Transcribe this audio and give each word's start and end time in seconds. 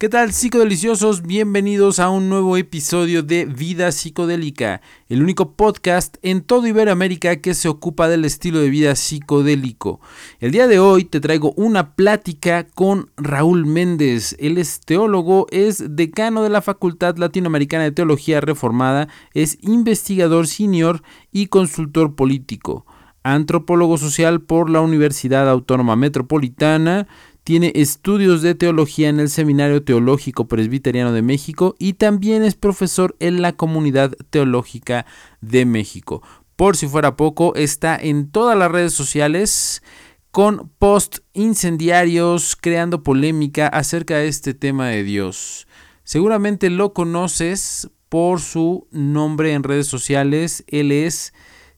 ¿Qué 0.00 0.08
tal 0.08 0.32
psicodeliciosos? 0.32 1.22
Bienvenidos 1.22 1.98
a 1.98 2.08
un 2.08 2.28
nuevo 2.28 2.56
episodio 2.56 3.24
de 3.24 3.46
Vida 3.46 3.90
Psicodélica, 3.90 4.80
el 5.08 5.24
único 5.24 5.54
podcast 5.54 6.18
en 6.22 6.42
todo 6.42 6.68
Iberoamérica 6.68 7.40
que 7.40 7.52
se 7.52 7.68
ocupa 7.68 8.06
del 8.06 8.24
estilo 8.24 8.60
de 8.60 8.70
vida 8.70 8.94
psicodélico. 8.94 10.00
El 10.38 10.52
día 10.52 10.68
de 10.68 10.78
hoy 10.78 11.04
te 11.04 11.18
traigo 11.18 11.52
una 11.56 11.96
plática 11.96 12.64
con 12.76 13.10
Raúl 13.16 13.66
Méndez. 13.66 14.36
Él 14.38 14.58
es 14.58 14.78
teólogo, 14.78 15.48
es 15.50 15.82
decano 15.96 16.44
de 16.44 16.50
la 16.50 16.62
Facultad 16.62 17.16
Latinoamericana 17.16 17.82
de 17.82 17.90
Teología 17.90 18.40
Reformada, 18.40 19.08
es 19.34 19.58
investigador 19.62 20.46
senior 20.46 21.02
y 21.32 21.46
consultor 21.46 22.14
político 22.14 22.86
antropólogo 23.34 23.98
social 23.98 24.40
por 24.40 24.70
la 24.70 24.80
Universidad 24.80 25.48
Autónoma 25.48 25.96
Metropolitana, 25.96 27.06
tiene 27.48 27.72
estudios 27.76 28.42
de 28.42 28.54
teología 28.54 29.08
en 29.08 29.20
el 29.20 29.30
Seminario 29.30 29.82
Teológico 29.82 30.48
Presbiteriano 30.48 31.12
de 31.12 31.22
México 31.22 31.76
y 31.78 31.94
también 31.94 32.42
es 32.42 32.54
profesor 32.54 33.16
en 33.20 33.40
la 33.40 33.54
Comunidad 33.54 34.12
Teológica 34.28 35.06
de 35.40 35.64
México. 35.64 36.22
Por 36.56 36.76
si 36.76 36.86
fuera 36.86 37.16
poco, 37.16 37.54
está 37.54 37.96
en 37.96 38.30
todas 38.30 38.58
las 38.58 38.70
redes 38.70 38.92
sociales 38.92 39.82
con 40.30 40.70
post 40.78 41.20
incendiarios 41.32 42.54
creando 42.54 43.02
polémica 43.02 43.66
acerca 43.66 44.18
de 44.18 44.28
este 44.28 44.52
tema 44.52 44.88
de 44.88 45.02
Dios. 45.02 45.66
Seguramente 46.04 46.68
lo 46.68 46.92
conoces 46.92 47.88
por 48.10 48.42
su 48.42 48.88
nombre 48.90 49.54
en 49.54 49.62
redes 49.62 49.86
sociales. 49.86 50.64
Él 50.66 50.92
es 50.92 51.32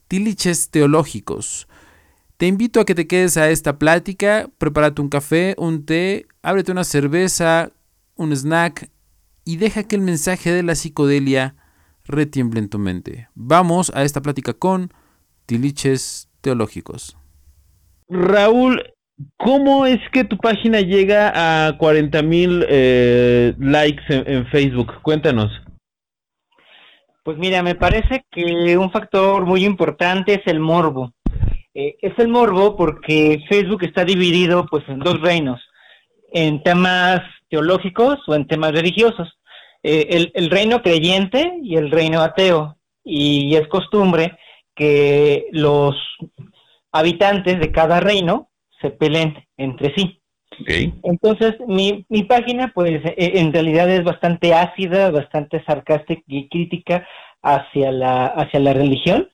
Tiliches 0.09 0.71
Teológicos. 0.71 1.69
Te 2.41 2.47
invito 2.47 2.81
a 2.81 2.87
que 2.87 2.95
te 2.95 3.07
quedes 3.07 3.37
a 3.37 3.51
esta 3.51 3.79
plática, 3.79 4.49
prepárate 4.57 5.03
un 5.03 5.11
café, 5.11 5.55
un 5.59 5.85
té, 5.85 6.25
ábrete 6.43 6.73
una 6.73 6.85
cerveza, 6.85 7.71
un 8.17 8.35
snack 8.35 8.89
y 9.45 9.59
deja 9.59 9.87
que 9.87 9.95
el 9.95 10.01
mensaje 10.01 10.51
de 10.51 10.63
la 10.63 10.75
psicodelia 10.75 11.55
retiemble 12.07 12.61
en 12.61 12.71
tu 12.71 12.79
mente. 12.79 13.29
Vamos 13.35 13.93
a 13.95 14.05
esta 14.05 14.23
plática 14.23 14.55
con 14.55 14.91
Tiliches 15.45 16.31
Teológicos. 16.41 17.15
Raúl, 18.09 18.85
¿cómo 19.37 19.85
es 19.85 20.01
que 20.11 20.25
tu 20.25 20.39
página 20.39 20.81
llega 20.81 21.67
a 21.67 21.77
40 21.77 22.23
mil 22.23 22.65
eh, 22.71 23.53
likes 23.59 24.05
en 24.09 24.47
Facebook? 24.47 25.03
Cuéntanos. 25.03 25.53
Pues 27.23 27.37
mira, 27.37 27.63
me 27.63 27.75
parece 27.75 28.25
que 28.31 28.79
un 28.79 28.91
factor 28.91 29.45
muy 29.45 29.67
importante 29.67 30.37
es 30.37 30.47
el 30.47 30.59
morbo. 30.59 31.13
Eh, 31.75 31.97
es 32.01 32.19
el 32.19 32.29
morbo 32.29 32.77
porque 32.77 33.43
Facebook 33.49 33.85
está 33.85 34.05
dividido 34.05 34.67
pues 34.67 34.83
en 34.89 34.99
dos 34.99 35.21
reinos, 35.21 35.61
en 36.33 36.63
temas 36.63 37.21
teológicos 37.49 38.19
o 38.27 38.35
en 38.35 38.47
temas 38.47 38.73
religiosos. 38.73 39.29
Eh, 39.83 40.31
el, 40.35 40.51
reino 40.51 40.83
creyente 40.83 41.59
y 41.63 41.77
el 41.77 41.91
reino 41.91 42.21
ateo. 42.21 42.77
Y 43.03 43.55
es 43.57 43.67
costumbre 43.69 44.37
que 44.75 45.47
los 45.53 45.97
habitantes 46.93 47.61
de 47.61 47.73
cada 47.73 48.01
reino 48.01 48.51
se 48.81 48.91
peleen 48.91 49.37
entre 49.57 49.95
sí. 49.95 50.21
Entonces, 51.03 51.55
mi, 51.67 52.05
mi 52.11 52.25
página, 52.25 52.71
pues, 52.75 53.01
e, 53.05 53.39
en 53.39 53.53
realidad 53.53 53.89
es 53.89 54.05
bastante 54.05 54.53
ácida, 54.53 55.11
bastante 55.11 55.65
sarcástica 55.65 56.23
y 56.27 56.49
crítica 56.49 57.07
hacia 57.43 57.91
la, 57.93 58.27
hacia 58.27 58.61
la 58.61 58.75
religión. 58.75 59.29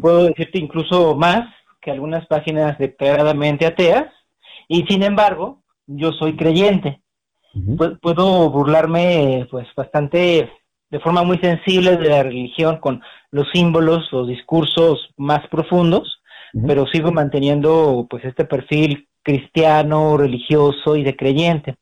Puedo 0.00 0.24
decirte 0.24 0.58
incluso 0.58 1.14
más, 1.14 1.48
que 1.80 1.90
algunas 1.90 2.26
páginas 2.26 2.78
declaradamente 2.78 3.66
ateas, 3.66 4.06
y 4.68 4.82
sin 4.82 5.02
embargo, 5.02 5.62
yo 5.86 6.12
soy 6.12 6.36
creyente. 6.36 7.00
Puedo 8.00 8.50
burlarme 8.50 9.48
pues 9.50 9.66
bastante 9.74 10.48
de 10.90 11.00
forma 11.00 11.22
muy 11.22 11.38
sensible 11.38 11.96
de 11.96 12.08
la 12.08 12.22
religión 12.22 12.78
con 12.78 13.02
los 13.30 13.48
símbolos, 13.52 14.08
los 14.12 14.28
discursos 14.28 15.08
más 15.16 15.46
profundos, 15.48 16.20
pero 16.66 16.86
sigo 16.86 17.12
manteniendo 17.12 18.06
pues 18.10 18.24
este 18.24 18.44
perfil 18.44 19.08
cristiano, 19.22 20.16
religioso 20.16 20.96
y 20.96 21.02
de 21.02 21.16
creyente. 21.16 21.76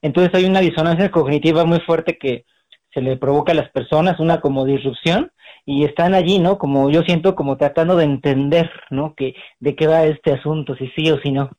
Entonces 0.00 0.34
hay 0.34 0.44
una 0.44 0.60
disonancia 0.60 1.10
cognitiva 1.10 1.64
muy 1.64 1.80
fuerte 1.80 2.18
que 2.18 2.44
se 2.92 3.00
le 3.00 3.16
provoca 3.16 3.52
a 3.52 3.56
las 3.56 3.70
personas, 3.70 4.20
una 4.20 4.40
como 4.40 4.64
disrupción, 4.64 5.30
y 5.64 5.84
están 5.84 6.14
allí, 6.14 6.38
¿no? 6.38 6.58
Como 6.58 6.90
yo 6.90 7.02
siento 7.02 7.34
como 7.34 7.56
tratando 7.56 7.96
de 7.96 8.04
entender, 8.04 8.70
¿no? 8.90 9.14
Que 9.14 9.34
de 9.60 9.76
qué 9.76 9.86
va 9.86 10.04
este 10.04 10.32
asunto, 10.32 10.76
si 10.76 10.88
sí 10.96 11.10
o 11.10 11.20
si 11.20 11.30
no. 11.30 11.50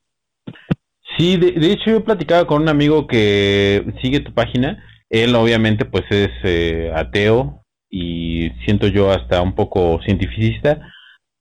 Sí, 1.17 1.37
de, 1.37 1.71
hecho 1.71 1.91
yo 1.91 2.03
platicaba 2.03 2.45
con 2.47 2.63
un 2.63 2.69
amigo 2.69 3.07
que 3.07 3.85
sigue 4.01 4.19
tu 4.19 4.33
página, 4.33 4.83
él 5.09 5.35
obviamente 5.35 5.85
pues 5.85 6.03
es 6.09 6.31
eh, 6.43 6.91
ateo 6.95 7.61
y 7.89 8.49
siento 8.65 8.87
yo 8.87 9.11
hasta 9.11 9.41
un 9.41 9.53
poco 9.53 9.99
cientificista, 10.03 10.79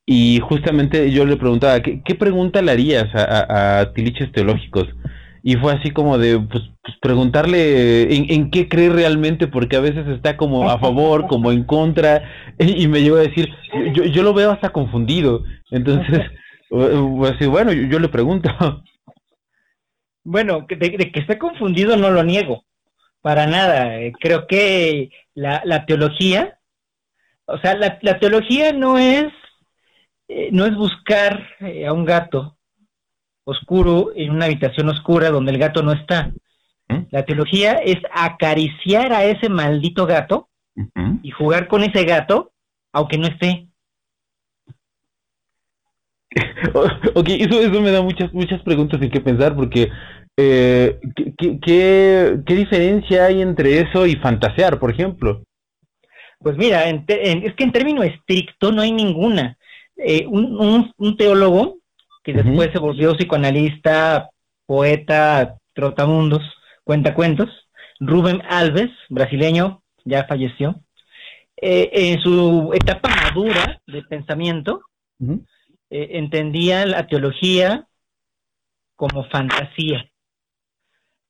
y 0.04 0.40
justamente 0.40 1.10
yo 1.10 1.24
le 1.24 1.36
preguntaba, 1.36 1.80
¿qué, 1.80 2.14
pregunta 2.14 2.60
le 2.60 2.72
harías 2.72 3.14
a, 3.14 3.80
a 3.80 3.92
tiliches 3.94 4.30
teológicos? 4.32 4.88
Y 5.42 5.56
fue 5.56 5.72
así 5.72 5.90
como 5.90 6.18
de 6.18 6.38
pues, 6.38 6.62
pues 6.82 6.96
preguntarle 7.00 8.14
en, 8.14 8.50
qué 8.50 8.68
cree 8.68 8.90
realmente 8.90 9.48
porque 9.48 9.76
a 9.76 9.80
veces 9.80 10.06
está 10.08 10.36
como 10.36 10.70
a 10.70 10.78
favor 10.78 11.26
como 11.26 11.50
en 11.50 11.64
contra 11.64 12.22
y, 12.58 12.86
me 12.86 13.02
llegó 13.02 13.16
a 13.16 13.22
decir 13.22 13.48
yo, 13.92 14.04
yo 14.04 14.22
lo 14.22 14.34
veo 14.34 14.52
hasta 14.52 14.70
confundido. 14.70 15.42
Entonces 15.70 16.20
así 16.70 17.46
bueno 17.46 17.72
yo, 17.72 17.98
le 17.98 18.08
pregunto. 18.08 18.48
Bueno 20.24 20.66
de, 20.68 21.12
que 21.12 21.20
esté 21.20 21.38
confundido 21.38 21.96
no 21.96 22.10
lo 22.10 22.22
niego 22.22 22.64
para 23.20 23.46
nada. 23.46 23.90
Creo 24.20 24.46
que 24.46 25.10
la, 25.34 25.62
la 25.64 25.86
teología 25.86 26.58
o 27.46 27.58
sea 27.58 27.74
la, 27.74 27.98
la 28.02 28.20
teología 28.20 28.72
no 28.72 28.96
es 28.96 29.32
eh, 30.28 30.50
no 30.52 30.66
es 30.66 30.76
buscar 30.76 31.48
eh, 31.60 31.84
a 31.84 31.92
un 31.92 32.04
gato 32.04 32.56
oscuro 33.44 34.10
en 34.14 34.30
una 34.30 34.46
habitación 34.46 34.88
oscura 34.88 35.30
donde 35.30 35.52
el 35.52 35.58
gato 35.58 35.82
no 35.82 35.92
está. 35.92 36.32
¿Mm? 36.88 37.06
La 37.10 37.24
teología 37.24 37.74
es 37.74 37.98
acariciar 38.12 39.12
a 39.12 39.24
ese 39.24 39.48
maldito 39.48 40.06
gato 40.06 40.48
y 41.22 41.30
jugar 41.30 41.68
con 41.68 41.82
ese 41.82 42.04
gato 42.04 42.52
aunque 42.92 43.18
no 43.18 43.26
esté. 43.26 43.68
ok, 47.14 47.28
eso, 47.28 47.60
eso 47.60 47.80
me 47.80 47.90
da 47.90 48.02
muchas, 48.02 48.32
muchas 48.32 48.62
preguntas 48.62 49.00
en 49.02 49.10
qué 49.10 49.20
pensar 49.20 49.54
porque 49.54 49.90
eh, 50.36 50.98
¿qué, 51.36 51.58
qué, 51.60 52.54
diferencia 52.54 53.26
hay 53.26 53.42
entre 53.42 53.80
eso 53.80 54.06
y 54.06 54.16
fantasear, 54.16 54.78
por 54.78 54.90
ejemplo? 54.90 55.42
Pues 56.38 56.56
mira, 56.56 56.88
es 56.88 57.54
que 57.54 57.64
en 57.64 57.72
término 57.72 58.02
estricto 58.02 58.72
no 58.72 58.82
hay 58.82 58.92
ninguna. 58.92 59.56
Eh, 59.96 60.26
un, 60.26 60.92
un, 60.96 61.16
teólogo 61.16 61.78
que 62.22 62.32
después 62.32 62.70
se 62.72 62.78
volvió 62.78 63.14
psicoanalista, 63.14 64.30
poeta, 64.66 65.58
trotamundos, 65.74 66.42
cuentacuentos. 66.84 67.48
Rubén 68.00 68.42
Alves, 68.48 68.90
brasileño, 69.08 69.82
ya 70.04 70.24
falleció. 70.24 70.80
Eh, 71.56 71.90
en 71.92 72.20
su 72.20 72.72
etapa 72.74 73.08
madura 73.08 73.80
de 73.86 74.02
pensamiento, 74.02 74.82
eh, 75.20 75.38
entendía 75.90 76.84
la 76.86 77.06
teología 77.06 77.86
como 78.96 79.24
fantasía. 79.24 80.08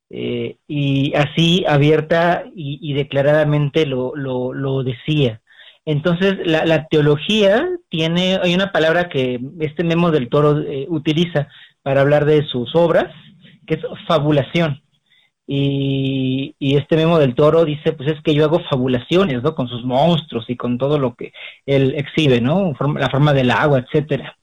Eh, 0.09 0.56
y 0.66 1.14
así 1.14 1.64
abierta 1.66 2.44
y, 2.54 2.92
declaradamente 2.94 3.86
lo, 3.86 4.16
lo, 4.16 4.54
lo, 4.54 4.82
decía. 4.82 5.41
Entonces, 5.84 6.38
la, 6.44 6.65
la, 6.65 6.87
teología 6.87 7.69
tiene, 7.88 8.38
hay 8.43 8.54
una 8.54 8.70
palabra 8.70 9.09
que 9.09 9.41
este 9.60 9.82
Memo 9.82 10.10
del 10.10 10.28
Toro 10.28 10.60
eh, 10.60 10.87
utiliza 10.88 11.48
para 11.82 12.03
hablar 12.03 12.25
de 12.25 12.44
sus 12.47 12.75
obras, 12.76 13.12
que 13.66 13.75
es 13.75 13.81
fabulación. 14.06 14.81
Y, 15.47 16.54
y, 16.60 16.77
este 16.77 16.97
Memo 16.97 17.18
del 17.18 17.34
Toro 17.34 17.65
dice, 17.65 17.92
pues 17.92 18.12
es 18.12 18.22
que 18.22 18.33
yo 18.34 18.45
hago 18.45 18.60
fabulaciones, 18.71 19.42
¿no? 19.42 19.57
Con 19.57 19.68
sus 19.68 19.84
monstruos 19.84 20.48
y 20.48 20.57
con 20.57 20.78
todo 20.78 20.98
lo 20.98 21.15
que 21.15 21.33
él 21.66 21.95
exhibe, 21.97 22.41
¿no? 22.41 22.72
La 22.97 23.10
forma 23.10 23.33
del 23.33 23.51
agua, 23.51 23.80
etcétera. 23.80 24.36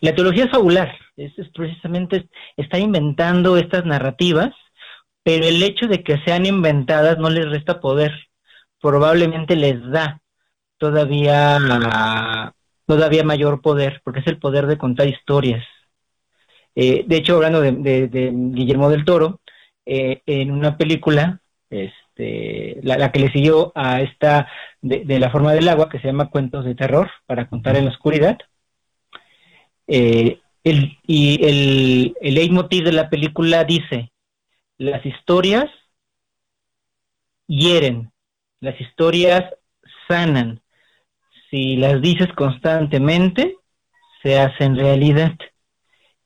La 0.00 0.14
teología 0.14 0.44
es 0.44 0.50
fabular, 0.50 0.96
es, 1.16 1.36
es 1.38 1.48
precisamente 1.48 2.28
está 2.56 2.78
inventando 2.78 3.56
estas 3.56 3.84
narrativas, 3.84 4.52
pero 5.24 5.44
el 5.44 5.62
hecho 5.62 5.88
de 5.88 6.04
que 6.04 6.18
sean 6.24 6.46
inventadas 6.46 7.18
no 7.18 7.30
les 7.30 7.48
resta 7.48 7.80
poder, 7.80 8.12
probablemente 8.80 9.56
les 9.56 9.82
da 9.90 10.20
todavía, 10.78 11.58
todavía 12.86 13.24
mayor 13.24 13.60
poder, 13.60 14.00
porque 14.04 14.20
es 14.20 14.26
el 14.26 14.38
poder 14.38 14.66
de 14.66 14.78
contar 14.78 15.08
historias. 15.08 15.64
Eh, 16.74 17.04
de 17.06 17.16
hecho, 17.16 17.36
hablando 17.36 17.60
de, 17.60 18.32
Guillermo 18.34 18.90
del 18.90 19.04
Toro, 19.04 19.40
eh, 19.86 20.22
en 20.26 20.50
una 20.50 20.76
película, 20.76 21.40
este, 21.70 22.80
la, 22.82 23.12
que 23.12 23.20
le 23.20 23.32
siguió 23.32 23.72
a 23.74 24.00
esta 24.00 24.48
de, 24.80 25.18
la 25.18 25.30
forma 25.30 25.52
del 25.52 25.68
agua, 25.68 25.88
que 25.88 26.00
se 26.00 26.08
llama 26.08 26.30
Cuentos 26.30 26.64
de 26.64 26.74
Terror, 26.74 27.10
para 27.26 27.48
contar 27.48 27.76
en 27.76 27.84
la 27.86 27.90
oscuridad, 27.90 28.38
eh, 29.86 30.40
el, 30.64 30.98
y 31.06 31.44
el, 31.44 32.16
el 32.20 32.34
leitmotiv 32.34 32.84
de 32.84 32.92
la 32.92 33.10
película 33.10 33.64
dice, 33.64 34.12
las 34.78 35.04
historias 35.04 35.70
hieren, 37.46 38.12
las 38.60 38.80
historias 38.80 39.44
sanan. 40.08 40.60
Si 41.54 41.76
las 41.76 42.02
dices 42.02 42.26
constantemente, 42.34 43.58
se 44.24 44.40
hacen 44.40 44.74
realidad. 44.74 45.34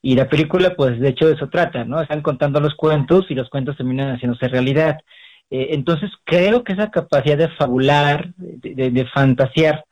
Y 0.00 0.14
la 0.14 0.26
película, 0.26 0.74
pues 0.74 0.98
de 0.98 1.10
hecho 1.10 1.26
de 1.26 1.34
eso 1.34 1.50
trata, 1.50 1.84
¿no? 1.84 2.00
Están 2.00 2.22
contando 2.22 2.60
los 2.60 2.74
cuentos 2.74 3.26
y 3.28 3.34
los 3.34 3.50
cuentos 3.50 3.76
terminan 3.76 4.14
haciéndose 4.14 4.48
realidad. 4.48 4.96
Eh, 5.50 5.68
entonces 5.72 6.10
creo 6.24 6.64
que 6.64 6.72
esa 6.72 6.90
capacidad 6.90 7.36
de 7.36 7.50
fabular, 7.50 8.32
de, 8.38 9.06
fantasear, 9.12 9.84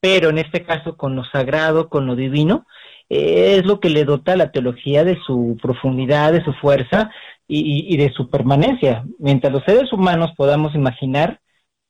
pero 0.00 0.30
en 0.30 0.38
este 0.38 0.64
caso 0.64 0.96
con 0.96 1.14
lo 1.14 1.24
sagrado, 1.26 1.88
con 1.88 2.06
lo 2.06 2.16
divino, 2.16 2.66
eh, 3.08 3.58
es 3.60 3.66
lo 3.66 3.78
que 3.78 3.90
le 3.90 4.04
dota 4.04 4.32
a 4.32 4.36
la 4.36 4.50
teología 4.50 5.04
de 5.04 5.20
su 5.24 5.56
profundidad, 5.62 6.32
de 6.32 6.42
su 6.42 6.52
fuerza 6.54 7.12
y, 7.46 7.96
de 7.96 8.12
su 8.12 8.28
permanencia. 8.28 9.04
Mientras 9.20 9.52
los 9.52 9.62
seres 9.62 9.92
humanos 9.92 10.32
podamos 10.36 10.74
imaginar, 10.74 11.38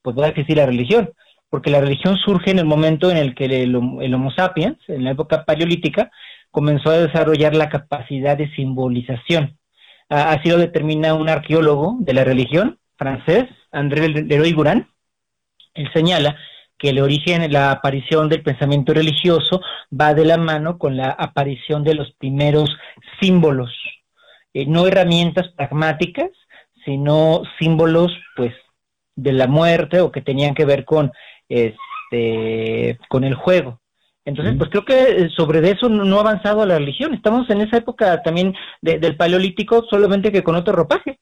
pues 0.03 0.15
va 0.19 0.27
a 0.27 0.29
existir 0.29 0.59
la 0.59 0.67
religión, 0.67 1.11
porque 1.51 1.71
la 1.71 1.81
religión 1.81 2.17
surge 2.17 2.53
en 2.53 2.61
el 2.61 2.65
momento 2.65 3.11
en 3.11 3.17
el 3.17 3.35
que 3.35 3.45
el, 3.45 3.75
Homo 3.75 4.31
sapiens, 4.31 4.79
en 4.89 5.05
la 5.05 5.11
época 5.11 5.45
paleolítica, 5.45 6.11
comenzó 6.51 6.91
a 6.91 6.99
desarrollar 6.99 7.55
la 7.55 7.69
capacidad 7.69 8.37
de 8.37 8.51
simbolización. 8.55 9.59
Así 10.09 10.49
lo 10.49 10.59
determina 10.59 11.15
un 11.15 11.29
arqueólogo 11.29 11.97
de 12.01 12.15
la 12.15 12.25
religión, 12.25 12.79
francés, 12.97 13.47
André 13.73 14.09
Leroy-Gourand, 14.09 14.87
él 15.75 15.91
señala 15.93 16.37
que 16.79 16.91
el 16.91 17.01
origen, 17.01 17.53
la 17.53 17.71
aparición 17.71 18.29
del 18.29 18.43
pensamiento 18.43 18.95
religioso 18.95 19.61
va 19.99 20.15
de 20.15 20.25
la 20.25 20.39
mano 20.39 20.79
con 20.79 20.97
la 20.97 21.11
aparición 21.11 21.85
de 21.85 21.95
los 21.95 22.13
primeros 22.13 22.71
símbolos, 23.21 23.71
eh, 24.55 24.67
no 24.67 24.87
herramientas 24.87 25.49
pragmáticas, 25.57 26.31
sino 26.85 27.43
símbolos, 27.59 28.13
pues, 28.35 28.55
de 29.15 29.33
la 29.33 29.47
muerte 29.47 30.01
o 30.01 30.11
que 30.11 30.23
tenían 30.23 30.55
que 30.55 30.65
ver 30.65 30.85
con, 30.87 31.13
este, 31.51 32.99
con 33.09 33.25
el 33.25 33.35
juego. 33.35 33.81
Entonces, 34.25 34.55
pues 34.57 34.71
creo 34.71 34.85
que 34.85 35.29
sobre 35.37 35.69
eso 35.71 35.89
no 35.89 36.19
ha 36.19 36.21
avanzado 36.21 36.65
la 36.65 36.79
religión. 36.79 37.15
Estamos 37.15 37.51
en 37.51 37.63
esa 37.63 37.79
época 37.79 38.23
también 38.23 38.55
del 38.81 39.17
paleolítico, 39.17 39.85
solamente 39.91 40.31
que 40.31 40.43
con 40.43 40.55
otro 40.55 40.73
ropaje. 40.73 41.19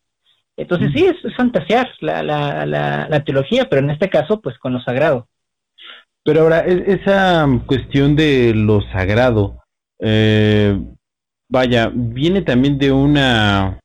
Entonces 0.58 0.90
sí, 0.92 1.06
es, 1.06 1.16
fantasear 1.36 1.88
la, 2.00 2.22
la, 2.22 2.66
la, 2.66 3.24
teología, 3.24 3.68
pero 3.68 3.80
en 3.80 3.90
este 3.90 4.10
caso, 4.10 4.40
pues 4.40 4.58
con 4.58 4.72
lo 4.72 4.80
sagrado. 4.80 5.28
Pero 6.24 6.42
ahora, 6.42 6.66
e, 6.66 6.84
esa 6.94 7.46
cuestión 7.64 8.16
de 8.16 8.52
lo 8.54 8.82
sagrado, 8.90 9.62
eh, 10.00 10.76
vaya, 11.48 11.92
viene 11.94 12.42
también 12.42 12.76
de 12.76 12.90
una, 12.90 13.78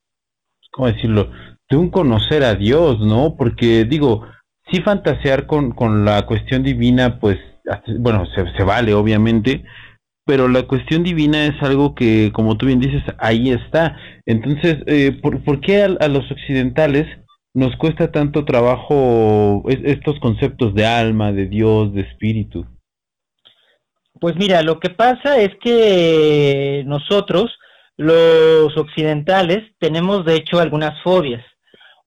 ¿cómo 0.72 0.88
decirlo? 0.88 1.32
De 1.70 1.78
un 1.78 1.92
conocer 1.92 2.44
a 2.44 2.56
Dios, 2.56 3.00
¿no? 3.00 3.36
Porque 3.38 3.86
digo, 3.86 4.26
sí 4.72 4.82
fantasear 4.82 5.46
con, 5.48 5.72
con 5.72 6.06
la 6.06 6.26
cuestión 6.26 6.64
divina, 6.64 7.20
pues, 7.20 7.38
bueno, 8.00 8.26
se, 8.36 8.46
se 8.56 8.64
vale, 8.64 8.94
obviamente, 8.94 9.64
pero 10.26 10.48
la 10.48 10.64
cuestión 10.64 11.04
divina 11.04 11.46
es 11.46 11.62
algo 11.62 11.96
que, 11.96 12.32
como 12.34 12.58
tú 12.58 12.68
bien 12.68 12.80
dices, 12.80 13.04
ahí 13.18 13.52
está. 13.52 13.98
Entonces, 14.26 14.78
eh, 14.88 15.12
¿por, 15.22 15.60
qué 15.60 15.84
a, 15.84 16.08
los 16.08 16.32
occidentales 16.32 17.06
nos 17.54 17.76
cuesta 17.76 18.12
tanto 18.12 18.46
trabajo 18.46 19.64
estos 19.68 20.20
conceptos 20.20 20.74
de 20.74 20.86
alma, 20.86 21.32
de 21.32 21.48
Dios, 21.48 21.94
de 21.94 22.02
espíritu? 22.02 22.66
Pues 24.20 24.36
mira, 24.38 24.62
lo 24.62 24.80
que 24.80 24.90
pasa 24.90 25.38
es 25.40 25.52
que 25.62 26.84
nosotros, 26.86 27.52
los 27.98 28.78
occidentales, 28.78 29.76
tenemos 29.80 30.26
de 30.26 30.36
hecho 30.36 30.60
algunas 30.60 31.02
fobias. 31.04 31.44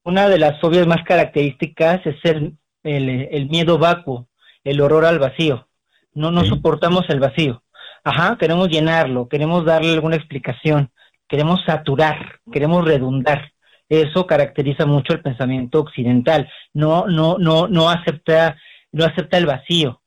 Una 0.07 0.29
de 0.29 0.39
las 0.39 0.57
fobias 0.61 0.87
más 0.87 1.03
características 1.03 1.99
es 2.05 2.15
el, 2.23 2.57
el, 2.81 3.49
miedo 3.49 3.77
vacuo, 3.77 4.29
el 4.63 4.79
horror 4.79 5.03
al 5.03 5.19
vacío. 5.19 5.67
No, 6.13 6.31
no 6.31 6.45
soportamos 6.45 7.03
el 7.09 7.19
vacío. 7.19 7.61
Ajá, 8.05 8.37
queremos 8.39 8.69
llenarlo, 8.69 9.27
queremos 9.27 9.65
darle 9.65 9.91
alguna 9.91 10.15
explicación, 10.15 10.91
queremos 11.27 11.59
saturar, 11.65 12.39
queremos 12.49 12.85
redundar. 12.85 13.51
Eso 13.89 14.25
caracteriza 14.25 14.85
mucho 14.85 15.11
el 15.11 15.21
pensamiento 15.21 15.81
occidental. 15.81 16.49
No, 16.73 17.05
no, 17.07 17.35
no, 17.37 17.67
no 17.67 17.89
acepta, 17.89 18.55
no 18.93 19.03
acepta 19.03 19.37
el 19.37 19.45
vacío. 19.45 20.01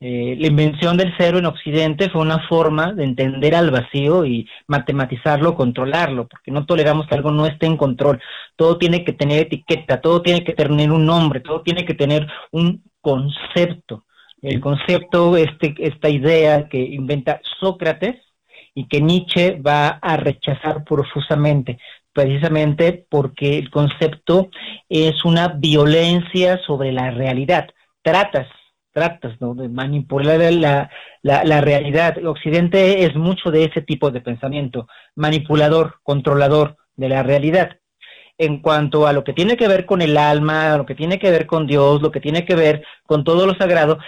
Eh, 0.00 0.36
la 0.38 0.46
invención 0.46 0.96
del 0.96 1.12
cero 1.18 1.38
en 1.38 1.46
Occidente 1.46 2.08
fue 2.10 2.22
una 2.22 2.46
forma 2.48 2.92
de 2.92 3.04
entender 3.04 3.54
al 3.54 3.70
vacío 3.70 4.24
y 4.24 4.48
matematizarlo, 4.68 5.56
controlarlo, 5.56 6.28
porque 6.28 6.52
no 6.52 6.66
toleramos 6.66 7.06
que 7.06 7.16
algo 7.16 7.32
no 7.32 7.46
esté 7.46 7.66
en 7.66 7.76
control. 7.76 8.20
Todo 8.56 8.78
tiene 8.78 9.04
que 9.04 9.12
tener 9.12 9.40
etiqueta, 9.40 10.00
todo 10.00 10.22
tiene 10.22 10.44
que 10.44 10.54
tener 10.54 10.92
un 10.92 11.04
nombre, 11.04 11.40
todo 11.40 11.62
tiene 11.62 11.84
que 11.84 11.94
tener 11.94 12.28
un 12.52 12.82
concepto 13.00 14.04
el 14.42 14.60
concepto, 14.60 15.36
este, 15.36 15.74
esta 15.78 16.08
idea 16.08 16.68
que 16.68 16.78
inventa 16.78 17.40
Sócrates 17.60 18.16
y 18.74 18.86
que 18.86 19.00
Nietzsche 19.00 19.60
va 19.60 19.88
a 19.88 20.16
rechazar 20.16 20.84
profusamente, 20.84 21.78
precisamente 22.12 23.06
porque 23.10 23.58
el 23.58 23.70
concepto 23.70 24.48
es 24.88 25.24
una 25.24 25.48
violencia 25.48 26.60
sobre 26.66 26.92
la 26.92 27.10
realidad. 27.10 27.68
Tratas, 28.02 28.46
¿no? 29.40 29.54
de 29.54 29.68
manipular 29.68 30.52
la, 30.52 30.90
la, 31.22 31.44
la 31.44 31.60
realidad. 31.60 32.24
Occidente 32.24 33.04
es 33.04 33.14
mucho 33.16 33.50
de 33.50 33.64
ese 33.64 33.82
tipo 33.82 34.10
de 34.10 34.20
pensamiento, 34.20 34.88
manipulador, 35.14 35.96
controlador 36.02 36.76
de 36.96 37.08
la 37.08 37.22
realidad 37.22 37.78
en 38.38 38.60
cuanto 38.60 39.06
a 39.06 39.12
lo 39.12 39.24
que 39.24 39.32
tiene 39.32 39.56
que 39.56 39.66
ver 39.66 39.84
con 39.84 40.00
el 40.00 40.16
alma, 40.16 40.76
lo 40.76 40.86
que 40.86 40.94
tiene 40.94 41.18
que 41.18 41.30
ver 41.30 41.46
con 41.46 41.66
Dios, 41.66 42.00
lo 42.00 42.12
que 42.12 42.20
tiene 42.20 42.44
que 42.44 42.54
ver 42.54 42.84
con 43.04 43.24
todo 43.24 43.46
lo 43.46 43.54
sagrado, 43.54 43.98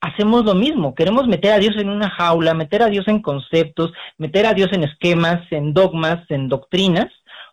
hacemos 0.00 0.44
lo 0.44 0.54
mismo, 0.54 0.94
queremos 0.94 1.26
meter 1.26 1.52
a 1.52 1.58
Dios 1.58 1.76
en 1.76 1.90
una 1.90 2.08
jaula, 2.08 2.54
meter 2.54 2.82
a 2.82 2.88
Dios 2.88 3.06
en 3.08 3.20
conceptos, 3.20 3.92
meter 4.16 4.46
a 4.46 4.54
Dios 4.54 4.70
en 4.72 4.84
esquemas, 4.84 5.40
en 5.50 5.74
dogmas, 5.74 6.24
en 6.30 6.48
doctrinas, 6.48 7.08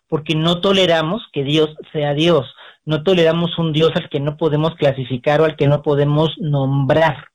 porque 0.08 0.34
no 0.34 0.60
toleramos 0.60 1.26
que 1.32 1.44
Dios 1.44 1.74
sea 1.92 2.14
Dios, 2.14 2.54
no 2.88 3.02
toleramos 3.02 3.58
un 3.58 3.74
Dios 3.74 3.92
al 3.96 4.08
que 4.08 4.18
no 4.18 4.38
podemos 4.38 4.74
clasificar 4.76 5.42
o 5.42 5.44
al 5.44 5.56
que 5.56 5.68
no 5.68 5.82
podemos 5.82 6.30
nombrar. 6.38 7.26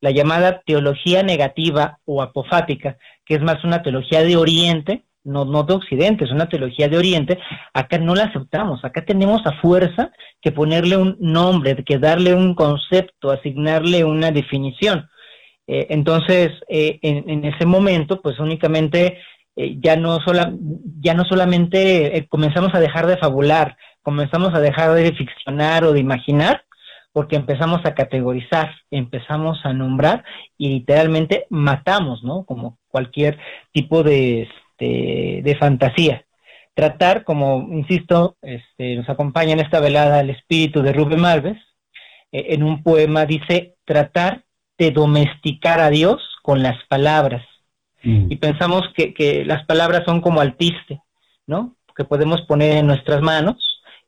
La 0.00 0.10
llamada 0.10 0.62
teología 0.66 1.22
negativa 1.22 2.00
o 2.04 2.22
apofática, 2.22 2.98
que 3.24 3.36
es 3.36 3.40
más 3.40 3.62
una 3.62 3.84
teología 3.84 4.24
de 4.24 4.36
Oriente, 4.36 5.04
no, 5.22 5.44
no 5.44 5.62
de 5.62 5.74
Occidente, 5.74 6.24
es 6.24 6.32
una 6.32 6.48
teología 6.48 6.88
de 6.88 6.98
Oriente, 6.98 7.38
acá 7.72 7.98
no 7.98 8.16
la 8.16 8.24
aceptamos, 8.24 8.84
acá 8.84 9.04
tenemos 9.04 9.46
a 9.46 9.52
fuerza 9.60 10.10
que 10.42 10.50
ponerle 10.50 10.96
un 10.96 11.16
nombre, 11.20 11.84
que 11.84 12.00
darle 12.00 12.34
un 12.34 12.56
concepto, 12.56 13.30
asignarle 13.30 14.02
una 14.02 14.32
definición. 14.32 15.08
Eh, 15.68 15.86
entonces, 15.90 16.50
eh, 16.68 16.98
en, 17.02 17.44
ese 17.44 17.64
momento, 17.64 18.20
pues 18.20 18.40
únicamente 18.40 19.18
eh, 19.56 19.76
ya, 19.80 19.96
no 19.96 20.20
sola, 20.20 20.52
ya 21.00 21.14
no 21.14 21.24
solamente 21.24 22.26
comenzamos 22.28 22.74
a 22.74 22.80
dejar 22.80 23.06
de 23.06 23.16
fabular, 23.16 23.76
comenzamos 24.02 24.54
a 24.54 24.60
dejar 24.60 24.92
de 24.94 25.12
ficcionar 25.12 25.84
o 25.84 25.92
de 25.92 26.00
imaginar, 26.00 26.64
porque 27.12 27.36
empezamos 27.36 27.80
a 27.84 27.94
categorizar, 27.94 28.74
empezamos 28.90 29.58
a 29.64 29.72
nombrar 29.72 30.22
y 30.58 30.68
literalmente 30.68 31.46
matamos, 31.48 32.22
¿no? 32.22 32.44
Como 32.44 32.78
cualquier 32.88 33.38
tipo 33.72 34.02
de 34.02 34.48
este, 34.78 35.40
de 35.42 35.56
fantasía. 35.58 36.24
Tratar, 36.74 37.24
como 37.24 37.68
insisto, 37.72 38.36
este, 38.42 38.96
nos 38.96 39.08
acompaña 39.08 39.52
en 39.52 39.60
esta 39.60 39.80
velada 39.80 40.20
el 40.20 40.30
espíritu 40.30 40.82
de 40.82 40.92
Rubén 40.92 41.20
Malves, 41.20 41.56
eh, 42.32 42.48
en 42.50 42.62
un 42.62 42.82
poema 42.82 43.24
dice, 43.24 43.76
tratar 43.86 44.44
de 44.76 44.90
domesticar 44.90 45.80
a 45.80 45.88
Dios 45.88 46.22
con 46.42 46.62
las 46.62 46.76
palabras. 46.88 47.42
Mm. 48.06 48.30
Y 48.30 48.36
pensamos 48.36 48.82
que, 48.94 49.12
que 49.12 49.44
las 49.44 49.66
palabras 49.66 50.04
son 50.06 50.20
como 50.20 50.40
altiste, 50.40 51.02
¿no? 51.46 51.76
Que 51.96 52.04
podemos 52.04 52.42
poner 52.42 52.76
en 52.76 52.86
nuestras 52.86 53.20
manos 53.20 53.56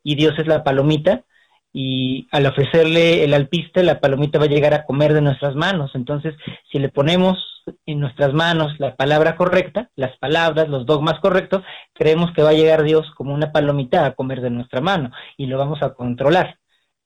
y 0.03 0.15
Dios 0.15 0.33
es 0.39 0.47
la 0.47 0.63
palomita 0.63 1.23
y 1.71 2.27
al 2.31 2.45
ofrecerle 2.47 3.23
el 3.23 3.33
alpiste, 3.33 3.83
la 3.83 3.99
palomita 3.99 4.39
va 4.39 4.45
a 4.45 4.49
llegar 4.49 4.73
a 4.73 4.85
comer 4.85 5.13
de 5.13 5.21
nuestras 5.21 5.55
manos. 5.55 5.91
Entonces, 5.93 6.33
si 6.71 6.79
le 6.79 6.89
ponemos 6.89 7.37
en 7.85 7.99
nuestras 7.99 8.33
manos 8.33 8.79
la 8.79 8.95
palabra 8.95 9.35
correcta, 9.35 9.91
las 9.95 10.17
palabras, 10.17 10.69
los 10.69 10.85
dogmas 10.85 11.19
correctos, 11.19 11.63
creemos 11.93 12.31
que 12.33 12.41
va 12.41 12.49
a 12.49 12.53
llegar 12.53 12.83
Dios 12.83 13.05
como 13.15 13.33
una 13.33 13.51
palomita 13.51 14.05
a 14.05 14.13
comer 14.13 14.41
de 14.41 14.49
nuestra 14.49 14.81
mano 14.81 15.11
y 15.37 15.45
lo 15.45 15.57
vamos 15.57 15.83
a 15.83 15.93
controlar. 15.93 16.57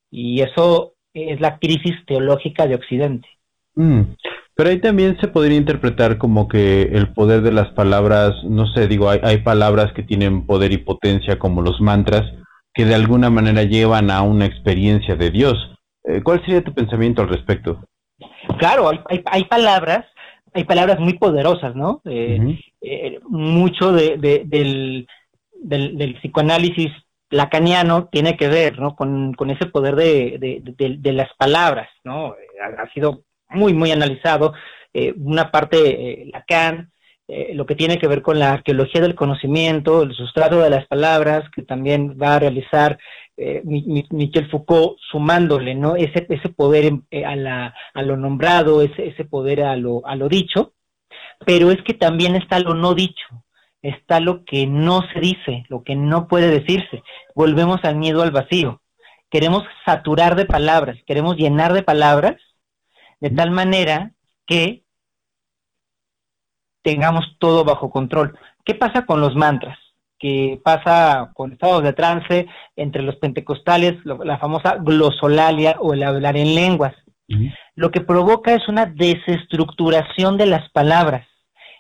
Y 0.10 0.42
eso 0.42 0.94
es 1.14 1.42
la 1.42 1.60
crisis 1.60 1.96
teológica 2.06 2.66
de 2.66 2.76
Occidente. 2.76 3.28
Mm. 3.76 4.02
Pero 4.56 4.70
ahí 4.70 4.80
también 4.80 5.18
se 5.20 5.28
podría 5.28 5.58
interpretar 5.58 6.18
como 6.18 6.48
que 6.48 6.84
el 6.84 7.12
poder 7.14 7.42
de 7.42 7.52
las 7.52 7.70
palabras, 7.72 8.34
no 8.44 8.68
sé, 8.68 8.88
digo, 8.88 9.10
hay, 9.10 9.20
hay 9.24 9.38
palabras 9.40 9.92
que 9.94 10.04
tienen 10.04 10.46
poder 10.46 10.72
y 10.72 10.78
potencia 10.78 11.40
como 11.40 11.62
los 11.62 11.82
mantras, 11.82 12.24
que 12.74 12.86
de 12.86 12.96
alguna 12.96 13.30
manera 13.30 13.64
llevan 13.64 14.12
a 14.12 14.22
una 14.22 14.46
experiencia 14.46 15.16
de 15.16 15.32
Dios. 15.32 15.56
Eh, 16.04 16.22
¿Cuál 16.24 16.42
sería 16.42 16.64
tu 16.64 16.74
pensamiento 16.74 17.22
al 17.22 17.30
respecto? 17.30 17.84
Claro, 18.60 18.90
hay, 18.90 19.00
hay, 19.10 19.24
hay 19.26 19.44
palabras 19.46 20.06
hay 20.54 20.64
palabras 20.66 21.00
muy 21.00 21.14
poderosas, 21.14 21.76
¿no? 21.76 22.02
Eh, 22.06 22.60
eh, 22.82 23.20
mucho 23.28 23.92
de, 23.92 24.18
del, 24.18 25.08
del, 25.56 26.16
psicoanálisis 26.20 26.92
lacaniano 27.30 28.08
tiene 28.12 28.38
que 28.38 28.48
ver 28.48 28.80
¿no? 28.80 28.96
con, 28.96 29.34
ese 29.50 29.66
poder 29.66 29.96
de, 29.96 30.62
de, 31.00 31.14
las 31.14 31.34
palabras, 31.36 31.90
¿no? 32.04 32.36
Ha, 32.78 32.94
sido 32.94 33.24
muy, 33.54 33.74
muy 33.74 33.92
analizado. 33.92 34.54
Eh, 34.94 35.14
una 35.18 35.52
parte, 35.52 35.78
eh, 35.78 36.30
Lacan, 36.32 36.92
eh, 37.28 37.54
lo 37.56 37.66
que 37.66 37.76
tiene 37.76 38.00
que 38.00 38.08
ver 38.08 38.22
con 38.22 38.38
la 38.38 38.52
arqueología 38.52 39.02
del 39.02 39.16
conocimiento, 39.16 40.04
el 40.04 40.14
sustrato 40.14 40.60
de 40.60 40.70
las 40.70 40.86
palabras, 40.88 41.50
que 41.56 41.64
también 41.64 42.18
va 42.22 42.36
a 42.36 42.40
realizar 42.40 43.00
eh, 43.38 43.62
Michel 43.64 44.50
Foucault 44.50 45.00
sumándole 45.10 45.74
¿no? 45.74 45.96
ese, 45.96 46.26
ese 46.30 46.50
poder 46.50 46.94
a, 47.26 47.36
la, 47.38 47.74
a 47.94 48.02
lo 48.02 48.18
nombrado, 48.18 48.82
ese, 48.82 49.08
ese 49.08 49.24
poder 49.24 49.64
a 49.64 49.78
lo, 49.78 50.06
a 50.06 50.16
lo 50.16 50.28
dicho, 50.28 50.74
pero 51.46 51.72
es 51.72 51.82
que 51.84 51.94
también 51.94 52.36
está 52.36 52.60
lo 52.60 52.74
no 52.74 52.94
dicho, 52.94 53.46
está 53.82 54.20
lo 54.20 54.44
que 54.44 54.68
no 54.68 55.02
se 55.14 55.20
dice, 55.22 55.66
lo 55.70 55.84
que 55.84 55.96
no 55.96 56.28
puede 56.28 56.50
decirse. 56.50 57.04
Volvemos 57.36 57.80
al 57.84 57.96
miedo 57.96 58.22
al 58.22 58.32
vacío. 58.32 58.82
Queremos 59.30 59.64
saturar 59.86 60.36
de 60.36 60.46
palabras, 60.46 60.98
queremos 61.08 61.38
llenar 61.38 61.74
de 61.74 61.84
palabras 61.84 62.36
de 63.24 63.30
tal 63.30 63.51
manera 63.51 64.12
que 64.46 64.84
tengamos 66.84 67.38
todo 67.39 67.63
bajo 67.63 67.89
control. 67.89 68.38
¿Qué 68.65 68.75
pasa 68.75 69.06
con 69.06 69.22
los 69.22 69.34
mantras? 69.34 69.77
¿Qué 70.20 70.60
pasa 70.62 71.32
con 71.34 71.53
estados 71.53 71.84
de 71.84 71.94
trance 71.94 72.48
entre 72.75 73.01
los 73.01 73.15
pentecostales, 73.15 73.96
la 74.03 74.38
famosa 74.39 74.75
glosolalia 74.75 75.77
o 75.80 75.94
el 75.94 76.03
hablar 76.03 76.36
en 76.36 76.53
lenguas. 76.53 76.94
Lo 77.75 77.92
que 77.92 78.01
provoca 78.01 78.53
es 78.53 78.68
una 78.68 78.86
desestructuración 78.86 80.38
de 80.38 80.46
las 80.46 80.70
palabras 80.72 81.25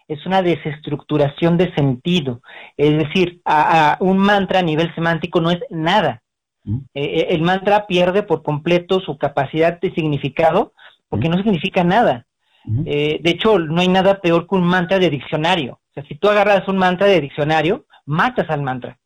es 0.09 0.25
una 0.25 0.41
desestructuración 0.41 1.57
de 1.57 1.73
sentido. 1.75 2.41
Es 2.75 2.97
decir, 2.97 3.41
a, 3.45 3.97
un 4.01 4.17
mantra 4.17 4.59
a 4.59 4.61
nivel 4.61 4.93
semántico 4.95 5.39
no 5.39 5.49
es 5.49 5.59
nada. 5.69 6.21
Eh, 6.65 6.81
eh, 6.93 7.27
el 7.29 7.41
mantra 7.41 7.87
pierde 7.87 8.21
por 8.21 8.43
completo 8.43 8.99
su 8.99 9.17
capacidad 9.17 9.79
de 9.79 9.93
significado 9.93 10.73
porque 11.13 11.29
no 11.29 11.37
significa 11.37 11.83
nada. 11.83 12.25
Eh, 12.85 13.19
de 13.21 13.29
hecho, 13.29 13.59
no 13.59 13.81
hay 13.81 13.87
nada 13.87 14.19
peor 14.19 14.47
que 14.47 14.55
un 14.55 14.63
mantra 14.63 14.97
de 14.97 15.11
diccionario. 15.11 15.73
O 15.73 15.93
sea, 15.93 16.03
si 16.05 16.15
tú 16.15 16.27
agarras 16.27 16.67
un 16.67 16.77
mantra 16.77 17.05
de 17.05 17.21
diccionario, 17.21 17.85
matas 18.03 18.49
al 18.49 18.63
mantra 18.63 18.97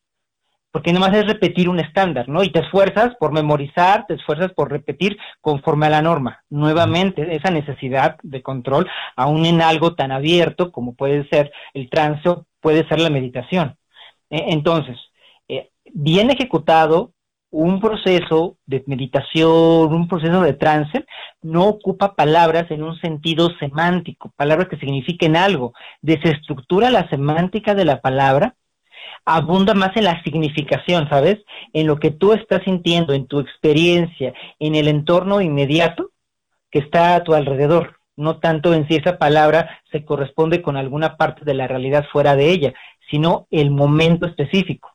porque 0.71 0.93
nomás 0.93 1.11
es 1.15 1.25
repetir 1.25 1.69
un 1.69 1.79
estándar, 1.79 2.29
¿no? 2.29 2.43
Y 2.43 2.51
te 2.51 2.59
esfuerzas 2.59 3.15
por 3.15 3.31
memorizar, 3.31 4.05
te 4.05 4.13
esfuerzas 4.13 4.53
por 4.53 4.69
repetir 4.69 5.17
conforme 5.41 5.87
a 5.87 5.89
la 5.89 6.03
norma. 6.03 6.43
Nuevamente, 6.51 7.35
esa 7.35 7.49
necesidad 7.49 8.17
de 8.21 8.43
control, 8.43 8.87
aún 9.15 9.47
en 9.47 9.63
algo 9.63 9.95
tan 9.95 10.11
abierto 10.11 10.71
como 10.71 10.93
puede 10.93 11.27
ser 11.29 11.51
el 11.73 11.89
trance, 11.89 12.29
puede 12.61 12.87
ser 12.87 12.99
la 12.99 13.09
meditación. 13.09 13.75
E, 14.29 14.53
entonces, 14.53 14.97
eh, 15.47 15.71
bien 15.95 16.29
ejecutado, 16.29 17.11
un 17.49 17.79
proceso 17.79 18.57
de 18.65 18.83
meditación, 18.85 19.93
un 19.93 20.07
proceso 20.07 20.41
de 20.41 20.53
trance, 20.53 21.05
no 21.41 21.67
ocupa 21.67 22.15
palabras 22.15 22.69
en 22.71 22.83
un 22.83 22.99
sentido 22.99 23.51
semántico, 23.59 24.33
palabras 24.35 24.67
que 24.69 24.77
signifiquen 24.77 25.35
algo, 25.35 25.73
desestructura 26.01 26.89
la 26.89 27.09
semántica 27.09 27.75
de 27.75 27.85
la 27.85 28.01
palabra 28.01 28.55
abunda 29.25 29.73
más 29.73 29.95
en 29.97 30.05
la 30.05 30.21
significación, 30.23 31.09
¿sabes? 31.09 31.37
En 31.73 31.87
lo 31.87 31.97
que 31.99 32.11
tú 32.11 32.33
estás 32.33 32.63
sintiendo, 32.63 33.13
en 33.13 33.27
tu 33.27 33.39
experiencia, 33.39 34.33
en 34.59 34.75
el 34.75 34.87
entorno 34.87 35.41
inmediato 35.41 36.11
que 36.71 36.79
está 36.79 37.15
a 37.15 37.23
tu 37.23 37.33
alrededor, 37.33 37.99
no 38.15 38.39
tanto 38.39 38.73
en 38.73 38.87
si 38.87 38.95
esa 38.95 39.17
palabra 39.17 39.81
se 39.91 40.05
corresponde 40.05 40.61
con 40.61 40.77
alguna 40.77 41.17
parte 41.17 41.45
de 41.45 41.53
la 41.53 41.67
realidad 41.67 42.05
fuera 42.11 42.35
de 42.35 42.51
ella, 42.51 42.73
sino 43.09 43.47
el 43.51 43.69
momento 43.69 44.25
específico. 44.25 44.93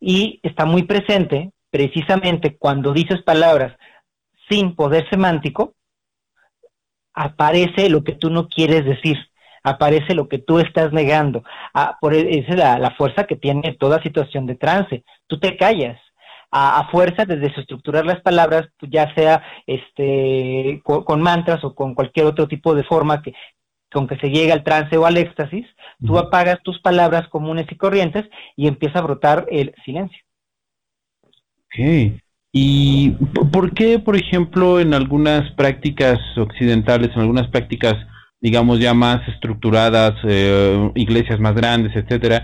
Y 0.00 0.40
está 0.42 0.64
muy 0.64 0.84
presente 0.84 1.50
precisamente 1.70 2.56
cuando 2.56 2.92
dices 2.92 3.22
palabras 3.22 3.76
sin 4.48 4.74
poder 4.74 5.08
semántico, 5.10 5.74
aparece 7.14 7.88
lo 7.90 8.04
que 8.04 8.12
tú 8.12 8.30
no 8.30 8.48
quieres 8.48 8.84
decir 8.84 9.18
aparece 9.62 10.14
lo 10.14 10.28
que 10.28 10.38
tú 10.38 10.58
estás 10.58 10.92
negando. 10.92 11.44
Ah, 11.74 11.98
por, 12.00 12.14
e, 12.14 12.38
esa 12.38 12.52
es 12.52 12.56
la, 12.80 12.94
fuerza 12.96 13.24
que 13.24 13.36
tiene 13.36 13.76
toda 13.78 14.02
situación 14.02 14.46
de 14.46 14.56
trance. 14.56 15.04
Tú 15.26 15.38
te 15.38 15.56
callas. 15.56 16.00
A, 16.50 16.88
fuerza 16.90 17.26
de 17.26 17.36
desestructurar 17.36 18.06
las 18.06 18.22
palabras, 18.22 18.68
ya 18.80 19.14
sea 19.14 19.42
este 19.66 20.80
con, 20.82 21.20
mantras 21.20 21.62
o 21.62 21.74
con 21.74 21.94
cualquier 21.94 22.24
otro 22.24 22.48
tipo 22.48 22.74
de 22.74 22.84
forma 22.84 23.20
que 23.20 23.34
con 23.92 24.06
que 24.08 24.16
se 24.16 24.30
llegue 24.30 24.52
al 24.52 24.64
trance 24.64 24.96
o 24.96 25.04
al 25.04 25.18
éxtasis, 25.18 25.66
tú 26.06 26.18
apagas 26.18 26.62
tus 26.62 26.80
palabras 26.80 27.28
comunes 27.28 27.66
y 27.70 27.76
corrientes 27.76 28.24
y 28.56 28.66
empieza 28.66 28.98
a 28.98 29.02
brotar 29.02 29.46
el 29.50 29.74
silencio. 29.84 30.22
Ok. 31.66 32.18
¿Y 32.52 33.10
por 33.52 33.74
qué, 33.74 33.98
por 33.98 34.16
ejemplo, 34.16 34.80
en 34.80 34.94
algunas 34.94 35.50
prácticas 35.52 36.18
occidentales, 36.36 37.10
en 37.14 37.20
algunas 37.20 37.48
prácticas 37.48 37.96
digamos 38.40 38.78
ya 38.80 38.94
más 38.94 39.26
estructuradas, 39.28 40.14
eh, 40.24 40.90
iglesias 40.94 41.40
más 41.40 41.54
grandes, 41.54 41.94
etcétera, 41.96 42.42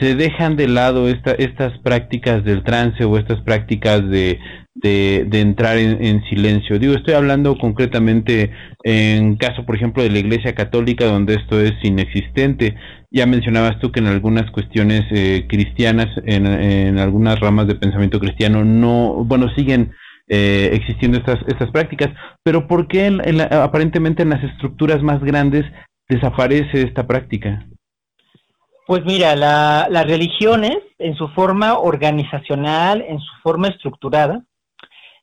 se 0.00 0.14
dejan 0.14 0.56
de 0.56 0.68
lado 0.68 1.08
esta, 1.08 1.32
estas 1.32 1.76
prácticas 1.78 2.44
del 2.44 2.62
trance 2.62 3.04
o 3.04 3.18
estas 3.18 3.40
prácticas 3.42 4.08
de, 4.08 4.38
de, 4.74 5.40
entrar 5.40 5.76
en, 5.76 6.22
silencio. 6.28 6.78
Digo, 6.78 6.94
estoy 6.94 7.14
hablando 7.14 7.58
concretamente 7.58 8.52
en 8.84 9.36
caso, 9.36 9.66
por 9.66 9.74
ejemplo, 9.74 10.04
de 10.04 10.10
la 10.10 10.20
Iglesia 10.20 10.54
Católica, 10.54 11.06
donde 11.06 11.34
esto 11.34 11.60
es 11.60 11.72
inexistente. 11.82 12.76
Ya 13.10 13.26
mencionabas 13.26 13.78
tú 13.80 13.90
que 13.90 14.00
en 14.00 14.06
algunas 14.06 14.50
cuestiones 14.50 15.02
eh, 15.10 15.46
cristianas, 15.48 16.08
en, 16.24 16.46
en 16.46 16.98
algunas 16.98 17.40
ramas 17.40 17.66
de 17.66 17.74
pensamiento 17.74 18.20
cristiano, 18.20 18.64
no, 18.64 19.24
bueno, 19.24 19.48
siguen 19.54 19.92
eh, 20.30 20.70
existiendo 20.74 21.16
estas, 21.16 21.38
estas 21.46 21.70
prácticas, 21.70 22.10
pero 22.42 22.68
¿por 22.68 22.86
qué 22.86 23.06
aparentemente 23.50 24.22
en 24.22 24.28
las 24.28 24.44
estructuras 24.44 25.02
más 25.02 25.22
grandes 25.22 25.64
desaparece 26.06 26.82
esta 26.82 27.06
práctica? 27.06 27.66
Pues 28.86 29.06
mira, 29.06 29.34
las 29.36 30.06
religiones 30.06 30.76
en 30.98 31.14
su 31.14 31.28
forma 31.28 31.78
organizacional, 31.78 33.02
en 33.08 33.18
su 33.18 33.32
forma 33.42 33.68
estructurada, 33.68 34.42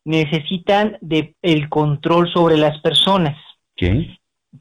necesitan 0.06 0.98
de 1.02 1.36
el 1.44 1.70
control 1.70 2.28
sobre 2.34 2.58
las 2.58 2.80
personas. 2.82 3.38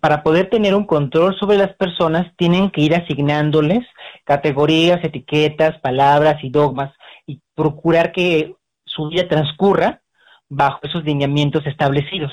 Para 0.01 0.23
poder 0.23 0.51
tener 0.51 0.75
un 0.75 0.87
control 0.87 1.37
sobre 1.39 1.59
las 1.59 1.75
personas, 1.75 2.27
tienen 2.37 2.71
que 2.71 2.81
ir 2.81 2.95
asignándoles 2.95 3.87
categorías, 4.25 5.05
etiquetas, 5.05 5.79
palabras 5.81 6.43
y 6.43 6.51
dogmas 6.51 6.93
y 7.27 7.41
procurar 7.55 8.13
que 8.13 8.55
su 8.85 9.09
vida 9.09 9.29
transcurra 9.29 10.01
bajo 10.49 10.81
esos 10.83 11.05
lineamientos 11.05 11.67
establecidos. 11.67 12.33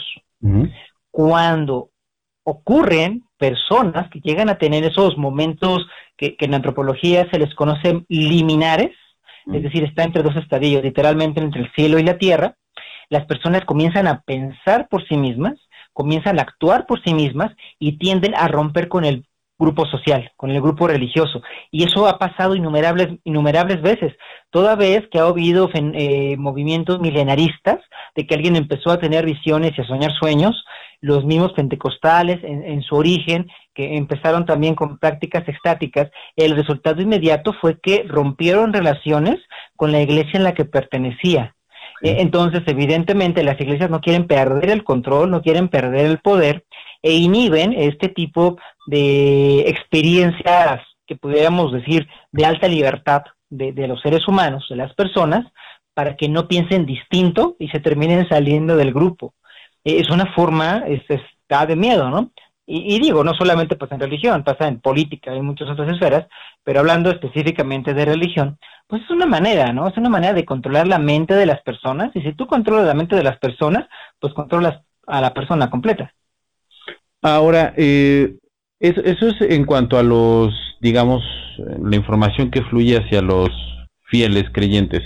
Cuando 1.11 1.89
ocurren 2.43 3.23
personas 3.37 4.09
que 4.09 4.19
llegan 4.19 4.49
a 4.49 4.57
tener 4.57 4.83
esos 4.83 5.17
momentos 5.17 5.85
que, 6.17 6.35
en 6.39 6.53
antropología 6.53 7.29
se 7.29 7.39
les 7.39 7.53
conocen 7.55 8.05
liminares, 8.09 8.91
es 9.51 9.63
decir, 9.63 9.83
está 9.83 10.03
entre 10.03 10.23
dos 10.23 10.35
estadios, 10.35 10.83
literalmente 10.83 11.39
entre 11.39 11.61
el 11.61 11.71
cielo 11.73 11.99
y 11.99 12.03
la 12.03 12.17
tierra, 12.17 12.55
las 13.09 13.25
personas 13.25 13.65
comienzan 13.65 14.07
a 14.07 14.21
pensar 14.21 14.87
por 14.87 15.05
sí 15.07 15.17
mismas, 15.17 15.55
comienzan 15.93 16.39
a 16.39 16.43
actuar 16.43 16.85
por 16.85 17.03
sí 17.03 17.13
mismas 17.13 17.51
y 17.79 17.97
tienden 17.97 18.35
a 18.35 18.47
romper 18.47 18.87
con 18.87 19.05
el 19.05 19.25
grupo 19.61 19.85
social, 19.85 20.31
con 20.35 20.49
el 20.49 20.59
grupo 20.59 20.87
religioso. 20.87 21.41
Y 21.69 21.83
eso 21.83 22.07
ha 22.07 22.17
pasado 22.17 22.55
innumerables, 22.55 23.19
innumerables 23.23 23.81
veces. 23.81 24.13
Toda 24.49 24.75
vez 24.75 25.07
que 25.11 25.19
ha 25.19 25.23
habido 25.23 25.69
eh, 25.73 26.35
movimientos 26.37 26.99
milenaristas, 26.99 27.79
de 28.15 28.25
que 28.25 28.35
alguien 28.35 28.55
empezó 28.55 28.91
a 28.91 28.99
tener 28.99 29.25
visiones 29.25 29.71
y 29.77 29.81
a 29.81 29.85
soñar 29.85 30.11
sueños, 30.19 30.65
los 30.99 31.23
mismos 31.25 31.53
pentecostales 31.53 32.39
en, 32.43 32.81
su 32.83 32.95
origen, 32.95 33.47
que 33.73 33.97
empezaron 33.97 34.45
también 34.45 34.75
con 34.75 34.97
prácticas 34.97 35.47
extáticas, 35.47 36.11
el 36.35 36.55
resultado 36.55 37.01
inmediato 37.01 37.53
fue 37.53 37.79
que 37.79 38.03
rompieron 38.07 38.73
relaciones 38.73 39.39
con 39.75 39.91
la 39.91 40.01
iglesia 40.01 40.37
en 40.37 40.43
la 40.43 40.53
que 40.53 40.65
pertenecía. 40.65 41.55
E, 42.01 42.21
entonces, 42.21 42.61
evidentemente, 42.65 43.43
las 43.43 43.59
iglesias 43.59 43.89
no 43.89 44.01
quieren 44.01 44.27
perder 44.27 44.69
el 44.69 44.83
control, 44.83 45.31
no 45.31 45.41
quieren 45.41 45.67
perder 45.67 46.05
el 46.05 46.19
poder 46.19 46.65
e 47.01 47.13
inhiben 47.13 47.73
este 47.73 48.09
tipo 48.09 48.57
de 48.87 49.61
experiencias 49.69 50.81
que 51.07 51.15
pudiéramos 51.15 51.71
decir 51.71 52.07
de 52.31 52.45
alta 52.45 52.67
libertad 52.67 53.23
de, 53.49 53.73
de, 53.73 53.87
los 53.87 54.01
seres 54.01 54.27
humanos, 54.27 54.65
de 54.69 54.75
las 54.77 54.93
personas, 54.93 55.45
para 55.93 56.15
que 56.15 56.29
no 56.29 56.47
piensen 56.47 56.85
distinto 56.85 57.55
y 57.59 57.67
se 57.69 57.79
terminen 57.79 58.27
saliendo 58.29 58.77
del 58.77 58.93
grupo. 58.93 59.33
Eh, 59.83 59.99
es 59.99 60.09
una 60.09 60.27
forma, 60.33 60.83
es, 60.87 61.01
está 61.09 61.65
de 61.65 61.75
miedo, 61.75 62.09
¿no? 62.09 62.31
Y, 62.73 62.99
digo, 62.99 63.23
no 63.25 63.33
solamente 63.33 63.75
pasa 63.75 63.95
en 63.95 64.01
religión, 64.01 64.45
pasa 64.45 64.65
en 64.67 64.79
política 64.79 65.33
y 65.33 65.39
en 65.39 65.45
muchas 65.45 65.67
otras 65.69 65.91
esferas, 65.91 66.27
pero 66.63 66.79
hablando 66.79 67.09
específicamente 67.09 67.93
de 67.93 68.05
religión, 68.05 68.57
pues 68.91 69.03
es 69.03 69.09
una 69.09 69.25
manera, 69.25 69.71
¿no? 69.71 69.87
Es 69.87 69.95
una 69.95 70.09
manera 70.09 70.33
de 70.33 70.43
controlar 70.43 70.85
la 70.85 70.99
mente 70.99 71.33
de 71.33 71.45
las 71.45 71.61
personas, 71.61 72.11
y 72.13 72.19
si 72.19 72.33
tú 72.33 72.45
controlas 72.45 72.85
la 72.85 72.93
mente 72.93 73.15
de 73.15 73.23
las 73.23 73.39
personas, 73.39 73.87
pues 74.19 74.33
controlas 74.33 74.81
a 75.07 75.21
la 75.21 75.33
persona 75.33 75.69
completa. 75.69 76.13
Ahora, 77.21 77.73
eh, 77.77 78.35
eso, 78.81 79.01
es 79.01 79.35
en 79.39 79.63
cuanto 79.63 79.97
a 79.97 80.03
los, 80.03 80.53
digamos, 80.81 81.23
la 81.81 81.95
información 81.95 82.51
que 82.51 82.63
fluye 82.63 82.97
hacia 82.97 83.21
los 83.21 83.49
fieles 84.09 84.43
creyentes. 84.51 84.99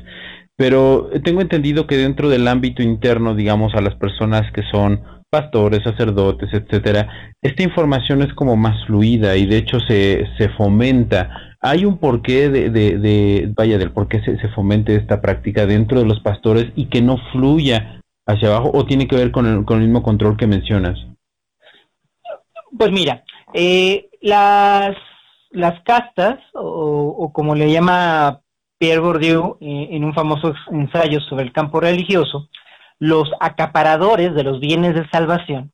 pero 0.58 1.12
tengo 1.24 1.42
entendido 1.42 1.86
que 1.86 1.98
dentro 1.98 2.30
del 2.30 2.48
ámbito 2.48 2.82
interno, 2.82 3.36
digamos, 3.36 3.76
a 3.76 3.82
las 3.82 3.94
personas 3.96 4.52
que 4.52 4.64
son 4.72 5.04
pastores, 5.30 5.84
sacerdotes, 5.84 6.50
etcétera, 6.54 7.34
esta 7.40 7.62
información 7.62 8.24
es 8.24 8.34
como 8.34 8.56
más 8.56 8.84
fluida 8.88 9.36
y 9.36 9.46
de 9.46 9.58
hecho 9.58 9.80
se, 9.80 10.26
se 10.40 10.50
fomenta. 10.50 11.55
Hay 11.68 11.84
un 11.84 11.98
porqué 11.98 12.50
de, 12.50 12.70
de, 12.70 13.52
vaya, 13.56 13.80
del 13.80 13.92
por 13.92 14.08
qué 14.08 14.22
se, 14.22 14.38
fomente 14.50 14.96
esta 14.96 15.20
práctica 15.20 15.66
dentro 15.66 15.98
de 15.98 16.06
los 16.06 16.20
pastores 16.20 16.72
y 16.76 16.90
que 16.90 17.02
no 17.02 17.18
fluya 17.32 18.02
hacia 18.28 18.50
abajo 18.50 18.70
o 18.72 18.86
tiene 18.86 19.08
que 19.08 19.16
ver 19.16 19.32
con 19.32 19.48
el, 19.48 19.80
mismo 19.80 20.04
control 20.04 20.38
que 20.38 20.46
mencionas. 20.46 21.00
Pues 22.78 22.92
mira, 22.92 23.24
eh, 23.56 24.10
las, 24.22 24.96
las 25.50 25.82
castas, 25.82 26.38
o, 26.54 27.32
como 27.34 27.56
le 27.56 27.72
llama 27.72 28.42
Pierre 28.78 29.02
Bourdieu 29.02 29.58
eh, 29.60 29.88
en 29.90 30.04
un 30.04 30.14
famoso 30.14 30.54
ensayo 30.70 31.20
sobre 31.22 31.46
el 31.46 31.52
campo 31.52 31.80
religioso, 31.80 32.48
los 33.00 33.32
acaparadores 33.40 34.36
de 34.36 34.44
los 34.44 34.60
bienes 34.60 34.94
de 34.94 35.10
salvación, 35.10 35.72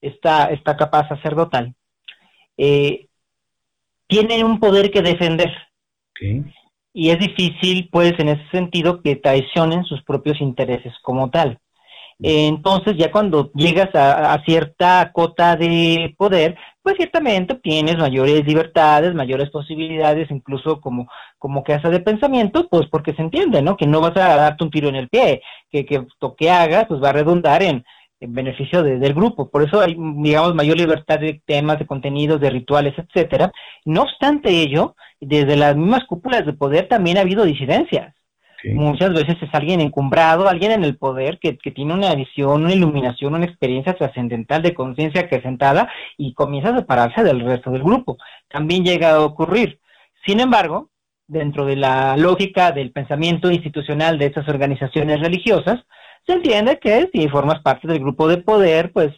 esta, 0.00 0.46
esta 0.46 0.76
capa 0.76 1.06
sacerdotal, 1.06 1.76
eh, 2.56 3.06
tienen 4.10 4.44
un 4.44 4.60
poder 4.60 4.90
que 4.90 5.00
defender. 5.00 5.50
Y 6.92 7.10
es 7.10 7.18
difícil, 7.18 7.88
pues, 7.90 8.12
en 8.18 8.28
ese 8.28 8.46
sentido, 8.50 9.00
que 9.00 9.16
traicionen 9.16 9.84
sus 9.84 10.02
propios 10.02 10.40
intereses 10.40 10.92
como 11.02 11.30
tal. 11.30 11.58
Entonces, 12.22 12.96
ya 12.98 13.10
cuando 13.10 13.50
llegas 13.54 13.88
a, 13.94 14.42
cierta 14.44 15.10
cota 15.14 15.56
de 15.56 16.14
poder, 16.18 16.54
pues 16.82 16.96
ciertamente 16.96 17.54
tienes 17.54 17.96
mayores 17.96 18.46
libertades, 18.46 19.14
mayores 19.14 19.48
posibilidades, 19.48 20.30
incluso 20.30 20.82
como, 20.82 21.08
como 21.38 21.64
casa 21.64 21.88
de 21.88 22.00
pensamiento, 22.00 22.68
pues 22.68 22.88
porque 22.90 23.14
se 23.14 23.22
entiende, 23.22 23.62
¿no? 23.62 23.78
Que 23.78 23.86
no 23.86 24.02
vas 24.02 24.14
a 24.18 24.36
darte 24.36 24.64
un 24.64 24.70
tiro 24.70 24.88
en 24.90 24.96
el 24.96 25.08
pie, 25.08 25.40
que, 25.70 25.86
que 25.86 26.04
lo 26.20 26.34
que 26.36 26.50
hagas, 26.50 26.86
pues 26.88 27.02
va 27.02 27.08
a 27.08 27.14
redundar 27.14 27.62
en, 27.62 27.84
en 28.20 28.34
beneficio 28.34 28.82
del 28.82 29.14
grupo. 29.14 29.50
Por 29.50 29.62
eso 29.62 29.80
hay, 29.80 29.96
digamos, 29.98 30.54
mayor 30.54 30.76
libertad 30.76 31.18
de 31.18 31.42
temas, 31.46 31.78
de 31.78 31.86
contenidos, 31.86 32.40
de 32.40 32.50
rituales, 32.50 32.94
etcétera. 32.98 33.50
No 33.84 34.02
obstante 34.02 34.50
ello, 34.50 34.94
desde 35.20 35.56
las 35.56 35.74
mismas 35.76 36.04
cúpulas 36.06 36.44
de 36.44 36.52
poder 36.52 36.86
también 36.86 37.16
ha 37.16 37.22
habido 37.22 37.44
disidencias. 37.44 38.14
Muchas 38.64 39.14
veces 39.14 39.36
es 39.40 39.48
alguien 39.54 39.80
encumbrado, 39.80 40.46
alguien 40.46 40.72
en 40.72 40.84
el 40.84 40.98
poder 40.98 41.38
que, 41.38 41.54
tiene 41.54 41.94
una 41.94 42.14
visión, 42.14 42.64
una 42.64 42.74
iluminación, 42.74 43.34
una 43.34 43.46
experiencia 43.46 43.94
trascendental 43.94 44.60
de 44.60 44.74
conciencia 44.74 45.22
acrecentada 45.22 45.90
y 46.18 46.34
comienza 46.34 46.70
a 46.70 46.76
separarse 46.76 47.22
del 47.22 47.40
resto 47.40 47.70
del 47.70 47.82
grupo. 47.82 48.18
También 48.48 48.84
llega 48.84 49.12
a 49.12 49.20
ocurrir. 49.20 49.80
Sin 50.26 50.40
embargo, 50.40 50.90
dentro 51.26 51.64
de 51.64 51.76
la 51.76 52.18
lógica 52.18 52.72
del 52.72 52.92
pensamiento 52.92 53.50
institucional 53.50 54.18
de 54.18 54.26
estas 54.26 54.46
organizaciones 54.48 55.20
religiosas, 55.20 55.80
se 56.26 56.32
entiende 56.32 56.78
que 56.78 57.08
si 57.12 57.28
formas 57.28 57.60
parte 57.62 57.88
del 57.88 58.00
grupo 58.00 58.28
de 58.28 58.38
poder, 58.38 58.92
pues 58.92 59.12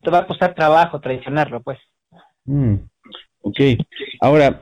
te 0.00 0.10
va 0.10 0.18
a 0.18 0.26
costar 0.26 0.54
trabajo 0.54 1.00
traicionarlo, 1.00 1.62
pues. 1.62 1.78
Mm, 2.44 2.76
ok. 3.42 3.60
Ahora, 4.20 4.60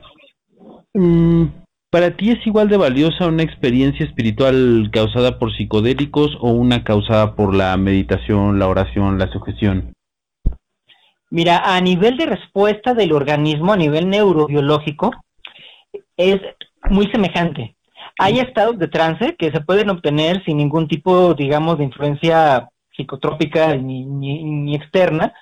mm, 0.93 1.45
¿Para 1.93 2.17
ti 2.17 2.31
es 2.31 2.47
igual 2.47 2.69
de 2.69 2.77
valiosa 2.77 3.27
una 3.27 3.43
experiencia 3.43 4.03
espiritual 4.03 4.89
causada 4.91 5.37
por 5.37 5.55
psicodélicos 5.55 6.35
o 6.41 6.49
una 6.49 6.83
causada 6.83 7.35
por 7.35 7.53
la 7.53 7.77
meditación, 7.77 8.57
la 8.57 8.67
oración, 8.67 9.19
la 9.19 9.31
sujeción? 9.31 9.93
Mira, 11.29 11.61
a 11.63 11.79
nivel 11.81 12.17
de 12.17 12.25
respuesta 12.25 12.95
del 12.95 13.11
organismo, 13.11 13.73
a 13.73 13.77
nivel 13.77 14.09
neurobiológico, 14.09 15.11
es 16.17 16.41
muy 16.89 17.11
semejante. 17.11 17.75
Hay 18.19 18.39
estados 18.39 18.77
de 18.77 18.87
trance 18.87 19.35
que 19.37 19.51
se 19.51 19.61
pueden 19.61 19.89
obtener 19.89 20.43
sin 20.45 20.57
ningún 20.57 20.87
tipo, 20.87 21.33
digamos, 21.33 21.77
de 21.77 21.85
influencia 21.85 22.69
psicotrópica 22.95 23.75
ni, 23.75 24.75
externa, 24.75 25.33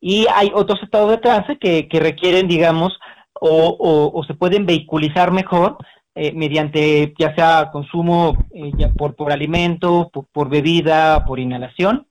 y 0.00 0.26
hay 0.34 0.50
otros 0.54 0.82
estados 0.82 1.10
de 1.10 1.18
trance 1.18 1.58
que 1.58 2.00
requieren, 2.00 2.48
digamos, 2.48 2.98
o, 3.40 4.22
se 4.26 4.34
pueden 4.34 4.66
vehiculizar 4.66 5.30
mejor 5.30 5.78
eh, 6.14 6.32
mediante 6.32 7.14
ya 7.18 7.34
sea 7.34 7.70
consumo 7.72 8.36
eh, 8.52 8.72
por, 8.96 9.14
por 9.14 9.32
alimento, 9.32 10.10
por, 10.32 10.48
bebida, 10.48 11.24
por 11.24 11.38
inhalación, 11.38 12.06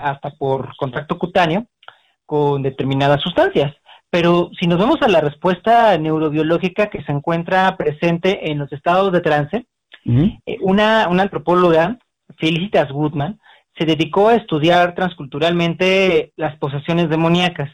hasta 0.00 0.30
por 0.32 0.76
contacto 0.76 1.18
cutáneo 1.18 1.66
con 2.26 2.62
determinadas 2.62 3.22
sustancias. 3.22 3.74
Pero 4.12 4.50
si 4.60 4.68
nos 4.68 4.78
vamos 4.78 5.00
a 5.00 5.08
la 5.08 5.20
respuesta 5.20 5.98
neurobiológica 5.98 6.88
que 6.88 7.02
se 7.02 7.10
encuentra 7.10 7.76
presente 7.76 8.52
en 8.52 8.58
los 8.58 8.72
estados 8.72 9.12
de 9.12 9.20
trance, 9.20 9.66
eh, 10.04 10.58
una, 10.60 11.08
una 11.08 11.24
antropóloga, 11.24 11.98
Felicitas 12.38 12.92
Goodman, 12.92 13.40
se 13.76 13.86
dedicó 13.86 14.28
a 14.28 14.36
estudiar 14.36 14.94
transculturalmente 14.94 16.32
las 16.36 16.56
posesiones 16.58 17.08
demoníacas 17.08 17.70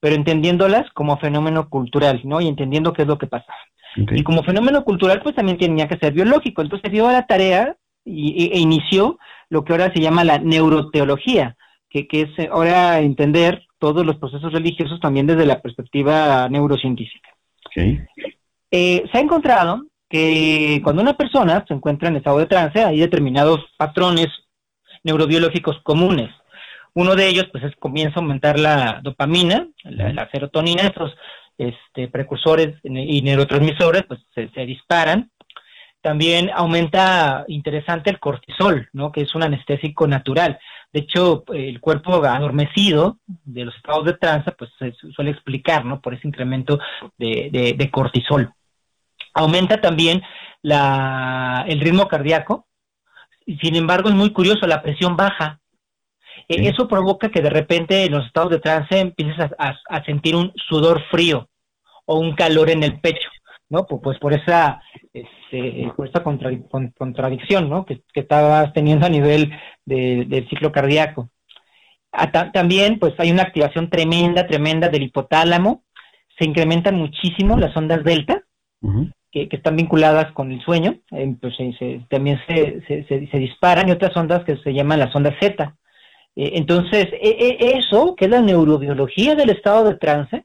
pero 0.00 0.14
entendiéndolas 0.14 0.88
como 0.92 1.18
fenómeno 1.18 1.68
cultural, 1.68 2.20
¿no? 2.24 2.40
Y 2.40 2.48
entendiendo 2.48 2.92
qué 2.92 3.02
es 3.02 3.08
lo 3.08 3.18
que 3.18 3.26
pasa. 3.26 3.52
Y 3.96 4.22
como 4.24 4.42
fenómeno 4.42 4.84
cultural, 4.84 5.20
pues 5.22 5.34
también 5.34 5.58
tenía 5.58 5.88
que 5.88 5.96
ser 5.96 6.12
biológico. 6.12 6.62
Entonces 6.62 6.92
dio 6.92 7.08
a 7.08 7.12
la 7.12 7.26
tarea 7.26 7.76
y, 8.04 8.52
e 8.52 8.58
inició 8.58 9.18
lo 9.48 9.64
que 9.64 9.72
ahora 9.72 9.92
se 9.92 10.00
llama 10.00 10.22
la 10.22 10.38
neuroteología, 10.38 11.56
que, 11.88 12.06
que 12.06 12.22
es 12.22 12.50
ahora 12.50 13.00
entender 13.00 13.65
todos 13.78 14.04
los 14.04 14.16
procesos 14.16 14.52
religiosos 14.52 15.00
también 15.00 15.26
desde 15.26 15.46
la 15.46 15.60
perspectiva 15.60 16.48
neurocientífica. 16.48 17.30
Eh, 18.70 19.04
se 19.10 19.18
ha 19.18 19.20
encontrado 19.20 19.84
que 20.08 20.80
cuando 20.82 21.02
una 21.02 21.16
persona 21.16 21.64
se 21.66 21.74
encuentra 21.74 22.08
en 22.08 22.16
estado 22.16 22.38
de 22.38 22.46
trance, 22.46 22.82
hay 22.82 22.98
determinados 22.98 23.60
patrones 23.76 24.28
neurobiológicos 25.02 25.80
comunes. 25.82 26.30
Uno 26.94 27.14
de 27.14 27.28
ellos, 27.28 27.46
pues, 27.52 27.64
es 27.64 27.76
comienza 27.76 28.18
a 28.18 28.22
aumentar 28.22 28.58
la 28.58 29.00
dopamina, 29.02 29.68
la, 29.84 30.28
serotonina, 30.30 30.82
estos 30.82 31.14
este, 31.58 32.08
precursores 32.08 32.76
y 32.82 33.22
neurotransmisores, 33.22 34.04
pues, 34.04 34.20
se, 34.34 34.66
disparan. 34.66 35.30
También 36.00 36.50
aumenta, 36.54 37.44
interesante, 37.48 38.10
el 38.10 38.20
cortisol, 38.20 38.88
¿no? 38.92 39.12
Que 39.12 39.22
es 39.22 39.34
un 39.34 39.42
anestésico 39.42 40.06
natural. 40.06 40.58
De 40.92 41.00
hecho, 41.00 41.44
el 41.48 41.80
cuerpo 41.80 42.24
adormecido 42.24 43.18
de 43.26 43.64
los 43.66 43.76
estados 43.76 44.04
de 44.06 44.14
trance, 44.14 44.50
pues, 44.52 44.70
se 44.78 44.92
suele 45.12 45.30
explicar, 45.30 45.84
¿no? 45.84 46.00
Por 46.00 46.14
ese 46.14 46.26
incremento 46.26 46.78
de, 47.18 47.90
cortisol. 47.92 48.52
Aumenta 49.34 49.80
también 49.80 50.22
la, 50.62 51.64
el 51.68 51.80
ritmo 51.80 52.08
cardíaco, 52.08 52.66
sin 53.60 53.76
embargo, 53.76 54.08
es 54.08 54.14
muy 54.14 54.32
curioso, 54.32 54.66
la 54.66 54.82
presión 54.82 55.16
baja, 55.16 55.60
e 56.48 56.68
eso 56.68 56.86
provoca 56.86 57.30
que 57.30 57.42
de 57.42 57.50
repente 57.50 58.04
en 58.04 58.12
los 58.12 58.26
estados 58.26 58.50
de 58.50 58.60
trance 58.60 58.98
empieces 58.98 59.50
a, 59.58 60.04
sentir 60.04 60.36
un 60.36 60.52
sudor 60.68 61.02
frío 61.10 61.48
o 62.04 62.18
un 62.18 62.34
calor 62.34 62.70
en 62.70 62.82
el 62.82 63.00
pecho, 63.00 63.28
¿no? 63.68 63.86
Pues, 63.86 64.18
por 64.18 64.34
esa, 64.34 64.80
este, 65.12 65.90
por 65.96 66.08
esa 66.08 66.22
contradicción, 66.22 67.68
¿no? 67.68 67.84
Que, 67.84 68.02
estabas 68.14 68.72
teniendo 68.72 69.06
a 69.06 69.10
nivel 69.10 69.52
del 69.84 70.48
ciclo 70.48 70.72
cardíaco. 70.72 71.30
también, 72.52 72.98
pues 72.98 73.14
hay 73.18 73.30
una 73.30 73.42
activación 73.42 73.90
tremenda, 73.90 74.46
tremenda 74.46 74.88
del 74.88 75.04
hipotálamo. 75.04 75.84
Se 76.38 76.44
incrementan 76.44 76.96
muchísimo 76.96 77.56
las 77.56 77.76
ondas 77.76 78.04
delta, 78.04 78.42
que, 79.30 79.48
están 79.50 79.76
vinculadas 79.76 80.32
con 80.32 80.52
el 80.52 80.60
sueño. 80.62 81.00
Eh, 81.10 81.36
pues 81.40 81.54
también 82.08 82.40
se, 82.46 82.82
se, 82.86 83.38
disparan 83.38 83.88
y 83.88 83.92
otras 83.92 84.16
ondas 84.16 84.44
que 84.44 84.56
se 84.58 84.72
llaman 84.72 85.00
las 85.00 85.14
ondas 85.14 85.34
zeta 85.40 85.76
eh, 86.36 86.52
entonces, 86.54 87.06
e, 87.12 87.30
e, 87.30 87.78
eso, 87.78 88.14
que 88.14 88.26
es 88.26 88.30
la 88.30 88.42
neurobiología 88.42 89.34
del 89.34 89.50
estado 89.50 89.88
de 89.88 89.96
trance, 89.96 90.44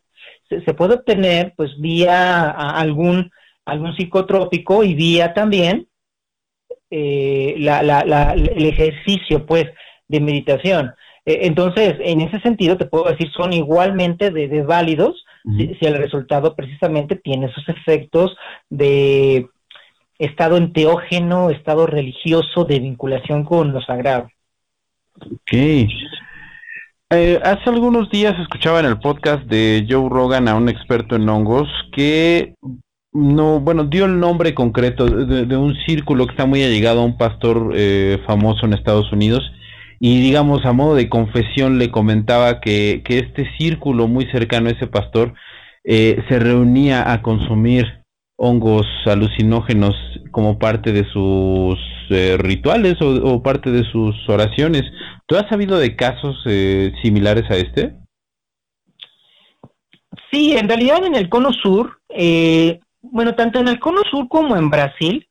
se, 0.66 0.74
puede 0.74 0.96
obtener 0.96 1.54
pues 1.56 1.72
vía 1.80 2.50
algún, 2.50 3.32
algún 3.66 3.96
psicotrópico 3.96 4.84
y 4.84 4.94
vía 4.94 5.34
también 5.34 5.88
eh, 6.90 7.56
el 7.58 8.66
ejercicio 8.66 9.46
pues 9.46 9.66
de 10.08 10.20
meditación. 10.20 10.94
Eh, 11.26 11.40
entonces, 11.44 11.96
en 12.00 12.22
ese 12.22 12.40
sentido, 12.42 12.78
te 12.78 12.86
puedo 12.86 13.06
decir, 13.06 13.32
son 13.32 13.54
igualmente 13.54 14.32
de, 14.32 14.62
válidos 14.64 15.26
si, 15.58 15.78
el 15.82 15.98
resultado 15.98 16.56
precisamente 16.56 17.16
tiene 17.16 17.48
esos 17.48 17.68
efectos 17.70 18.36
de 18.70 19.48
estado 20.20 20.58
enteógeno, 20.58 21.50
estado 21.50 21.88
religioso, 21.88 22.66
de 22.66 22.80
vinculación 22.80 23.44
con 23.44 23.72
lo 23.72 23.82
sagrado. 23.82 24.30
Ok. 25.20 25.54
Eh, 27.14 27.42
hace 27.44 27.70
algunos 27.70 28.10
días 28.10 28.40
escuchaba 28.40 28.80
en 28.80 28.86
el 28.86 28.98
podcast 28.98 29.44
de 29.44 29.86
Joe 29.90 30.08
Rogan 30.10 30.48
a 30.48 30.56
un 30.56 30.70
experto 30.70 31.18
en 31.18 31.28
hongos 31.28 31.68
que 31.92 32.56
no, 33.12 33.60
bueno, 33.60 33.84
dio 33.84 34.06
el 34.06 34.18
nombre 34.18 34.54
concreto 34.54 35.06
de, 35.06 35.58
un 35.58 35.76
círculo 35.86 36.26
que 36.26 36.32
está 36.32 36.46
muy 36.46 36.64
allegado 36.64 37.02
a 37.02 37.04
un 37.04 37.18
pastor 37.18 37.74
eh, 37.76 38.18
famoso 38.26 38.66
en 38.66 38.72
Estados 38.72 39.12
Unidos 39.12 39.42
y 40.00 40.22
digamos 40.22 40.66
a 40.66 40.72
modo 40.72 40.96
de 40.96 41.10
confesión 41.10 41.80
le 41.80 41.92
comentaba 41.92 42.62
que, 42.62 43.02
que 43.04 43.20
este 43.20 43.46
círculo 43.58 44.08
muy 44.08 44.28
cercano 44.32 44.70
a 44.70 44.72
ese 44.72 44.88
pastor 44.88 45.34
eh, 45.84 46.24
se 46.30 46.40
reunía 46.40 47.12
a 47.12 47.22
consumir 47.22 48.02
hongos 48.38 48.88
alucinógenos 49.06 49.96
como 50.32 50.58
parte 50.58 50.92
de 50.92 51.06
sus 51.12 51.78
eh, 52.10 52.38
rituales 52.40 52.96
o, 53.02 53.44
parte 53.44 53.72
de 53.72 53.84
sus 53.84 54.16
oraciones. 54.28 54.84
¿Tú 55.32 55.38
has 55.38 55.48
sabido 55.48 55.80
de 55.80 55.96
casos 55.96 56.44
eh, 56.46 56.92
similares 57.02 57.50
a 57.50 57.56
este? 57.56 57.94
Sí, 60.30 60.58
en 60.58 60.68
realidad 60.68 61.06
en 61.06 61.16
el 61.16 61.30
Cono 61.30 61.54
Sur, 61.54 62.02
bueno, 63.02 63.34
tanto 63.34 63.62
en 63.62 63.70
el 63.70 63.80
Cono 63.80 64.02
Sur 64.12 64.28
como 64.28 64.58
en 64.58 64.70
Brasil, 64.70 65.26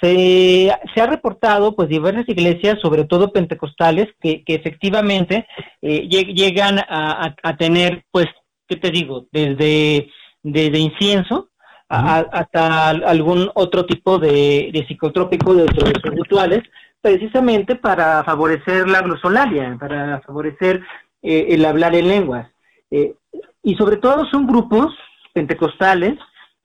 se, 0.00 0.70
ha 0.70 1.06
reportado 1.06 1.76
pues 1.76 1.90
diversas 1.90 2.26
iglesias, 2.26 2.78
sobre 2.80 3.04
todo 3.04 3.34
pentecostales, 3.34 4.08
que, 4.18 4.42
efectivamente 4.46 5.46
llegan 5.82 6.78
a, 6.78 7.34
a, 7.42 7.56
tener, 7.58 8.02
pues, 8.10 8.28
¿qué 8.66 8.76
te 8.76 8.90
digo? 8.90 9.26
Desde, 9.30 10.08
desde 10.42 10.78
incienso 10.78 11.50
hasta 11.88 12.88
algún 12.88 13.50
otro 13.54 13.84
tipo 13.86 14.18
de, 14.18 14.84
psicotrópico 14.88 15.54
dentro 15.54 15.86
de 15.86 16.00
sus 16.00 16.10
rituales, 16.14 16.62
precisamente 17.04 17.76
para 17.76 18.24
favorecer 18.24 18.88
la 18.88 19.02
glosolalia, 19.02 19.76
para 19.78 20.22
favorecer 20.22 20.82
eh, 21.20 21.48
el 21.50 21.62
hablar 21.66 21.94
en 21.94 22.08
lenguas. 22.08 22.50
Eh, 22.90 23.14
y 23.62 23.74
sobre 23.74 23.98
todo 23.98 24.24
son 24.24 24.46
grupos 24.46 24.96
pentecostales 25.34 26.14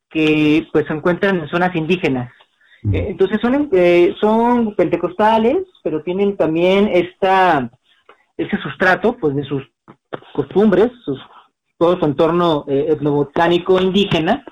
que 0.09 0.65
pues 0.71 0.87
se 0.87 0.93
encuentran 0.93 1.39
en 1.39 1.49
zonas 1.49 1.75
indígenas. 1.75 2.31
Eh, 2.93 3.07
entonces 3.09 3.39
son, 3.41 3.69
son 4.21 4.75
pentecostales, 4.75 5.57
pero 5.83 6.03
tienen 6.03 6.37
también 6.37 6.87
esta, 6.87 7.69
ese 8.37 8.57
sustrato 8.59 9.17
pues 9.17 9.35
de 9.35 9.43
sus 9.43 9.63
costumbres, 10.31 10.89
sus, 11.03 11.19
todo 11.77 11.99
su 11.99 12.05
entorno 12.05 12.63
etnobotánico 12.65 13.81
indígena, 13.81 14.45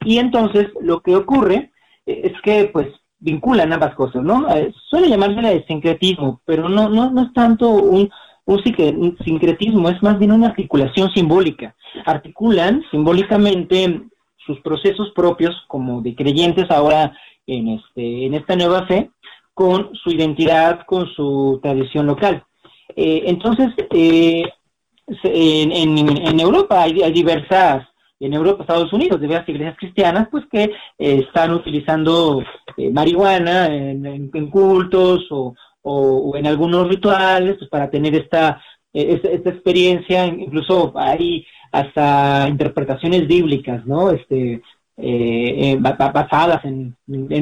y 0.00 0.18
entonces 0.18 0.66
lo 0.80 1.00
que 1.00 1.14
ocurre 1.14 1.70
es 2.06 2.32
que 2.42 2.68
pues 2.72 2.88
vinculan 3.20 3.72
ambas 3.72 3.94
cosas, 3.94 4.22
¿no? 4.22 4.48
Eh, 4.54 4.72
suele 4.88 5.08
llamarse 5.08 5.64
sincretismo, 5.66 6.40
pero 6.44 6.68
no, 6.68 6.88
no, 6.88 7.10
no 7.10 7.22
es 7.22 7.32
tanto 7.32 7.68
un, 7.68 8.10
un 8.44 9.16
sincretismo, 9.24 9.88
es 9.88 10.02
más 10.02 10.18
bien 10.18 10.32
una 10.32 10.48
articulación 10.48 11.10
simbólica. 11.12 11.74
Articulan 12.06 12.82
simbólicamente 12.90 14.02
sus 14.46 14.60
procesos 14.60 15.10
propios 15.14 15.54
como 15.66 16.00
de 16.00 16.14
creyentes 16.14 16.70
ahora 16.70 17.12
en, 17.46 17.68
este, 17.68 18.26
en 18.26 18.34
esta 18.34 18.56
nueva 18.56 18.86
fe 18.86 19.10
con 19.52 19.90
su 19.94 20.10
identidad, 20.10 20.86
con 20.86 21.06
su 21.08 21.58
tradición 21.62 22.06
local. 22.06 22.44
Eh, 22.94 23.24
entonces, 23.26 23.68
en, 23.90 25.72
en, 25.72 26.40
Europa 26.40 26.82
hay 26.82 27.12
diversas 27.12 27.86
en 28.20 28.32
Europa, 28.32 28.62
Estados 28.62 28.92
Unidos, 28.92 29.20
de 29.20 29.26
varias 29.26 29.48
iglesias 29.48 29.76
cristianas, 29.78 30.28
pues 30.30 30.44
que 30.50 30.64
eh, 30.64 30.70
están 30.98 31.52
utilizando 31.52 32.42
eh, 32.76 32.90
marihuana 32.90 33.66
en, 33.66 34.30
cultos 34.50 35.26
o, 35.30 35.54
en 36.36 36.46
algunos 36.46 36.88
rituales 36.88 37.56
pues, 37.58 37.70
para 37.70 37.88
tener 37.90 38.14
esta, 38.14 38.62
eh, 38.92 39.20
esta, 39.22 39.50
experiencia, 39.50 40.26
incluso 40.26 40.92
hay 40.96 41.46
hasta 41.72 42.46
interpretaciones 42.48 43.26
bíblicas, 43.26 43.86
¿no? 43.86 44.10
Este, 44.10 44.60
basadas 45.78 46.64
en, 46.64 46.96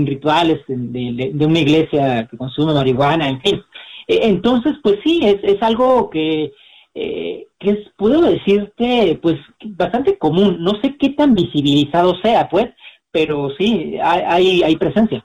rituales 0.07 0.61
de, 0.67 1.33
de, 1.33 1.47
una 1.47 1.61
iglesia 1.61 2.29
que 2.31 2.37
consume 2.37 2.75
marihuana, 2.75 3.29
en 3.29 3.41
fin. 3.41 3.63
entonces, 4.07 4.75
pues 4.83 4.99
sí, 5.03 5.21
es, 5.25 5.43
es 5.43 5.63
algo 5.63 6.11
que 6.11 6.53
eh, 6.99 7.46
que 7.59 7.71
es, 7.71 7.79
puedo 7.97 8.23
decirte, 8.23 9.19
pues 9.23 9.37
bastante 9.65 10.19
común. 10.19 10.59
No 10.61 10.73
sé 10.83 10.97
qué 10.99 11.11
tan 11.11 11.35
visibilizado 11.35 12.15
sea, 12.23 12.49
pues, 12.49 12.67
pero 13.11 13.51
sí, 13.59 13.97
hay, 14.03 14.63
hay, 14.63 14.77
presencia. 14.77 15.25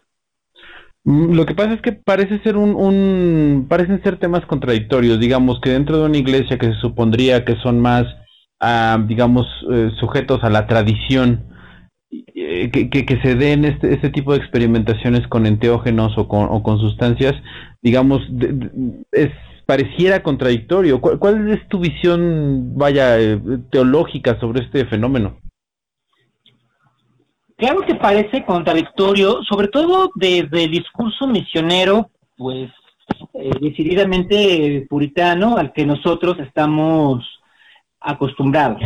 Mm, 1.03 1.33
lo 1.33 1.45
que 1.45 1.55
pasa 1.55 1.73
es 1.73 1.81
que 1.81 1.91
parece 1.91 2.39
ser 2.39 2.57
un, 2.57 2.75
un, 2.75 3.65
parecen 3.67 4.01
ser 4.03 4.17
temas 4.17 4.45
contradictorios, 4.45 5.19
digamos 5.19 5.59
que 5.61 5.71
dentro 5.71 5.97
de 5.97 6.05
una 6.05 6.17
iglesia 6.17 6.57
que 6.57 6.67
se 6.67 6.79
supondría 6.79 7.43
que 7.43 7.55
son 7.57 7.79
más, 7.79 8.05
ah, 8.59 9.03
digamos, 9.07 9.45
eh, 9.71 9.89
sujetos 9.99 10.43
a 10.43 10.49
la 10.49 10.67
tradición, 10.67 11.45
eh, 12.11 12.69
que, 12.71 12.89
que, 12.89 13.21
se 13.21 13.35
den 13.35 13.65
este, 13.65 13.93
este 13.93 14.09
tipo 14.09 14.33
de 14.33 14.39
experimentaciones 14.39 15.27
con 15.27 15.45
enteógenos 15.45 16.17
o 16.17 16.27
con, 16.27 16.47
o 16.49 16.61
con 16.63 16.79
sustancias, 16.79 17.35
digamos, 17.81 18.21
es 19.11 19.31
pareciera 19.65 20.23
contradictorio. 20.23 20.99
¿Cuál, 20.99 21.51
es 21.51 21.67
tu 21.67 21.79
visión, 21.79 22.75
vaya, 22.75 23.19
eh, 23.19 23.39
teológica 23.71 24.39
sobre 24.39 24.63
este 24.63 24.85
fenómeno? 24.85 25.37
Claro 27.57 27.81
que 27.81 27.95
parece 27.95 28.43
contradictorio, 28.43 29.43
sobre 29.43 29.67
todo 29.67 30.09
desde 30.15 30.63
el 30.63 30.71
discurso 30.71 31.27
misionero, 31.27 32.09
pues 32.35 32.71
eh, 33.33 33.51
decididamente 33.61 34.87
puritano 34.89 35.57
al 35.57 35.71
que 35.73 35.85
nosotros 35.85 36.39
estamos 36.39 37.23
acostumbrados 37.99 38.81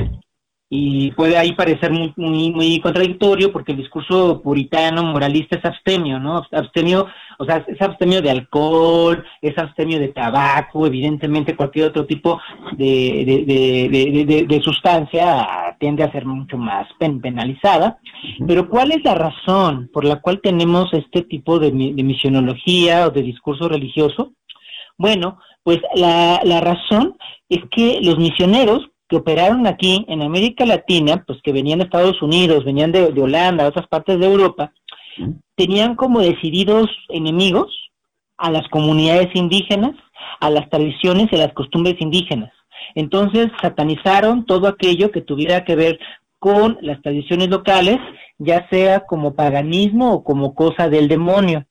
y 0.68 1.12
puede 1.12 1.38
ahí 1.38 1.54
parecer 1.54 1.92
muy, 1.92 2.12
muy, 2.16 2.80
contradictorio 2.80 3.52
porque 3.52 3.74
el 3.74 3.78
discurso 3.78 4.42
puritano, 4.42 5.04
moralista 5.04 5.58
es 5.58 5.66
abstemio, 5.66 6.20
¿no? 6.20 6.44
Abstemio, 6.52 7.08
o 7.38 7.46
sea, 7.46 7.64
es 7.68 7.80
abstemio 7.80 8.22
de 8.22 8.32
alcohol, 8.32 9.24
es 9.42 9.56
abstemio 9.58 10.00
de 10.00 10.08
tabaco, 10.08 10.88
evidentemente 10.88 11.56
cualquier 11.56 11.90
otro 11.90 12.08
tipo 12.08 12.42
de, 12.78 13.46
de, 14.48 14.62
sustancia 14.64 15.76
tiende 15.80 16.04
a 16.04 16.12
ser 16.12 16.26
mucho 16.26 16.58
más 16.58 16.88
penalizada. 16.98 18.00
Pero 18.48 18.68
¿cuál 18.68 18.92
es 18.92 19.04
la 19.04 19.14
razón 19.14 19.90
por 19.94 20.04
la 20.04 20.20
cual 20.20 20.42
tenemos 20.42 20.92
este 20.94 21.22
tipo 21.22 21.60
de, 21.60 21.72
misionología 21.72 23.06
o 23.06 23.12
de 23.12 23.22
discurso 23.22 23.70
religioso? 23.70 24.34
Bueno, 24.98 25.38
pues 25.62 25.80
la, 25.94 26.40
la 26.44 26.62
razón 26.62 27.18
es 27.50 27.60
que 27.70 28.00
los 28.02 28.18
misioneros 28.18 28.90
que 29.08 29.18
operaron 29.18 29.68
aquí 29.68 30.06
en 30.08 30.22
América 30.22 30.66
Latina, 30.66 31.24
pues 31.26 31.40
que 31.44 31.52
venían 31.52 31.80
de 31.80 31.86
Estados 31.86 32.22
Unidos, 32.22 32.66
venían 32.66 32.92
de, 32.92 33.14
Holanda, 33.22 33.64
de 33.64 33.70
otras 33.70 33.88
partes 33.88 34.20
de 34.20 34.26
Europa, 34.26 34.74
tenían 35.56 35.96
como 35.96 36.22
decididos 36.22 36.88
enemigos 37.10 37.72
a 38.38 38.52
las 38.52 38.68
comunidades 38.70 39.30
indígenas, 39.36 39.96
a 40.40 40.50
las 40.50 40.70
tradiciones 40.70 41.32
y 41.32 41.36
a 41.36 41.40
las 41.40 41.54
costumbres 41.54 41.96
indígenas. 42.00 42.52
Entonces 42.96 43.48
satanizaron 43.62 44.46
todo 44.46 44.68
aquello 44.68 45.12
que 45.12 45.22
tuviera 45.22 45.64
que 45.64 45.76
ver 45.76 46.00
con 46.40 46.78
las 46.82 47.02
tradiciones 47.02 47.50
locales, 47.50 47.98
ya 48.38 48.68
sea 48.70 49.02
como 49.02 49.36
paganismo 49.36 50.14
o 50.14 50.24
como 50.24 50.54
cosa 50.54 50.90
del 50.90 51.08
demonio 51.08 51.66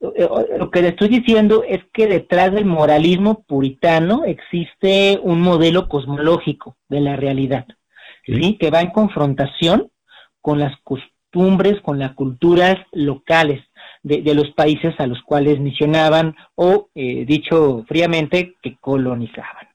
lo 0.00 0.70
que 0.70 0.82
le 0.82 0.88
estoy 0.88 1.08
diciendo 1.08 1.62
es 1.66 1.80
que 1.92 2.06
detrás 2.06 2.52
del 2.52 2.64
moralismo 2.64 3.44
puritano 3.44 4.24
existe 4.24 5.18
un 5.22 5.40
modelo 5.40 5.88
cosmológico 5.88 6.76
de 6.88 7.00
la 7.00 7.16
realidad, 7.16 7.66
¿sí? 8.24 8.56
Que 8.58 8.70
va 8.70 8.80
en 8.80 8.90
confrontación 8.90 9.90
con 10.40 10.58
las 10.58 10.74
costumbres, 10.82 11.80
con 11.82 11.98
las 11.98 12.14
culturas 12.14 12.76
locales 12.92 13.62
de, 14.02 14.34
los 14.34 14.50
países 14.52 14.94
a 14.98 15.06
los 15.06 15.20
cuales 15.22 15.58
misionaban 15.58 16.36
o, 16.54 16.88
eh, 16.94 17.24
dicho 17.26 17.84
fríamente, 17.88 18.54
que 18.62 18.76
colonizaban. 18.76 19.66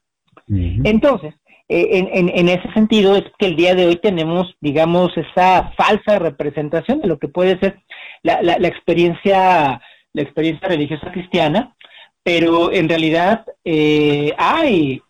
Entonces, 0.48 1.34
eh, 1.68 2.08
en, 2.12 2.48
ese 2.48 2.70
sentido 2.72 3.16
es 3.16 3.24
que 3.38 3.46
el 3.46 3.56
día 3.56 3.74
de 3.74 3.86
hoy 3.86 3.96
tenemos, 3.96 4.54
digamos, 4.60 5.12
esa 5.16 5.72
falsa 5.76 6.18
representación 6.18 7.00
de 7.00 7.08
lo 7.08 7.18
que 7.18 7.28
puede 7.28 7.58
ser 7.58 7.80
la, 8.22 8.42
la 8.42 8.68
experiencia 8.68 9.80
la 10.12 10.22
experiencia 10.22 10.68
religiosa 10.68 11.10
cristiana, 11.10 11.74
pero 12.22 12.72
en 12.72 12.88
realidad 12.88 13.44
eh, 13.64 14.32
hay 14.38 15.02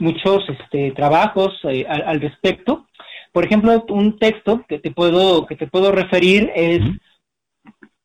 muchos 0.00 0.44
este, 0.48 0.92
trabajos 0.92 1.52
eh, 1.64 1.86
al, 1.88 2.20
respecto. 2.20 2.86
Por 3.32 3.44
ejemplo, 3.44 3.84
un 3.88 4.18
texto 4.18 4.64
que 4.68 4.78
te 4.78 4.90
puedo, 4.90 5.46
que 5.46 5.56
te 5.56 5.66
puedo 5.66 5.90
referir 5.90 6.50
es 6.54 6.80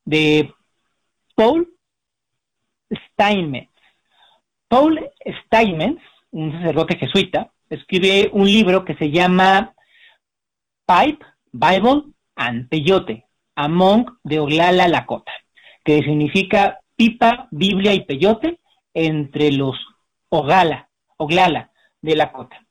de 0.04 0.52
Paul 1.34 1.68
Steinmetz. 2.90 3.70
Paul 4.68 5.00
Steinmetz, 5.44 6.02
un 6.30 6.52
sacerdote 6.52 6.96
jesuita, 6.98 7.52
escribe 7.70 8.30
un 8.32 8.46
libro 8.46 8.84
que 8.84 8.94
se 8.96 9.10
llama 9.10 9.74
Pipe, 10.86 11.24
Bible 11.52 12.04
and 12.36 12.68
Peyote, 12.68 13.26
Among 13.54 14.06
de 14.22 14.38
Oglala 14.38 14.88
Lakota 14.88 15.32
que 15.88 16.02
significa 16.02 16.80
pipa, 16.96 17.48
Biblia 17.50 17.94
y 17.94 18.04
peyote 18.04 18.58
entre 18.92 19.50
los 19.52 19.74
Ogala, 20.28 20.90
Oglala 21.16 21.70
de 22.02 22.14
la 22.14 22.30
cota. 22.30 22.62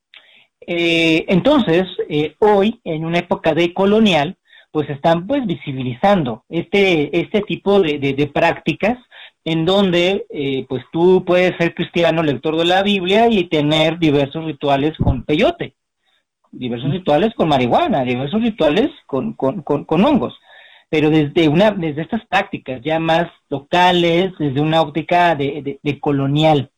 Eh, 0.62 1.26
entonces, 1.28 1.88
eh, 2.10 2.36
hoy, 2.38 2.80
en 2.84 3.06
una 3.06 3.18
época 3.18 3.56
de 3.56 3.74
colonial, 3.74 4.38
pues 4.70 4.88
están 4.92 5.26
pues 5.26 5.48
visibilizando 5.48 6.44
este, 6.48 7.20
este 7.20 7.42
tipo 7.42 7.82
de, 7.82 8.32
prácticas 8.32 9.00
en 9.44 9.66
donde 9.66 10.28
eh, 10.30 10.68
pues 10.70 10.84
tú 10.92 11.26
puedes 11.26 11.58
ser 11.58 11.74
cristiano 11.74 12.22
lector 12.22 12.56
de 12.56 12.66
la 12.66 12.84
Biblia 12.84 13.30
y 13.30 13.46
tener 13.46 13.98
diversos 13.98 14.46
rituales 14.46 14.96
con 14.98 15.24
peyote, 15.24 15.74
diversos 16.52 16.92
rituales 16.92 17.34
con 17.34 17.50
marihuana, 17.50 18.04
diversos 18.04 18.44
rituales 18.44 18.92
con, 19.08 19.34
con 19.34 20.06
hongos. 20.06 20.38
Pero 20.90 21.10
desde 21.10 21.48
una 21.48 21.72
desde 21.72 22.02
estas 22.02 22.26
prácticas 22.28 22.82
ya 22.84 23.00
más 23.00 23.28
locales, 23.50 24.32
desde 24.40 24.62
una 24.62 24.82
óptica 24.82 25.36
de, 25.36 26.00
colonial, 26.00 26.72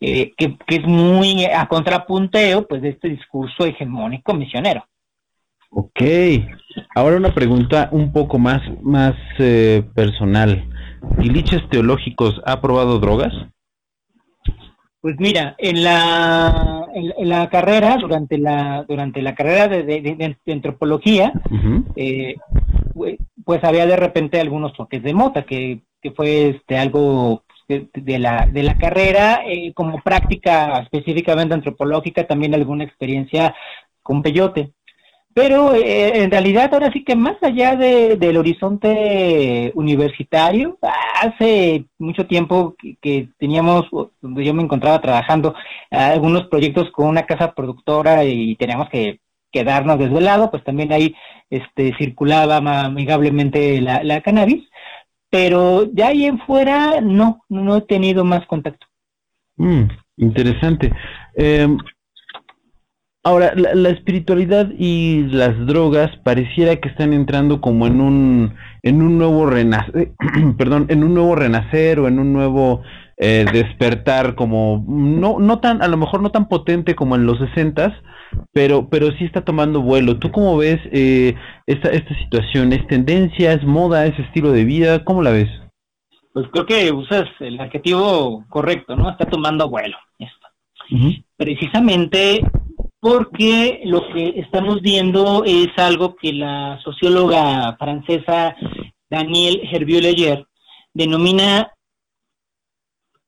eh, 0.00 0.32
que, 0.36 0.56
es 0.68 0.86
muy 0.86 1.44
a 1.44 1.66
contrapunteo 1.68 2.66
pues 2.66 2.82
de 2.82 2.90
este 2.90 3.08
discurso 3.08 3.64
hegemónico 3.64 4.34
misionero. 4.34 4.84
Ok, 5.70 6.00
ahora 6.94 7.16
una 7.16 7.34
pregunta 7.34 7.88
un 7.92 8.12
poco 8.12 8.38
más, 8.38 8.62
más 8.82 9.14
eh, 9.38 9.82
personal. 9.94 10.64
¿Liches 11.18 11.68
Teológicos 11.68 12.40
ha 12.46 12.60
probado 12.60 12.98
drogas? 12.98 13.32
Pues 15.00 15.14
mira, 15.18 15.54
en 15.58 15.84
la, 15.84 16.86
en, 16.92 17.28
la 17.28 17.48
carrera, 17.48 17.98
durante 17.98 18.36
la, 18.36 18.84
durante 18.88 19.22
la 19.22 19.34
carrera 19.34 19.68
de, 19.68 20.36
antropología, 20.46 21.32
eh, 21.94 22.34
pues 23.48 23.64
había 23.64 23.86
de 23.86 23.96
repente 23.96 24.38
algunos 24.38 24.74
toques 24.74 25.02
de 25.02 25.14
mota, 25.14 25.46
que, 25.46 25.80
que 26.02 26.10
fue 26.10 26.50
este 26.50 26.76
algo 26.76 27.44
de, 27.66 28.18
la, 28.18 28.46
de 28.46 28.62
la 28.62 28.76
carrera, 28.76 29.40
eh, 29.46 29.72
como 29.72 30.02
práctica 30.02 30.80
específicamente 30.80 31.54
antropológica, 31.54 32.26
también 32.26 32.52
alguna 32.54 32.84
experiencia 32.84 33.54
con 34.02 34.20
peyote. 34.22 34.74
Pero 35.32 35.74
eh, 35.74 36.24
en 36.24 36.30
realidad 36.30 36.74
ahora 36.74 36.92
sí 36.92 37.02
que 37.04 37.16
más 37.16 37.42
allá 37.42 37.74
del 37.74 38.36
horizonte 38.36 39.72
universitario, 39.74 40.76
hace 40.82 41.86
mucho 41.96 42.26
tiempo 42.26 42.76
que, 43.00 43.30
teníamos, 43.38 43.86
donde 44.20 44.44
yo 44.44 44.52
me 44.52 44.62
encontraba 44.62 45.00
trabajando, 45.00 45.54
algunos 45.90 46.48
proyectos 46.48 46.90
con 46.90 47.06
una 47.06 47.24
casa 47.24 47.54
productora 47.54 48.26
y 48.26 48.56
teníamos 48.56 48.90
que 48.90 49.20
quedarnos 49.52 49.98
desvelado, 49.98 50.50
pues 50.50 50.64
también 50.64 50.92
ahí 50.92 51.14
este, 51.50 51.94
circulaba 51.98 52.56
amigablemente 52.56 53.80
la, 53.80 54.02
la 54.02 54.20
cannabis, 54.20 54.68
pero 55.30 55.84
de 55.84 56.02
ahí 56.04 56.24
en 56.24 56.38
fuera 56.40 57.00
no, 57.00 57.44
no 57.48 57.76
he 57.76 57.82
tenido 57.82 58.24
más 58.24 58.46
contacto. 58.46 58.86
Mm, 59.56 59.84
interesante. 60.16 60.92
Eh, 61.36 61.68
Ahora, 63.28 63.52
la, 63.54 63.90
espiritualidad 63.90 64.70
y 64.78 65.24
las 65.24 65.66
drogas 65.66 66.16
pareciera 66.24 66.76
que 66.76 66.88
están 66.88 67.12
entrando 67.12 67.60
como 67.60 67.86
en 67.86 68.00
un 68.00 68.54
en 68.82 69.02
un 69.02 69.18
nuevo 69.18 69.44
renacer, 69.44 70.12
perdón, 70.56 70.86
en 70.88 71.04
un 71.04 71.12
nuevo 71.12 71.34
renacer 71.34 71.98
o 71.98 72.08
en 72.08 72.20
un 72.20 72.32
nuevo 72.32 72.80
eh, 73.18 73.44
despertar 73.52 74.34
como 74.34 74.82
no 74.88 75.40
no 75.40 75.58
tan 75.58 75.82
a 75.82 75.88
lo 75.88 75.98
mejor 75.98 76.22
no 76.22 76.30
tan 76.30 76.48
potente 76.48 76.94
como 76.94 77.16
en 77.16 77.26
los 77.26 77.38
sesentas, 77.38 77.92
pero 78.52 78.88
pero 78.88 79.10
sí 79.12 79.24
está 79.24 79.44
tomando 79.44 79.80
vuelo. 79.80 80.18
¿Tú 80.18 80.30
cómo 80.30 80.56
ves 80.56 80.80
eh, 80.92 81.34
esta 81.66 81.90
esta 81.90 82.16
situación? 82.18 82.72
¿Es 82.72 82.86
tendencia, 82.86 83.52
es 83.52 83.64
moda, 83.64 84.06
es 84.06 84.18
estilo 84.18 84.52
de 84.52 84.64
vida? 84.64 85.04
¿Cómo 85.04 85.22
la 85.22 85.30
ves? 85.30 85.48
Pues 86.32 86.46
creo 86.52 86.66
que 86.66 86.92
usas 86.92 87.28
el 87.40 87.58
adjetivo 87.60 88.44
correcto, 88.48 88.96
¿no? 88.96 89.10
Está 89.10 89.26
tomando 89.26 89.68
vuelo. 89.68 89.96
Esto. 90.18 90.46
Precisamente 91.36 92.40
porque 93.00 93.80
lo 93.84 94.08
que 94.08 94.40
estamos 94.40 94.80
viendo 94.80 95.44
es 95.44 95.68
algo 95.76 96.16
que 96.16 96.32
la 96.32 96.80
socióloga 96.82 97.76
francesa 97.76 98.56
Danielle 99.08 99.68
Hervieux-Leger 99.70 100.46
denomina 100.92 101.72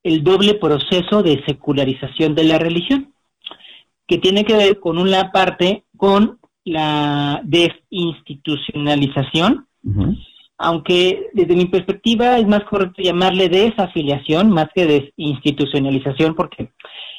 el 0.02 0.24
doble 0.24 0.54
proceso 0.54 1.22
de 1.22 1.42
secularización 1.46 2.34
de 2.34 2.44
la 2.44 2.58
religión, 2.58 3.09
que 4.10 4.18
tiene 4.18 4.44
que 4.44 4.56
ver 4.56 4.78
con 4.80 4.98
una 4.98 5.30
parte 5.30 5.84
con 5.96 6.40
la 6.64 7.40
desinstitucionalización, 7.44 9.68
aunque 10.58 11.28
desde 11.32 11.54
mi 11.54 11.66
perspectiva 11.66 12.36
es 12.38 12.48
más 12.48 12.64
correcto 12.64 13.02
llamarle 13.02 13.48
desafiliación 13.48 14.50
más 14.50 14.66
que 14.74 14.86
desinstitucionalización, 14.86 16.34
porque 16.34 16.72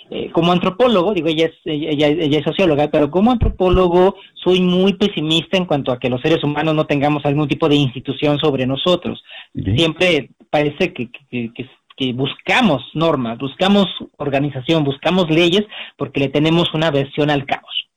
eh, 0.10 0.32
como 0.34 0.52
antropólogo, 0.52 1.14
digo, 1.14 1.30
ella 1.30 1.46
es, 1.46 1.54
ella, 1.64 2.10
ella, 2.10 2.40
es 2.40 2.44
socióloga, 2.44 2.90
pero 2.92 3.10
como 3.10 3.32
antropólogo 3.32 4.18
soy 4.34 4.60
muy 4.60 4.92
pesimista 4.96 5.56
en 5.56 5.64
cuanto 5.64 5.94
a 5.94 6.00
que 6.00 6.10
los 6.10 6.20
seres 6.20 6.44
humanos 6.44 6.76
no 6.76 6.86
tengamos 6.86 7.24
algún 7.24 7.48
tipo 7.48 7.70
de 7.70 7.76
institución 7.76 8.38
sobre 8.38 8.68
nosotros. 8.68 9.24
Siempre 9.54 10.32
parece 10.50 10.92
que, 10.92 11.10
que, 11.10 11.54
que, 11.54 11.70
buscamos 12.14 12.84
normas, 12.94 13.38
buscamos 13.38 13.88
organización, 14.18 14.84
buscamos 14.84 15.30
leyes 15.30 15.64
porque 15.98 16.20
le 16.22 16.30
tenemos 16.30 16.74
una 16.74 16.92
versión 16.92 17.30
al 17.30 17.46
caos. 17.46 17.88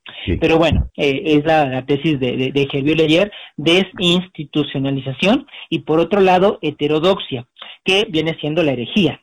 Pero 0.40 0.58
bueno, 0.58 0.90
eh, 0.96 1.22
es 1.24 1.44
la, 1.44 1.84
tesis 1.86 2.18
de, 2.18 2.36
de, 2.36 2.50
de 2.52 2.94
Leyer, 2.94 3.32
desinstitucionalización 3.56 5.46
y 5.68 5.80
por 5.80 5.98
otro 6.00 6.20
lado 6.20 6.58
heterodoxia, 6.62 7.46
que 7.84 8.06
viene 8.08 8.36
siendo 8.40 8.62
la 8.62 8.72
herejía. 8.72 9.20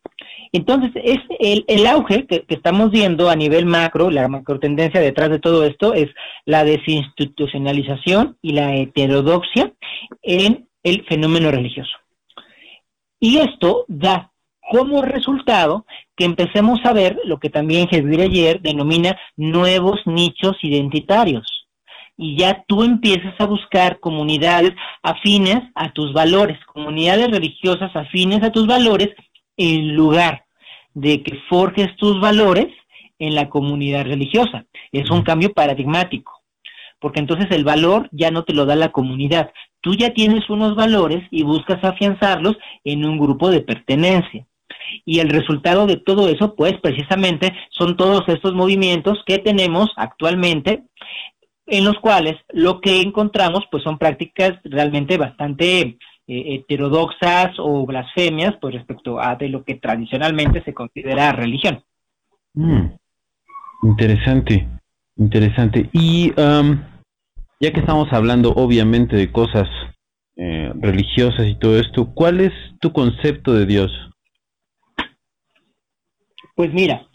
Entonces, 0.53 0.91
es 1.03 1.19
el, 1.39 1.63
el 1.67 1.87
auge 1.87 2.25
que, 2.27 2.43
estamos 2.49 2.91
viendo 2.91 3.29
a 3.29 3.35
nivel 3.35 3.65
macro, 3.65 4.11
la 4.11 4.27
macro 4.27 4.59
tendencia 4.59 4.99
detrás 4.99 5.29
de 5.29 5.39
todo 5.39 5.63
esto 5.65 5.93
es 5.93 6.09
la 6.45 6.63
desinstitucionalización 6.63 8.37
y 8.41 8.53
la 8.53 8.75
heterodoxia 8.75 9.71
en 10.21 10.67
el 10.83 11.05
fenómeno 11.05 11.51
religioso. 11.51 11.95
Y 13.19 13.37
esto 13.37 13.85
da 13.87 14.30
como 14.71 15.01
resultado 15.01 15.85
que 16.15 16.23
empecemos 16.23 16.79
a 16.85 16.93
ver 16.93 17.19
lo 17.25 17.41
que 17.41 17.49
también 17.49 17.89
Jesús 17.89 18.17
ayer 18.17 18.61
denomina 18.61 19.19
nuevos 19.35 19.99
nichos 20.05 20.55
identitarios. 20.61 21.67
Y 22.15 22.37
ya 22.37 22.63
tú 22.69 22.83
empiezas 22.83 23.33
a 23.39 23.47
buscar 23.47 23.99
comunidades 23.99 24.71
afines 25.03 25.59
a 25.75 25.91
tus 25.91 26.13
valores, 26.13 26.57
comunidades 26.67 27.29
religiosas 27.29 27.93
afines 27.93 28.43
a 28.43 28.51
tus 28.53 28.65
valores 28.65 29.09
en 29.57 29.93
lugar 29.93 30.45
de 30.93 31.21
que 31.21 31.37
forjes 31.49 31.93
tus 31.97 32.21
valores 32.21 32.67
en 33.19 33.35
la 33.35 33.49
comunidad 33.49 34.05
religiosa. 34.05 34.63
Es 34.93 35.11
un 35.11 35.23
cambio 35.23 35.51
paradigmático, 35.51 36.31
porque 36.99 37.19
entonces 37.19 37.47
el 37.51 37.65
valor 37.65 38.07
ya 38.13 38.31
no 38.31 38.45
te 38.45 38.53
lo 38.53 38.65
da 38.65 38.77
la 38.77 38.93
comunidad. 38.93 39.51
Tú 39.81 39.95
ya 39.95 40.13
tienes 40.13 40.49
unos 40.49 40.75
valores 40.75 41.27
y 41.29 41.43
buscas 41.43 41.83
afianzarlos 41.83 42.55
en 42.85 43.03
un 43.03 43.17
grupo 43.17 43.49
de 43.49 43.59
pertenencia. 43.59 44.47
Y 45.05 45.19
el 45.19 45.29
resultado 45.29 45.87
de 45.87 45.97
todo 45.97 46.29
eso, 46.29 46.55
pues 46.55 46.73
precisamente 46.81 47.53
son 47.69 47.97
todos 47.97 48.23
estos 48.27 48.53
movimientos 48.53 49.19
que 49.25 49.39
tenemos 49.39 49.89
actualmente, 49.95 50.83
en 51.67 51.85
los 51.85 51.97
cuales 51.99 52.35
lo 52.49 52.81
que 52.81 53.01
encontramos, 53.01 53.65
pues 53.71 53.83
son 53.83 53.97
prácticas 53.97 54.53
realmente 54.63 55.17
bastante 55.17 55.81
eh, 55.81 55.97
heterodoxas 56.27 57.53
o 57.57 57.85
blasfemias 57.85 58.55
pues 58.59 58.75
respecto 58.75 59.19
a 59.21 59.35
de 59.35 59.49
lo 59.49 59.63
que 59.63 59.75
tradicionalmente 59.75 60.63
se 60.63 60.73
considera 60.73 61.31
religión. 61.31 61.83
Mm. 62.53 62.87
interesante, 63.83 64.67
interesante. 65.15 65.89
Y 65.93 66.33
ya 67.61 67.71
que 67.71 67.79
estamos 67.79 68.11
hablando 68.11 68.51
obviamente 68.55 69.15
de 69.15 69.31
cosas 69.31 69.69
eh, 70.35 70.71
religiosas 70.79 71.45
y 71.45 71.55
todo 71.55 71.77
esto, 71.77 72.13
¿cuál 72.15 72.41
es 72.41 72.51
tu 72.79 72.91
concepto 72.91 73.53
de 73.53 73.67
Dios? 73.67 73.91
Pues 76.55 76.73
mira, 76.73 77.07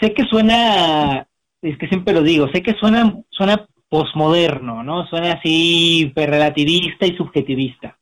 sé 0.00 0.12
que 0.14 0.24
suena, 0.24 1.26
es 1.62 1.78
que 1.78 1.88
siempre 1.88 2.14
lo 2.14 2.22
digo, 2.22 2.48
sé 2.52 2.62
que 2.62 2.74
suena, 2.74 3.14
suena 3.30 3.66
posmoderno, 3.88 4.82
¿no? 4.82 5.06
Suena 5.06 5.34
así 5.34 6.12
relativista 6.14 7.06
y 7.06 7.16
subjetivista, 7.16 7.98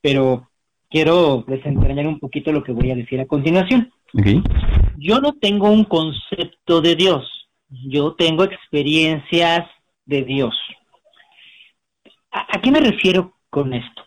pero 0.00 0.48
quiero 0.88 1.44
desentrañar 1.46 2.06
un 2.06 2.18
poquito 2.18 2.52
lo 2.52 2.62
que 2.62 2.72
voy 2.72 2.90
a 2.90 2.96
decir 2.96 3.20
a 3.20 3.26
continuación. 3.26 3.92
Yo 4.96 5.20
no 5.20 5.34
tengo 5.34 5.70
un 5.70 5.84
concepto 5.84 6.80
de 6.80 6.94
Dios, 6.94 7.48
yo 7.68 8.14
tengo 8.14 8.44
experiencias 8.44 9.68
de 10.04 10.22
Dios. 10.22 10.56
¿A, 12.30 12.60
qué 12.60 12.70
me 12.70 12.80
refiero 12.80 13.34
con 13.50 13.72
esto? 13.74 14.05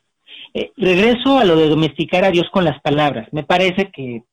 Eh, 0.54 0.72
regreso 0.78 1.38
a 1.38 1.46
lo 1.46 1.56
de 1.56 1.70
domesticar 1.70 2.24
a 2.24 2.32
Dios 2.32 2.48
con 2.52 2.66
las 2.66 2.80
palabras. 2.82 3.28
Me 3.32 3.44
parece 3.44 3.92
que 3.92 4.24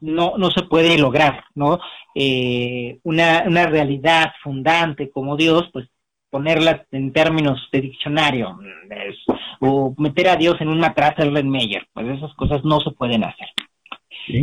no, 0.00 0.36
no 0.38 0.50
se 0.50 0.62
puede 0.62 0.98
lograr, 0.98 1.44
¿no? 1.54 1.78
Eh, 2.14 2.98
una, 3.02 3.44
una 3.46 3.66
realidad 3.66 4.32
fundante 4.42 5.10
como 5.10 5.36
Dios, 5.36 5.68
pues 5.72 5.88
ponerlas 6.30 6.82
en 6.90 7.12
términos 7.12 7.58
de 7.72 7.80
diccionario 7.80 8.58
o 9.60 9.94
meter 9.96 10.28
a 10.28 10.36
Dios 10.36 10.56
en 10.60 10.68
un 10.68 10.80
matraz 10.80 11.16
Red 11.16 11.44
Meyer, 11.44 11.86
pues 11.92 12.06
esas 12.08 12.34
cosas 12.34 12.64
no 12.64 12.80
se 12.80 12.90
pueden 12.90 13.24
hacer. 13.24 13.48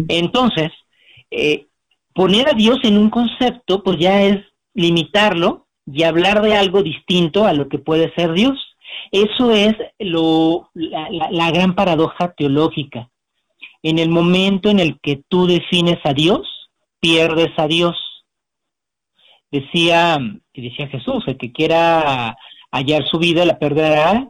Entonces, 0.08 0.72
eh, 1.30 1.67
poner 2.13 2.50
a 2.50 2.54
Dios 2.54 2.80
en 2.84 2.98
un 2.98 3.10
concepto, 3.10 3.84
pues 3.84 4.00
ya 4.00 4.24
es 4.24 4.39
limitarlo 4.74 5.67
y 5.86 6.04
hablar 6.04 6.41
de 6.41 6.56
algo 6.56 6.82
distinto 6.82 7.46
a 7.46 7.54
lo 7.54 7.67
que 7.67 7.80
puede 7.80 8.13
ser 8.15 8.34
Dios. 8.34 8.73
Eso 9.12 9.51
es 9.51 9.75
lo, 9.99 10.69
la 10.73 11.51
gran 11.51 11.75
paradoja 11.75 12.34
teológica. 12.36 13.10
En 13.82 13.99
el 13.99 14.10
momento 14.10 14.69
en 14.69 14.79
el 14.79 14.99
que 15.01 15.21
tú 15.27 15.45
defines 15.47 15.99
a 16.03 16.13
Dios, 16.13 16.69
pierdes 16.99 17.51
a 17.58 17.67
Dios 17.67 17.95
decía, 19.53 20.17
decía 20.53 20.88
Jesús, 20.88 21.23
el 21.27 21.38
que 21.38 21.51
quiera 21.51 22.36
hallar 22.71 23.06
su 23.06 23.19
vida 23.19 23.45
la 23.45 23.60
perderá 23.60 24.27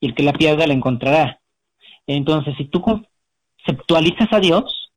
y 0.00 0.08
el 0.08 0.14
que 0.14 0.24
la 0.24 0.32
pierda 0.32 0.66
la 0.66 0.74
encontrará. 0.74 1.40
Entonces, 2.08 2.54
si 2.58 2.64
tú 2.64 2.82
conceptualizas 2.82 4.28
a 4.32 4.40
Dios, 4.40 4.90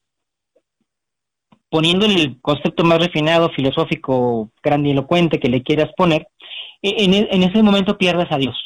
poniendo 1.70 2.08
el 2.08 2.42
concepto 2.42 2.84
más 2.84 3.00
refinado, 3.00 3.50
filosófico, 3.50 4.50
grandilocuente 4.64 5.40
que 5.40 5.50
le 5.50 5.62
quieras 5.62 5.92
poner, 5.96 6.28
en, 6.82 7.14
en 7.14 7.44
ese 7.44 7.64
momento 7.64 7.98
pierdas 7.98 8.32
a 8.32 8.38
Dios, 8.38 8.58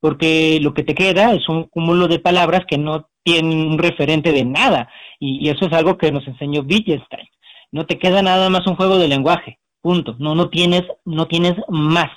porque 0.00 0.58
lo 0.60 0.74
que 0.74 0.82
te 0.82 0.94
queda 0.94 1.32
es 1.32 1.48
un 1.48 1.64
cúmulo 1.64 2.08
de 2.08 2.18
palabras 2.18 2.62
que 2.68 2.78
no 2.78 3.08
tienen 3.22 3.58
un 3.58 3.78
referente 3.78 4.32
de 4.32 4.44
nada, 4.44 4.88
y, 5.18 5.48
eso 5.48 5.66
es 5.66 5.72
algo 5.72 5.96
que 5.96 6.10
nos 6.12 6.26
enseñó 6.26 6.62
Wittgenstein. 6.62 7.28
No 7.70 7.86
te 7.86 7.98
queda 7.98 8.22
nada 8.22 8.50
más 8.50 8.66
un 8.66 8.76
juego 8.76 8.98
de 8.98 9.08
lenguaje, 9.08 9.58
punto. 9.80 10.16
No, 10.18 10.34
no 10.34 10.50
tienes, 10.50 10.82
no 11.04 11.26
tienes 11.26 11.54
más 11.68 12.10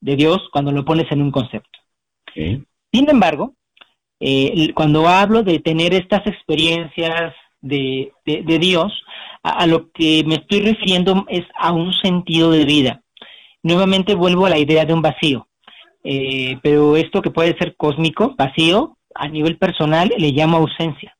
de 0.00 0.16
Dios 0.16 0.48
cuando 0.52 0.72
lo 0.72 0.84
pones 0.84 1.10
en 1.12 1.22
un 1.22 1.30
concepto. 1.30 1.78
Sin 2.34 3.08
embargo, 3.08 3.54
eh, 4.20 4.72
cuando 4.74 5.06
hablo 5.08 5.42
de 5.42 5.60
tener 5.60 5.94
estas 5.94 6.26
experiencias 6.26 7.34
de, 7.60 8.12
Dios, 8.24 8.92
a, 9.42 9.66
lo 9.66 9.90
que 9.92 10.24
me 10.26 10.36
estoy 10.36 10.60
refiriendo 10.60 11.24
es 11.28 11.44
a 11.54 11.72
un 11.72 11.92
sentido 11.92 12.50
de 12.50 12.64
vida. 12.64 13.01
Nuevamente 13.62 14.14
vuelvo 14.14 14.46
a 14.46 14.50
la 14.50 14.58
idea 14.58 14.84
de 14.84 14.92
un 14.92 15.02
vacío, 15.02 15.46
eh, 16.04 16.58
pero 16.62 16.96
esto 16.96 17.22
que 17.22 17.30
puede 17.30 17.56
ser 17.56 17.76
cósmico, 17.76 18.34
vacío, 18.36 18.96
a 19.14 19.28
nivel 19.28 19.58
personal 19.58 20.12
le 20.16 20.30
llamo 20.30 20.56
ausencia. 20.58 21.16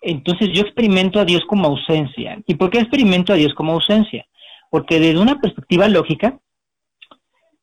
Entonces 0.00 0.50
yo 0.52 0.62
experimento 0.62 1.20
a 1.20 1.24
Dios 1.24 1.42
como 1.46 1.68
ausencia. 1.68 2.42
¿Y 2.46 2.56
por 2.56 2.70
qué 2.70 2.80
experimento 2.80 3.32
a 3.32 3.36
Dios 3.36 3.54
como 3.54 3.72
ausencia? 3.72 4.26
Porque 4.68 4.98
desde 4.98 5.20
una 5.20 5.40
perspectiva 5.40 5.86
lógica, 5.88 6.38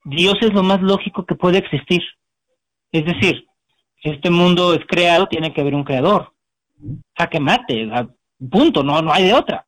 Dios 0.04 0.34
es 0.40 0.52
lo 0.54 0.62
más 0.62 0.80
lógico 0.80 1.26
que 1.26 1.34
puede 1.34 1.58
existir. 1.58 2.02
Es 2.92 3.04
decir, 3.04 3.46
este 4.02 4.30
mundo 4.30 4.72
es 4.72 4.80
creado, 4.86 5.26
tiene 5.26 5.52
que 5.52 5.60
haber 5.60 5.74
un 5.74 5.84
creador. 5.84 6.32
Jaque 7.14 7.38
mate, 7.38 7.90
punto, 8.50 8.82
no, 8.82 9.02
no 9.02 9.12
hay 9.12 9.24
de 9.24 9.34
otra. 9.34 9.66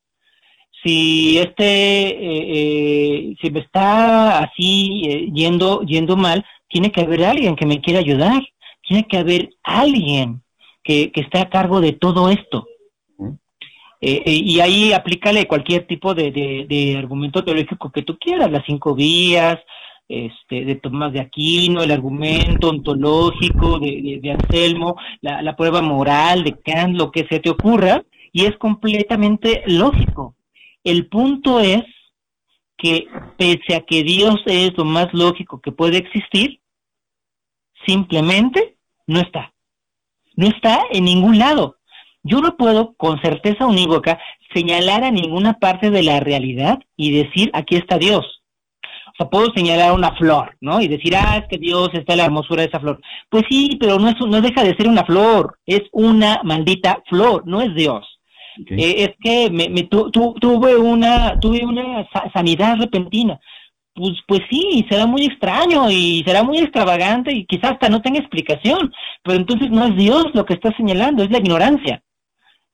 Si 0.83 1.37
este, 1.37 1.63
eh, 1.63 2.45
eh, 3.29 3.35
si 3.41 3.51
me 3.51 3.61
está 3.61 4.39
así 4.39 5.03
eh, 5.05 5.29
yendo, 5.33 5.81
yendo 5.83 6.17
mal, 6.17 6.45
tiene 6.67 6.91
que 6.91 7.01
haber 7.01 7.23
alguien 7.23 7.55
que 7.55 7.65
me 7.65 7.79
quiera 7.79 7.99
ayudar. 7.99 8.41
Tiene 8.85 9.07
que 9.07 9.17
haber 9.17 9.49
alguien 9.63 10.43
que, 10.83 11.11
que 11.11 11.21
esté 11.21 11.39
a 11.39 11.49
cargo 11.49 11.79
de 11.79 11.93
todo 11.93 12.29
esto. 12.29 12.67
y 14.01 14.59
ahí 14.59 14.91
aplícale 14.91 15.47
cualquier 15.47 15.87
tipo 15.87 16.13
de, 16.13 16.31
de, 16.31 16.97
argumento 16.97 17.43
teológico 17.43 17.89
que 17.89 18.01
tú 18.01 18.17
quieras, 18.17 18.51
las 18.51 18.65
cinco 18.65 18.93
vías, 18.93 19.59
este, 20.09 20.65
de 20.65 20.75
Tomás 20.75 21.13
de 21.13 21.21
Aquino, 21.21 21.81
el 21.81 21.91
argumento 21.91 22.69
ontológico 22.69 23.79
de, 23.79 24.19
de, 24.21 24.31
Anselmo, 24.31 24.97
la, 25.21 25.55
prueba 25.55 25.81
moral 25.81 26.43
de 26.43 26.59
Kant, 26.59 26.97
lo 26.97 27.09
que 27.11 27.25
se 27.27 27.39
te 27.39 27.49
ocurra, 27.49 28.03
y 28.33 28.43
es 28.45 28.57
completamente 28.57 29.63
lógico. 29.67 30.35
El 30.83 31.07
punto 31.07 31.59
es 31.59 31.83
que 32.77 33.07
pese 33.37 33.75
a 33.75 33.81
que 33.81 34.03
Dios 34.03 34.41
es 34.45 34.77
lo 34.77 34.85
más 34.85 35.07
lógico 35.13 35.61
que 35.61 35.71
puede 35.71 35.97
existir, 35.97 36.59
simplemente 37.85 38.77
no 39.07 39.19
está. 39.19 39.53
No 40.35 40.47
está 40.47 40.83
en 40.91 41.05
ningún 41.05 41.39
lado. 41.39 41.77
Yo 42.23 42.39
no 42.39 42.57
puedo 42.57 42.93
con 42.95 43.21
certeza 43.21 43.65
unívoca 43.65 44.19
señalar 44.53 45.03
a 45.03 45.11
ninguna 45.11 45.53
parte 45.59 45.91
de 45.91 46.03
la 46.03 46.19
realidad 46.19 46.79
y 46.95 47.11
decir, 47.11 47.49
aquí 47.53 47.75
está 47.75 47.97
Dios. 47.97 48.41
O 49.13 49.15
sea, 49.17 49.29
puedo 49.29 49.51
señalar 49.53 49.93
una 49.93 50.15
flor, 50.15 50.57
¿no? 50.59 50.81
Y 50.81 50.87
decir, 50.87 51.15
ah, 51.15 51.37
es 51.37 51.47
que 51.47 51.57
Dios 51.57 51.89
está 51.93 52.13
en 52.13 52.19
la 52.19 52.25
hermosura 52.25 52.61
de 52.61 52.69
esa 52.69 52.79
flor. 52.79 52.99
Pues 53.29 53.43
sí, 53.49 53.77
pero 53.79 53.99
no, 53.99 54.09
es, 54.09 54.15
no 54.19 54.41
deja 54.41 54.63
de 54.63 54.75
ser 54.75 54.87
una 54.87 55.05
flor, 55.05 55.59
es 55.65 55.81
una 55.91 56.41
maldita 56.43 57.03
flor, 57.07 57.43
no 57.45 57.61
es 57.61 57.75
Dios. 57.75 58.07
Eh, 58.57 58.95
es 58.97 59.11
que 59.21 59.49
me, 59.49 59.69
me 59.69 59.83
tuve 59.83 60.75
una 60.75 61.39
tuve 61.39 61.65
una 61.65 62.07
sanidad 62.33 62.77
repentina. 62.77 63.39
Pues, 63.95 64.13
pues 64.27 64.41
sí, 64.49 64.85
será 64.89 65.05
muy 65.05 65.25
extraño 65.25 65.89
y 65.91 66.23
será 66.25 66.41
muy 66.43 66.57
extravagante 66.57 67.31
y 67.31 67.45
quizás 67.45 67.73
hasta 67.73 67.89
no 67.89 68.01
tenga 68.01 68.19
explicación, 68.19 68.91
pero 69.23 69.37
entonces 69.37 69.69
no 69.69 69.85
es 69.85 69.95
Dios 69.95 70.25
lo 70.33 70.45
que 70.45 70.55
está 70.55 70.75
señalando, 70.75 71.23
es 71.23 71.29
la 71.29 71.37
ignorancia. 71.37 72.01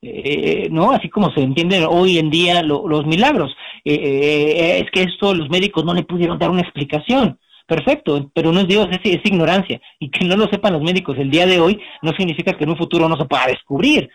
Eh, 0.02 0.70
¿no? 0.72 0.92
Así 0.92 1.10
como 1.10 1.30
se 1.34 1.42
entienden 1.42 1.84
hoy 1.90 2.20
en 2.20 2.30
día 2.30 2.64
los 2.64 3.06
milagros. 3.06 3.54
Eh, 3.84 3.94
eh, 3.96 4.80
es 4.80 4.92
que 4.92 5.04
esto 5.04 5.34
los 5.34 5.50
médicos 5.50 5.84
no 5.84 5.94
le 5.94 6.04
pudieron 6.04 6.40
dar 6.40 6.50
una 6.50 6.62
explicación. 6.62 7.38
Perfecto, 7.68 8.32
pero 8.34 8.52
no 8.52 8.62
es 8.62 8.68
Dios, 8.68 8.88
es, 9.04 9.22
ignorancia. 9.26 9.80
Y 10.00 10.10
que 10.10 10.26
no 10.26 10.36
lo 10.38 10.48
sepan 10.48 10.74
los 10.74 10.82
médicos 10.82 11.18
el 11.18 11.30
día 11.30 11.46
de 11.46 11.60
hoy 11.60 11.80
no 12.02 12.14
significa 12.14 12.54
que 12.54 12.64
en 12.64 12.72
un 12.72 12.78
futuro 12.78 13.08
no 13.10 13.18
se 13.18 13.26
pueda 13.26 13.48
descubrir 13.48 14.10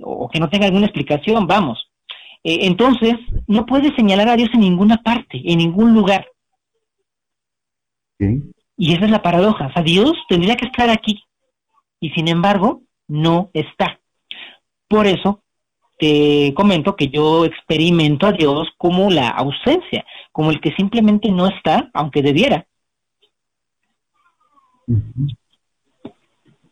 o 0.00 0.28
que 0.28 0.40
no 0.40 0.48
tenga 0.48 0.66
alguna 0.66 0.86
explicación, 0.86 1.46
vamos. 1.46 1.90
entonces, 2.42 3.14
no 3.46 3.64
puedes 3.64 3.94
señalar 3.94 4.28
a 4.28 4.36
Dios 4.36 4.50
en 4.52 4.60
ninguna 4.60 5.02
parte, 5.02 5.40
en 5.44 5.58
ningún 5.58 5.94
lugar. 5.94 6.26
Y 8.18 8.94
esa 8.94 9.04
es 9.04 9.10
la 9.10 9.22
paradoja. 9.22 9.66
O 9.66 9.72
sea, 9.72 9.82
Dios 9.82 10.12
tendría 10.28 10.56
que 10.56 10.66
estar 10.66 10.90
aquí 10.90 11.22
y 12.00 12.10
sin 12.10 12.28
embargo 12.28 12.82
no 13.08 13.50
está. 13.54 14.00
Por 14.88 15.06
eso 15.06 15.42
te 15.98 16.52
comento 16.54 16.96
que 16.96 17.08
yo 17.08 17.44
experimento 17.44 18.26
a 18.26 18.32
Dios 18.32 18.68
como 18.76 19.10
la 19.10 19.28
ausencia, 19.28 20.04
como 20.32 20.50
el 20.50 20.60
que 20.60 20.72
simplemente 20.72 21.30
no 21.30 21.46
está, 21.46 21.90
aunque 21.94 22.20
debiera. 22.20 22.66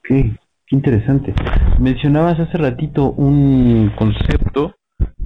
Qué 0.03 0.37
interesante. 0.73 1.35
Mencionabas 1.79 2.41
hace 2.41 2.59
ratito 2.59 3.13
un 3.13 3.93
concepto, 3.97 4.75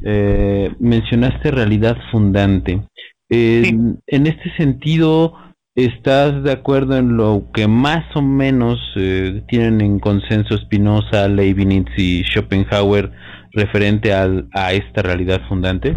eh, 0.05 0.71
mencionaste 0.79 1.51
realidad 1.51 1.97
fundante. 2.11 2.83
En 3.29 3.99
este 4.07 4.55
sentido, 4.57 5.35
¿estás 5.75 6.45
de 6.45 6.53
acuerdo 6.53 6.97
en 6.97 7.17
lo 7.17 7.49
que 7.53 7.67
más 7.67 8.05
o 8.15 8.23
menos 8.23 8.79
eh, 8.97 9.43
tienen 9.49 9.81
en 9.81 9.99
consenso 9.99 10.57
Spinoza, 10.57 11.27
Leibniz 11.29 11.87
y 11.97 12.23
Schopenhauer 12.23 13.11
referente 13.53 14.13
a 14.13 14.73
esta 14.73 15.03
realidad 15.03 15.41
fundante? 15.49 15.97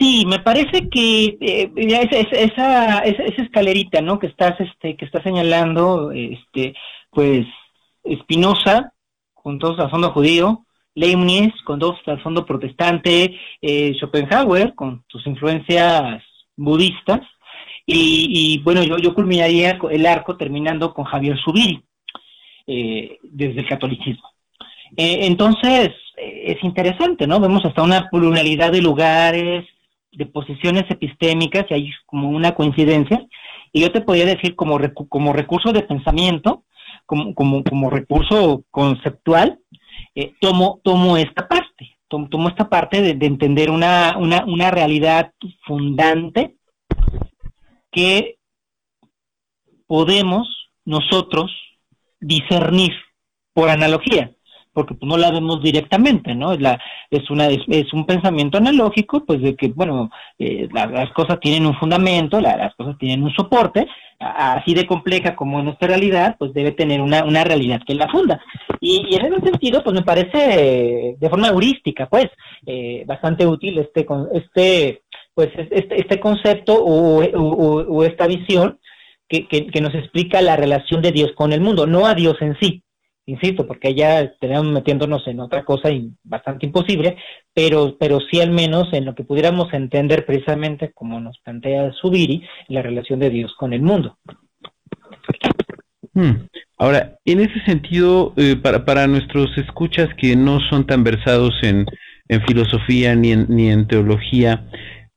Sí, 0.00 0.24
me 0.26 0.38
parece 0.38 0.88
que 0.88 1.36
eh, 1.42 1.70
esa, 1.76 2.38
esa, 2.38 2.98
esa, 3.00 3.42
escalerita, 3.42 4.00
¿no? 4.00 4.18
Que 4.18 4.28
estás, 4.28 4.58
este, 4.58 4.96
que 4.96 5.04
estás 5.04 5.22
señalando, 5.22 6.10
este, 6.12 6.74
pues 7.10 7.46
Spinoza 8.22 8.92
con 9.34 9.58
todo 9.58 9.76
su 9.76 9.88
fondo 9.88 10.12
judío, 10.12 10.64
Leibniz 10.94 11.52
con 11.64 11.78
todo 11.78 11.96
su 12.04 12.16
fondo 12.18 12.44
protestante, 12.44 13.38
eh, 13.60 13.94
Schopenhauer 13.98 14.74
con 14.74 15.04
sus 15.08 15.26
influencias 15.26 16.22
budistas, 16.56 17.20
y, 17.92 18.58
bueno, 18.62 18.84
yo, 18.84 18.98
yo 18.98 19.14
culminaría 19.14 19.76
el 19.90 20.06
arco 20.06 20.36
terminando 20.36 20.94
con 20.94 21.04
Javier 21.04 21.36
Subiri, 21.38 21.82
eh, 22.66 23.18
desde 23.22 23.60
el 23.60 23.68
catolicismo. 23.68 24.28
Eh, 24.96 25.26
entonces, 25.26 25.90
es 26.16 26.62
interesante, 26.62 27.26
¿no? 27.26 27.40
Vemos 27.40 27.64
hasta 27.64 27.82
una 27.82 28.08
pluralidad 28.08 28.70
de 28.70 28.82
lugares, 28.82 29.66
de 30.12 30.26
posiciones 30.26 30.84
epistémicas, 30.88 31.66
y 31.70 31.74
hay 31.74 31.92
como 32.06 32.28
una 32.28 32.54
coincidencia. 32.54 33.26
Y 33.72 33.80
yo 33.80 33.90
te 33.90 34.02
podría 34.02 34.26
decir 34.26 34.54
como, 34.54 34.78
como 35.08 35.32
recurso 35.32 35.72
de 35.72 35.82
pensamiento, 35.82 36.62
como, 37.10 37.34
como, 37.34 37.64
como 37.64 37.90
recurso 37.90 38.62
conceptual, 38.70 39.58
eh, 40.14 40.32
tomo, 40.40 40.80
tomo 40.84 41.16
esta 41.16 41.48
parte, 41.48 41.98
tomo, 42.06 42.48
esta 42.48 42.68
parte 42.68 43.02
de, 43.02 43.26
entender 43.26 43.68
una, 43.68 44.16
una, 44.16 44.44
una 44.44 44.70
realidad 44.70 45.32
fundante 45.66 46.54
que 47.90 48.36
podemos 49.88 50.68
nosotros 50.84 51.50
discernir 52.20 52.92
por 53.54 53.70
analogía 53.70 54.30
porque 54.72 54.94
pues, 54.94 55.08
no 55.08 55.16
la 55.16 55.30
vemos 55.30 55.62
directamente, 55.62 56.34
¿no? 56.34 56.52
Es, 56.52 56.60
la, 56.60 56.78
es, 57.10 57.28
una, 57.30 57.48
es, 57.48 57.92
un 57.92 58.06
pensamiento 58.06 58.58
analógico, 58.58 59.24
pues 59.24 59.40
de 59.40 59.56
que, 59.56 59.68
bueno, 59.68 60.10
eh, 60.38 60.68
las 60.72 61.10
cosas 61.12 61.40
tienen 61.40 61.66
un 61.66 61.74
fundamento, 61.76 62.40
las 62.40 62.74
cosas 62.76 62.96
tienen 62.98 63.22
un 63.22 63.32
soporte, 63.32 63.86
así 64.18 64.74
de 64.74 64.86
compleja 64.86 65.34
como 65.34 65.62
nuestra 65.62 65.88
realidad, 65.88 66.36
pues 66.38 66.52
debe 66.52 66.72
tener 66.72 67.00
una, 67.00 67.24
una 67.24 67.42
realidad 67.42 67.80
que 67.86 67.94
la 67.94 68.08
funda. 68.08 68.42
Y, 68.80 69.16
en 69.16 69.32
ese 69.32 69.44
sentido, 69.44 69.82
pues 69.82 69.94
me 69.94 70.02
parece 70.02 71.16
de 71.18 71.28
forma 71.28 71.48
heurística, 71.48 72.06
pues, 72.06 72.28
eh, 72.66 73.04
bastante 73.06 73.46
útil 73.46 73.78
este, 73.78 74.06
este, 74.34 75.02
pues, 75.34 75.48
este, 75.56 76.00
este 76.00 76.20
concepto 76.20 76.74
o, 76.84 78.04
esta 78.04 78.26
visión 78.26 78.78
que, 79.28 79.46
que 79.46 79.80
nos 79.80 79.94
explica 79.94 80.42
la 80.42 80.56
relación 80.56 81.02
de 81.02 81.12
Dios 81.12 81.32
con 81.36 81.52
el 81.52 81.60
mundo, 81.60 81.86
no 81.86 82.06
a 82.06 82.14
Dios 82.14 82.36
en 82.40 82.56
sí, 82.60 82.82
insisto, 83.26 83.66
porque 83.66 83.94
ya 83.94 84.20
estamos 84.20 84.66
metiéndonos 84.66 85.26
en 85.26 85.40
otra 85.40 85.64
cosa 85.64 85.90
bastante 86.24 86.66
imposible, 86.66 87.16
pero, 87.54 87.96
pero 87.98 88.18
sí 88.20 88.40
al 88.40 88.50
menos 88.50 88.92
en 88.92 89.04
lo 89.04 89.14
que 89.14 89.24
pudiéramos 89.24 89.72
entender 89.72 90.26
precisamente 90.26 90.92
como 90.92 91.20
nos 91.20 91.38
plantea 91.40 91.92
Subiri, 91.92 92.42
la 92.68 92.82
relación 92.82 93.20
de 93.20 93.30
Dios 93.30 93.54
con 93.56 93.72
el 93.72 93.82
mundo. 93.82 94.18
Hmm. 96.12 96.46
Ahora, 96.76 97.18
en 97.24 97.40
ese 97.40 97.60
sentido, 97.66 98.32
eh, 98.36 98.56
para, 98.56 98.84
para 98.84 99.06
nuestros 99.06 99.56
escuchas 99.58 100.08
que 100.16 100.34
no 100.34 100.60
son 100.70 100.86
tan 100.86 101.04
versados 101.04 101.52
en, 101.62 101.86
en 102.28 102.42
filosofía 102.46 103.14
ni 103.14 103.32
en, 103.32 103.46
ni 103.48 103.70
en 103.70 103.86
teología, 103.86 104.66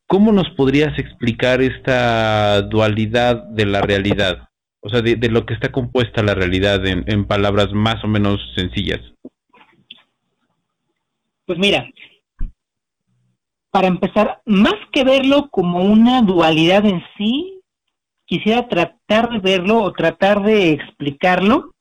¿cómo 0.07 0.31
nos 0.31 0.49
podrías 0.51 0.97
explicar 0.99 1.61
esta 1.61 2.61
dualidad 2.63 3.43
de 3.49 3.65
la 3.65 3.81
realidad? 3.81 4.49
O 4.85 4.89
sea, 4.89 5.01
de, 5.01 5.15
lo 5.29 5.45
que 5.45 5.53
está 5.53 5.71
compuesta 5.71 6.21
la 6.21 6.35
realidad 6.35 6.85
en, 6.85 7.25
palabras 7.25 7.71
más 7.71 8.03
o 8.03 8.07
menos 8.07 8.41
sencillas. 8.53 8.99
Pues 11.45 11.57
mira, 11.57 11.89
para 13.71 13.87
empezar, 13.87 14.41
más 14.45 14.75
que 14.91 15.05
verlo 15.05 15.49
como 15.49 15.83
una 15.83 16.21
dualidad 16.21 16.85
en 16.85 17.01
sí, 17.17 17.61
quisiera 18.25 18.67
tratar 18.67 19.29
de 19.29 19.39
verlo 19.39 19.81
o 19.81 19.93
tratar 19.93 20.43
de 20.43 20.71
explicarlo 20.71 21.73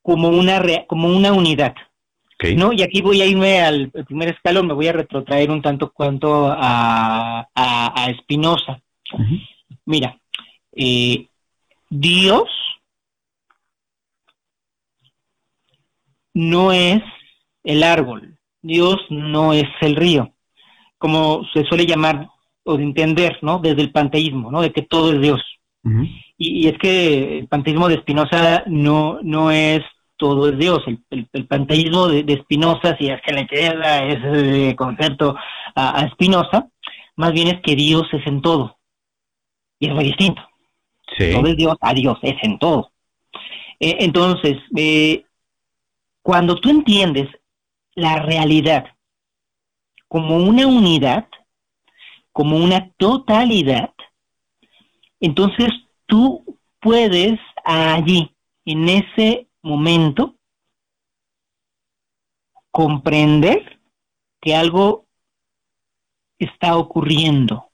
como 0.00 0.30
una 0.30 0.62
como 0.86 1.08
una 1.08 1.34
unidad. 1.34 1.74
¿no? 2.56 2.72
Y 2.72 2.82
aquí 2.82 3.02
voy 3.02 3.20
a 3.20 3.26
irme 3.26 3.60
al 3.60 3.90
primer 3.90 4.30
escalón, 4.30 4.66
me 4.66 4.72
voy 4.72 4.88
a 4.88 4.94
retrotraer 4.94 5.50
un 5.50 5.60
tanto 5.60 5.92
cuanto 5.92 6.46
a, 6.50 7.46
a, 7.54 8.14
Spinoza. 8.18 8.80
Mira, 9.84 10.18
eh, 10.74 11.26
Dios 11.90 12.48
no 16.32 16.72
es 16.72 17.02
el 17.64 17.82
árbol, 17.82 18.38
Dios 18.62 18.96
no 19.10 19.52
es 19.52 19.68
el 19.80 19.96
río, 19.96 20.32
como 20.98 21.44
se 21.52 21.64
suele 21.64 21.86
llamar 21.86 22.28
o 22.64 22.76
de 22.76 22.84
entender, 22.84 23.38
¿no? 23.42 23.58
Desde 23.58 23.82
el 23.82 23.90
panteísmo, 23.90 24.50
¿no? 24.52 24.62
De 24.62 24.72
que 24.72 24.82
todo 24.82 25.12
es 25.12 25.20
Dios. 25.20 25.42
y, 26.38 26.68
es 26.68 26.78
que 26.78 27.38
el 27.38 27.48
panteísmo 27.48 27.88
de 27.88 27.96
Spinoza 27.96 28.62
no, 28.66 29.18
no 29.22 29.50
es 29.50 29.80
todo 30.16 30.48
es 30.48 30.58
Dios. 30.58 30.84
El, 31.10 31.46
panteísmo 31.48 32.06
de, 32.06 32.22
de, 32.22 32.40
Spinoza, 32.42 32.96
si 32.98 33.08
es 33.08 33.20
que 33.22 33.32
le 33.32 33.46
queda 33.46 34.04
ese 34.04 34.76
concepto 34.76 35.34
a, 35.74 35.90
a 35.90 36.10
Spinoza, 36.10 36.68
más 37.16 37.32
bien 37.32 37.48
es 37.48 37.60
que 37.62 37.74
Dios 37.74 38.06
es 38.12 38.26
en 38.26 38.42
todo. 38.42 38.78
Y 39.80 39.88
es 39.88 39.94
muy 39.94 40.04
distinto. 40.04 40.49
No 41.18 41.46
es 41.46 41.56
Dios 41.56 41.76
a 41.80 41.94
Dios, 41.94 42.18
es 42.22 42.36
en 42.42 42.58
todo. 42.58 42.92
Eh, 43.78 43.96
entonces, 44.00 44.58
eh, 44.76 45.24
cuando 46.22 46.56
tú 46.60 46.68
entiendes 46.70 47.28
la 47.94 48.16
realidad 48.22 48.84
como 50.08 50.36
una 50.36 50.66
unidad, 50.66 51.28
como 52.32 52.56
una 52.56 52.90
totalidad, 52.96 53.92
entonces 55.20 55.68
tú 56.06 56.58
puedes 56.80 57.38
allí, 57.64 58.34
en 58.64 58.88
ese 58.88 59.48
momento, 59.62 60.34
comprender 62.70 63.80
que 64.40 64.54
algo 64.54 65.06
está 66.38 66.76
ocurriendo 66.76 67.69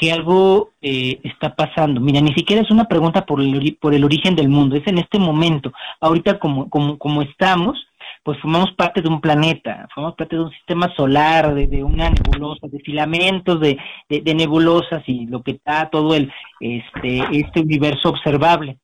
que 0.00 0.10
algo 0.10 0.70
eh, 0.80 1.20
está 1.24 1.54
pasando. 1.54 2.00
Mira, 2.00 2.22
ni 2.22 2.32
siquiera 2.32 2.62
es 2.62 2.70
una 2.70 2.86
pregunta 2.86 3.26
por 3.26 3.38
el, 3.38 3.76
por 3.78 3.92
el 3.92 4.02
origen 4.02 4.34
del 4.34 4.48
mundo, 4.48 4.74
es 4.74 4.86
en 4.86 4.96
este 4.96 5.18
momento. 5.18 5.74
Ahorita 6.00 6.38
como, 6.38 6.70
como, 6.70 6.96
como 6.96 7.20
estamos, 7.20 7.78
pues 8.22 8.38
formamos 8.40 8.72
parte 8.72 9.02
de 9.02 9.08
un 9.08 9.20
planeta, 9.20 9.86
formamos 9.94 10.16
parte 10.16 10.36
de 10.36 10.42
un 10.42 10.50
sistema 10.52 10.90
solar, 10.96 11.54
de, 11.54 11.84
una 11.84 12.08
nebulosa, 12.08 12.66
de 12.68 12.78
filamentos, 12.78 13.60
de, 13.60 13.76
de, 14.08 14.34
nebulosas 14.34 15.02
y 15.06 15.26
lo 15.26 15.42
que 15.42 15.50
está 15.50 15.90
todo 15.90 16.14
el 16.14 16.32
este, 16.60 17.20
este 17.32 17.60
universo 17.60 18.08
observable. 18.08 18.78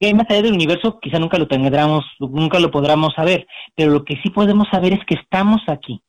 Y 0.00 0.14
más 0.14 0.30
allá 0.30 0.42
del 0.42 0.54
universo 0.54 0.98
quizá 0.98 1.18
nunca 1.18 1.36
lo 1.36 1.46
tendremos, 1.46 2.06
nunca 2.20 2.58
lo 2.58 2.70
podremos 2.70 3.12
saber, 3.12 3.46
pero 3.74 3.92
lo 3.92 4.02
que 4.02 4.16
sí 4.22 4.30
podemos 4.30 4.66
saber 4.70 4.94
es 4.94 5.04
que 5.04 5.16
estamos 5.16 5.60
aquí, 5.66 6.00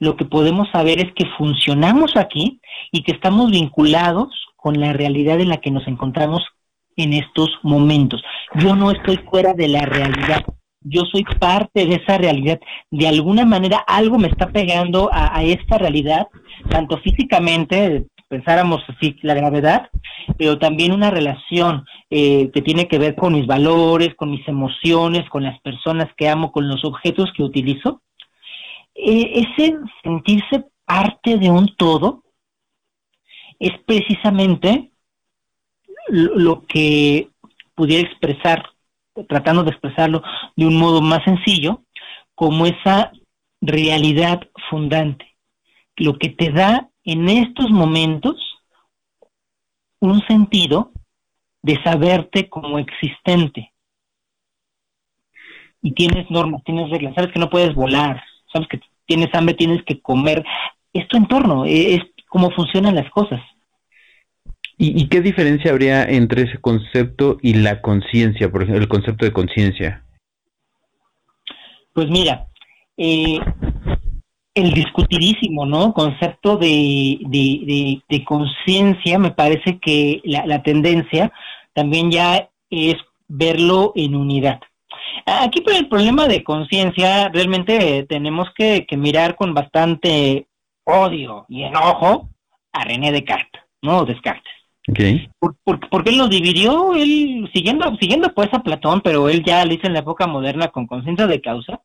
lo 0.00 0.16
que 0.16 0.24
podemos 0.24 0.68
saber 0.70 0.98
es 1.00 1.12
que 1.14 1.26
funcionamos 1.38 2.16
aquí 2.16 2.60
y 2.92 3.02
que 3.02 3.12
estamos 3.12 3.50
vinculados 3.50 4.28
con 4.56 4.80
la 4.80 4.92
realidad 4.92 5.40
en 5.40 5.48
la 5.48 5.58
que 5.58 5.70
nos 5.70 5.86
encontramos 5.86 6.42
en 6.96 7.12
estos 7.12 7.50
momentos. 7.62 8.22
Yo 8.54 8.76
no 8.76 8.90
estoy 8.90 9.16
fuera 9.18 9.52
de 9.52 9.68
la 9.68 9.82
realidad, 9.82 10.44
yo 10.84 11.02
soy 11.10 11.24
parte 11.40 11.86
de 11.86 11.96
esa 11.96 12.18
realidad. 12.18 12.60
De 12.90 13.08
alguna 13.08 13.44
manera 13.44 13.78
algo 13.86 14.18
me 14.18 14.28
está 14.28 14.48
pegando 14.50 15.10
a, 15.12 15.42
esta 15.42 15.78
realidad, 15.78 16.28
tanto 16.68 16.98
físicamente, 16.98 18.06
pensáramos 18.28 18.82
así, 18.88 19.16
la 19.22 19.34
gravedad, 19.34 19.88
pero 20.36 20.58
también 20.58 20.92
una 20.92 21.10
relación 21.10 21.84
eh, 22.10 22.50
que 22.52 22.62
tiene 22.62 22.86
que 22.86 22.98
ver 22.98 23.16
con 23.16 23.32
mis 23.32 23.46
valores, 23.46 24.14
con 24.14 24.30
mis 24.30 24.46
emociones, 24.46 25.28
con 25.30 25.42
las 25.42 25.58
personas 25.60 26.08
que 26.16 26.28
amo, 26.28 26.52
con 26.52 26.68
los 26.68 26.84
objetos 26.84 27.32
que 27.36 27.42
utilizo. 27.42 28.02
Eh, 28.94 29.46
ese 29.56 29.76
sentirse 30.02 30.66
parte 30.84 31.36
de 31.36 31.50
un 31.50 31.74
todo 31.76 32.24
es 33.58 33.72
precisamente 33.86 34.92
lo 36.08 36.64
que 36.66 37.30
pudiera 37.74 38.08
expresar, 38.08 38.62
tratando 39.28 39.64
de 39.64 39.70
expresarlo 39.70 40.22
de 40.56 40.66
un 40.66 40.76
modo 40.76 41.00
más 41.00 41.24
sencillo, 41.24 41.82
como 42.34 42.66
esa 42.66 43.12
realidad 43.60 44.40
fundante, 44.68 45.36
lo 45.96 46.18
que 46.18 46.28
te 46.28 46.50
da 46.50 46.90
en 47.04 47.28
estos 47.28 47.70
momentos 47.70 48.36
un 50.00 50.20
sentido 50.26 50.92
de 51.62 51.82
saberte 51.82 52.48
como 52.48 52.78
existente. 52.78 53.72
Y 55.80 55.92
tienes 55.92 56.30
normas, 56.30 56.62
tienes 56.64 56.90
reglas, 56.90 57.14
sabes 57.14 57.32
que 57.32 57.40
no 57.40 57.50
puedes 57.50 57.74
volar, 57.74 58.22
sabes 58.54 58.68
que 58.68 58.80
tienes 59.06 59.34
hambre, 59.34 59.54
tienes 59.54 59.82
que 59.84 60.00
comer. 60.00 60.44
Es 60.92 61.06
tu 61.08 61.16
entorno, 61.16 61.66
e, 61.66 61.96
es 61.96 62.02
cómo 62.28 62.50
funcionan 62.50 62.94
las 62.94 63.10
cosas. 63.10 63.40
¿Y, 64.76 65.06
qué 65.06 65.20
diferencia 65.20 65.70
habría 65.70 66.02
entre 66.02 66.42
ese 66.42 66.58
concepto 66.58 67.38
y 67.40 67.54
la 67.54 67.80
conciencia, 67.80 68.50
por 68.50 68.62
ejemplo, 68.62 68.82
el 68.82 68.88
concepto 68.88 69.24
de 69.24 69.32
conciencia? 69.32 70.04
Pues 71.92 72.10
mira, 72.10 72.48
eh, 72.96 73.38
el 74.52 74.74
discutidísimo, 74.74 75.64
¿no? 75.64 75.94
Concepto 75.94 76.56
de, 76.56 77.20
de, 78.08 78.24
conciencia, 78.24 79.16
me 79.20 79.30
parece 79.30 79.78
que 79.78 80.20
la, 80.24 80.44
la 80.44 80.64
tendencia 80.64 81.32
también 81.72 82.10
ya 82.10 82.50
es 82.68 82.96
verlo 83.28 83.92
en 83.94 84.16
unidad. 84.16 84.60
Aquí 85.26 85.60
por 85.60 85.74
el 85.74 85.88
problema 85.88 86.28
de 86.28 86.44
conciencia, 86.44 87.28
realmente 87.28 88.04
tenemos 88.08 88.48
que, 88.54 88.86
mirar 88.96 89.36
con 89.36 89.54
bastante 89.54 90.46
odio 90.84 91.46
y 91.48 91.64
enojo 91.64 92.28
a 92.72 92.84
René 92.84 93.12
Descartes, 93.12 93.62
¿no? 93.82 94.04
Descartes. 94.04 94.52
Okay. 94.86 95.30
Por, 95.38 95.56
porque 95.88 96.10
él 96.10 96.18
nos 96.18 96.28
dividió, 96.28 96.94
él 96.94 97.48
siguiendo, 97.54 97.96
siguiendo 97.98 98.34
pues 98.34 98.52
a 98.52 98.62
Platón, 98.62 99.00
pero 99.00 99.30
él 99.30 99.42
ya 99.42 99.64
lo 99.64 99.72
hizo 99.72 99.86
en 99.86 99.94
la 99.94 100.00
época 100.00 100.26
moderna 100.26 100.68
con 100.68 100.86
conciencia 100.86 101.26
de 101.26 101.40
causa, 101.40 101.80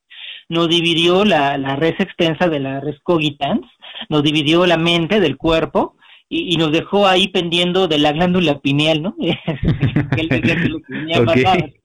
nos 0.50 0.68
dividió 0.68 1.24
la, 1.24 1.56
la 1.56 1.76
res 1.76 1.98
extensa 1.98 2.48
de 2.48 2.60
la 2.60 2.80
res 2.80 3.00
cogitans, 3.02 3.62
nos 4.10 4.22
dividió 4.22 4.66
la 4.66 4.76
mente 4.76 5.18
del 5.18 5.38
cuerpo, 5.38 5.96
y, 6.32 6.56
nos 6.56 6.70
dejó 6.70 7.08
ahí 7.08 7.26
pendiendo 7.28 7.88
de 7.88 7.98
la 7.98 8.12
glándula 8.12 8.60
pineal, 8.60 9.02
¿no? 9.02 9.16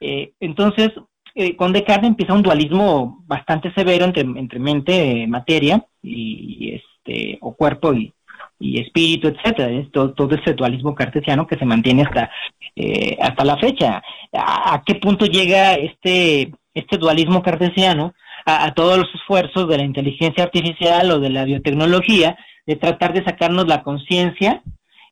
Eh, 0.00 0.32
entonces, 0.40 0.92
eh, 1.34 1.56
con 1.56 1.72
Descartes 1.72 2.08
empieza 2.08 2.32
un 2.32 2.42
dualismo 2.42 3.22
bastante 3.26 3.72
severo 3.74 4.04
entre, 4.04 4.58
mente, 4.58 5.26
materia, 5.28 5.84
y, 6.02 6.74
este, 6.74 7.38
o 7.40 7.54
cuerpo 7.54 7.94
y, 7.94 8.12
espíritu, 8.60 9.28
etcétera, 9.28 9.70
todo, 9.92 10.14
todo, 10.14 10.34
ese 10.34 10.52
dualismo 10.52 10.94
cartesiano 10.94 11.46
que 11.46 11.56
se 11.56 11.64
mantiene 11.64 12.02
hasta, 12.02 12.30
eh, 12.74 13.16
hasta 13.20 13.44
la 13.44 13.56
fecha. 13.56 14.02
¿A, 14.32 14.82
qué 14.84 14.96
punto 14.96 15.26
llega 15.26 15.74
este, 15.74 16.52
este 16.74 16.98
dualismo 16.98 17.40
cartesiano 17.40 18.14
a, 18.44 18.64
a, 18.64 18.74
todos 18.74 18.98
los 18.98 19.14
esfuerzos 19.14 19.68
de 19.68 19.76
la 19.78 19.84
inteligencia 19.84 20.42
artificial 20.42 21.10
o 21.12 21.20
de 21.20 21.30
la 21.30 21.44
biotecnología 21.44 22.36
de 22.66 22.74
tratar 22.74 23.12
de 23.12 23.24
sacarnos 23.24 23.68
la 23.68 23.82
conciencia 23.84 24.62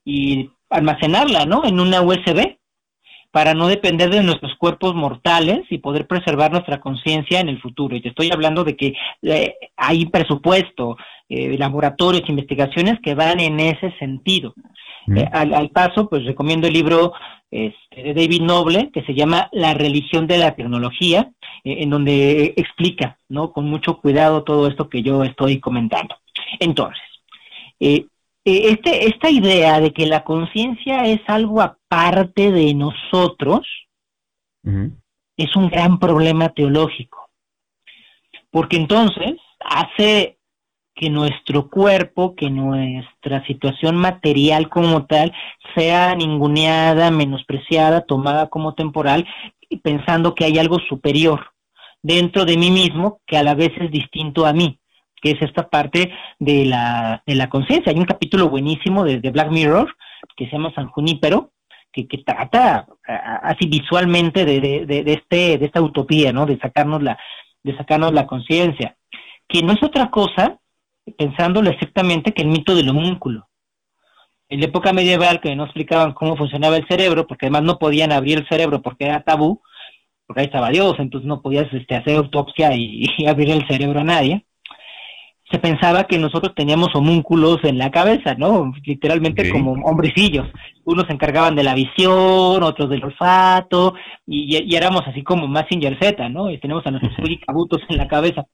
y 0.04 0.50
almacenarla, 0.68 1.46
¿no? 1.46 1.64
En 1.64 1.78
una 1.78 2.02
USB 2.02 2.56
para 3.36 3.52
no 3.52 3.68
depender 3.68 4.08
de 4.08 4.22
nuestros 4.22 4.54
cuerpos 4.54 4.94
mortales 4.94 5.60
y 5.68 5.76
poder 5.76 6.06
preservar 6.06 6.50
nuestra 6.50 6.80
conciencia 6.80 7.38
en 7.38 7.50
el 7.50 7.60
futuro. 7.60 7.94
Y 7.94 8.00
te 8.00 8.08
estoy 8.08 8.30
hablando 8.32 8.64
de 8.64 8.74
que 8.74 8.94
eh, 9.20 9.56
hay 9.76 10.06
presupuesto, 10.06 10.96
eh, 11.28 11.54
laboratorios, 11.58 12.26
investigaciones 12.30 12.98
que 13.02 13.14
van 13.14 13.38
en 13.40 13.60
ese 13.60 13.92
sentido. 13.98 14.54
Eh, 15.14 15.28
al, 15.30 15.68
paso, 15.68 16.08
pues 16.08 16.24
recomiendo 16.24 16.66
el 16.66 16.72
libro 16.72 17.12
este, 17.50 18.02
de 18.04 18.14
David 18.14 18.40
Noble 18.40 18.90
que 18.90 19.02
se 19.02 19.12
llama 19.12 19.50
La 19.52 19.74
religión 19.74 20.26
de 20.26 20.38
la 20.38 20.54
tecnología, 20.54 21.30
eh, 21.62 21.76
en 21.80 21.90
donde 21.90 22.54
explica, 22.56 23.18
¿no? 23.28 23.52
Con 23.52 23.66
mucho 23.68 23.98
cuidado 23.98 24.44
todo 24.44 24.66
esto 24.66 24.88
que 24.88 25.02
yo 25.02 25.24
estoy 25.24 25.60
comentando. 25.60 26.16
Entonces, 26.58 27.02
eh, 27.80 28.06
este, 28.46 29.08
esta 29.08 29.28
idea 29.28 29.80
de 29.80 29.92
que 29.92 30.06
la 30.06 30.22
conciencia 30.22 31.04
es 31.06 31.20
algo 31.26 31.60
aparte 31.60 32.52
de 32.52 32.74
nosotros 32.74 33.66
es 35.36 35.54
un 35.56 35.68
gran 35.68 35.98
problema 35.98 36.48
teológico. 36.50 37.28
Porque 38.50 38.76
entonces 38.76 39.34
hace 39.60 40.38
que 40.94 41.10
nuestro 41.10 41.68
cuerpo, 41.68 42.36
que 42.36 42.48
nuestra 42.48 43.44
situación 43.46 43.96
material 43.96 44.68
como 44.68 45.06
tal 45.06 45.32
sea 45.74 46.14
ninguneada, 46.14 47.10
menospreciada, 47.10 48.02
tomada 48.02 48.48
como 48.48 48.74
temporal, 48.74 49.26
pensando 49.82 50.34
que 50.34 50.44
hay 50.44 50.58
algo 50.58 50.78
superior 50.88 51.52
dentro 52.00 52.44
de 52.44 52.56
mí 52.56 52.70
mismo 52.70 53.20
que 53.26 53.36
a 53.36 53.42
la 53.42 53.54
vez 53.54 53.72
es 53.80 53.90
distinto 53.90 54.46
a 54.46 54.52
mí, 54.52 54.78
que 55.20 55.32
es 55.32 55.42
esta 55.42 55.68
parte 55.68 56.12
de 56.38 56.66
la, 56.66 57.22
de 57.26 57.34
la 57.34 57.48
conciencia. 57.48 57.92
Hay 57.92 57.98
un 57.98 58.04
capítulo 58.04 58.48
buenísimo 58.48 59.04
de, 59.04 59.18
Black 59.30 59.50
Mirror 59.50 59.94
que 60.36 60.46
se 60.46 60.52
llama 60.52 60.72
San 60.74 60.88
Junípero, 60.88 61.52
que, 61.92 62.06
que 62.06 62.18
trata 62.18 62.86
así 63.42 63.66
visualmente 63.66 64.44
de, 64.44 64.60
de, 64.60 64.86
de, 64.86 65.12
este, 65.12 65.58
de 65.58 65.66
esta 65.66 65.80
utopía, 65.80 66.32
¿no? 66.32 66.44
De 66.44 66.58
sacarnos 66.58 67.02
la, 67.02 67.18
de 67.62 67.76
sacarnos 67.76 68.12
la 68.12 68.26
conciencia, 68.26 68.96
que 69.48 69.62
no 69.62 69.72
es 69.72 69.82
otra 69.82 70.10
cosa 70.10 70.58
pensándolo 71.18 71.70
exactamente 71.70 72.32
que 72.32 72.42
el 72.42 72.48
mito 72.48 72.74
del 72.74 72.88
homúnculo. 72.88 73.48
En 74.48 74.60
la 74.60 74.66
época 74.66 74.92
medieval 74.92 75.40
que 75.40 75.54
no 75.56 75.64
explicaban 75.64 76.12
cómo 76.12 76.36
funcionaba 76.36 76.76
el 76.76 76.86
cerebro, 76.86 77.26
porque 77.26 77.46
además 77.46 77.64
no 77.64 77.78
podían 77.78 78.12
abrir 78.12 78.38
el 78.38 78.48
cerebro 78.48 78.80
porque 78.82 79.06
era 79.06 79.24
tabú, 79.24 79.60
porque 80.26 80.40
ahí 80.40 80.46
estaba 80.46 80.70
Dios, 80.70 80.94
entonces 80.98 81.26
no 81.26 81.42
podías 81.42 81.72
este, 81.72 81.96
hacer 81.96 82.16
autopsia 82.16 82.74
y, 82.74 83.06
abrir 83.28 83.50
el 83.50 83.66
cerebro 83.66 84.00
a 84.00 84.04
nadie. 84.04 84.45
Se 85.50 85.60
pensaba 85.60 86.04
que 86.04 86.18
nosotros 86.18 86.54
teníamos 86.56 86.88
homúnculos 86.94 87.62
en 87.62 87.78
la 87.78 87.92
cabeza, 87.92 88.34
¿no? 88.34 88.72
Literalmente 88.84 89.48
como 89.50 89.72
hombrecillos. 89.84 90.48
Unos 90.84 91.06
se 91.06 91.12
encargaban 91.12 91.54
de 91.54 91.62
la 91.62 91.74
visión, 91.74 92.64
otros 92.64 92.90
del 92.90 93.04
olfato, 93.04 93.94
y, 94.26 94.74
éramos 94.74 95.02
así 95.06 95.22
como 95.22 95.46
más 95.46 95.66
sin 95.70 95.80
Z, 95.82 96.28
¿no? 96.30 96.50
Y 96.50 96.58
tenemos 96.58 96.84
a 96.84 96.90
nuestros 96.90 97.14
cabutos 97.46 97.80
en 97.88 97.96
la 97.96 98.08
cabeza. 98.08 98.44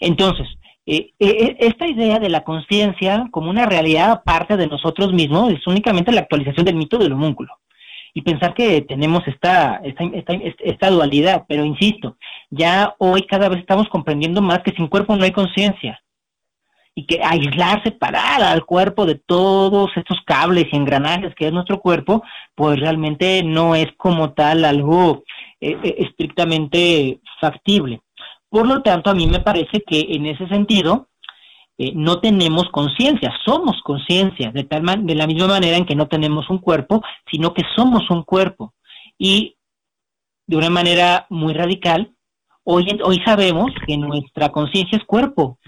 Entonces, 0.00 0.48
eh, 0.86 1.12
eh, 1.20 1.28
eh, 1.28 1.56
esta 1.60 1.86
idea 1.86 2.18
de 2.18 2.28
la 2.28 2.42
conciencia 2.42 3.28
como 3.30 3.48
una 3.48 3.66
realidad 3.66 4.10
aparte 4.10 4.56
de 4.56 4.66
nosotros 4.66 5.12
mismos 5.12 5.52
es 5.52 5.64
únicamente 5.68 6.10
la 6.12 6.22
actualización 6.22 6.66
del 6.66 6.74
mito 6.74 6.98
del 6.98 7.12
homúnculo. 7.12 7.52
Y 8.12 8.22
pensar 8.22 8.54
que 8.54 8.82
tenemos 8.82 9.26
esta, 9.28 9.80
esta, 9.84 10.04
esta, 10.04 10.34
esta 10.34 10.90
dualidad, 10.90 11.44
pero 11.48 11.64
insisto, 11.64 12.16
ya 12.50 12.94
hoy 12.98 13.22
cada 13.22 13.48
vez 13.48 13.60
estamos 13.60 13.88
comprendiendo 13.88 14.42
más 14.42 14.60
que 14.64 14.72
sin 14.72 14.88
cuerpo 14.88 15.16
no 15.16 15.24
hay 15.24 15.32
conciencia 15.32 16.00
y 16.94 17.06
que 17.06 17.20
aislar, 17.22 17.82
separar 17.82 18.42
al 18.42 18.64
cuerpo 18.64 19.04
de 19.04 19.16
todos 19.16 19.90
estos 19.96 20.18
cables 20.24 20.66
y 20.70 20.76
engranajes 20.76 21.34
que 21.34 21.48
es 21.48 21.52
nuestro 21.52 21.80
cuerpo, 21.80 22.22
pues 22.54 22.78
realmente 22.78 23.42
no 23.42 23.74
es 23.74 23.88
como 23.96 24.32
tal 24.32 24.64
algo 24.64 25.24
estrictamente 25.60 27.20
factible. 27.40 28.00
Por 28.48 28.68
lo 28.68 28.82
tanto, 28.82 29.10
a 29.10 29.14
mí 29.14 29.26
me 29.26 29.40
parece 29.40 29.82
que 29.84 30.06
en 30.10 30.26
ese 30.26 30.46
sentido 30.46 31.08
eh, 31.76 31.92
no 31.94 32.20
tenemos 32.20 32.68
conciencia, 32.70 33.32
somos 33.44 33.82
conciencia, 33.82 34.52
de, 34.52 34.62
tal 34.62 35.04
de 35.04 35.14
la 35.16 35.26
misma 35.26 35.48
manera 35.48 35.76
en 35.76 35.86
que 35.86 35.96
no 35.96 36.06
tenemos 36.06 36.48
un 36.48 36.58
cuerpo, 36.58 37.02
sino 37.30 37.52
que 37.52 37.62
somos 37.74 38.08
un 38.10 38.22
cuerpo. 38.22 38.74
Y 39.18 39.56
de 40.46 40.56
una 40.56 40.70
manera 40.70 41.26
muy 41.30 41.52
radical, 41.52 42.14
hoy, 42.62 42.86
hoy 43.02 43.20
sabemos 43.24 43.72
que 43.86 43.96
nuestra 43.96 44.50
conciencia 44.50 44.98
es 44.98 45.04
cuerpo. 45.04 45.58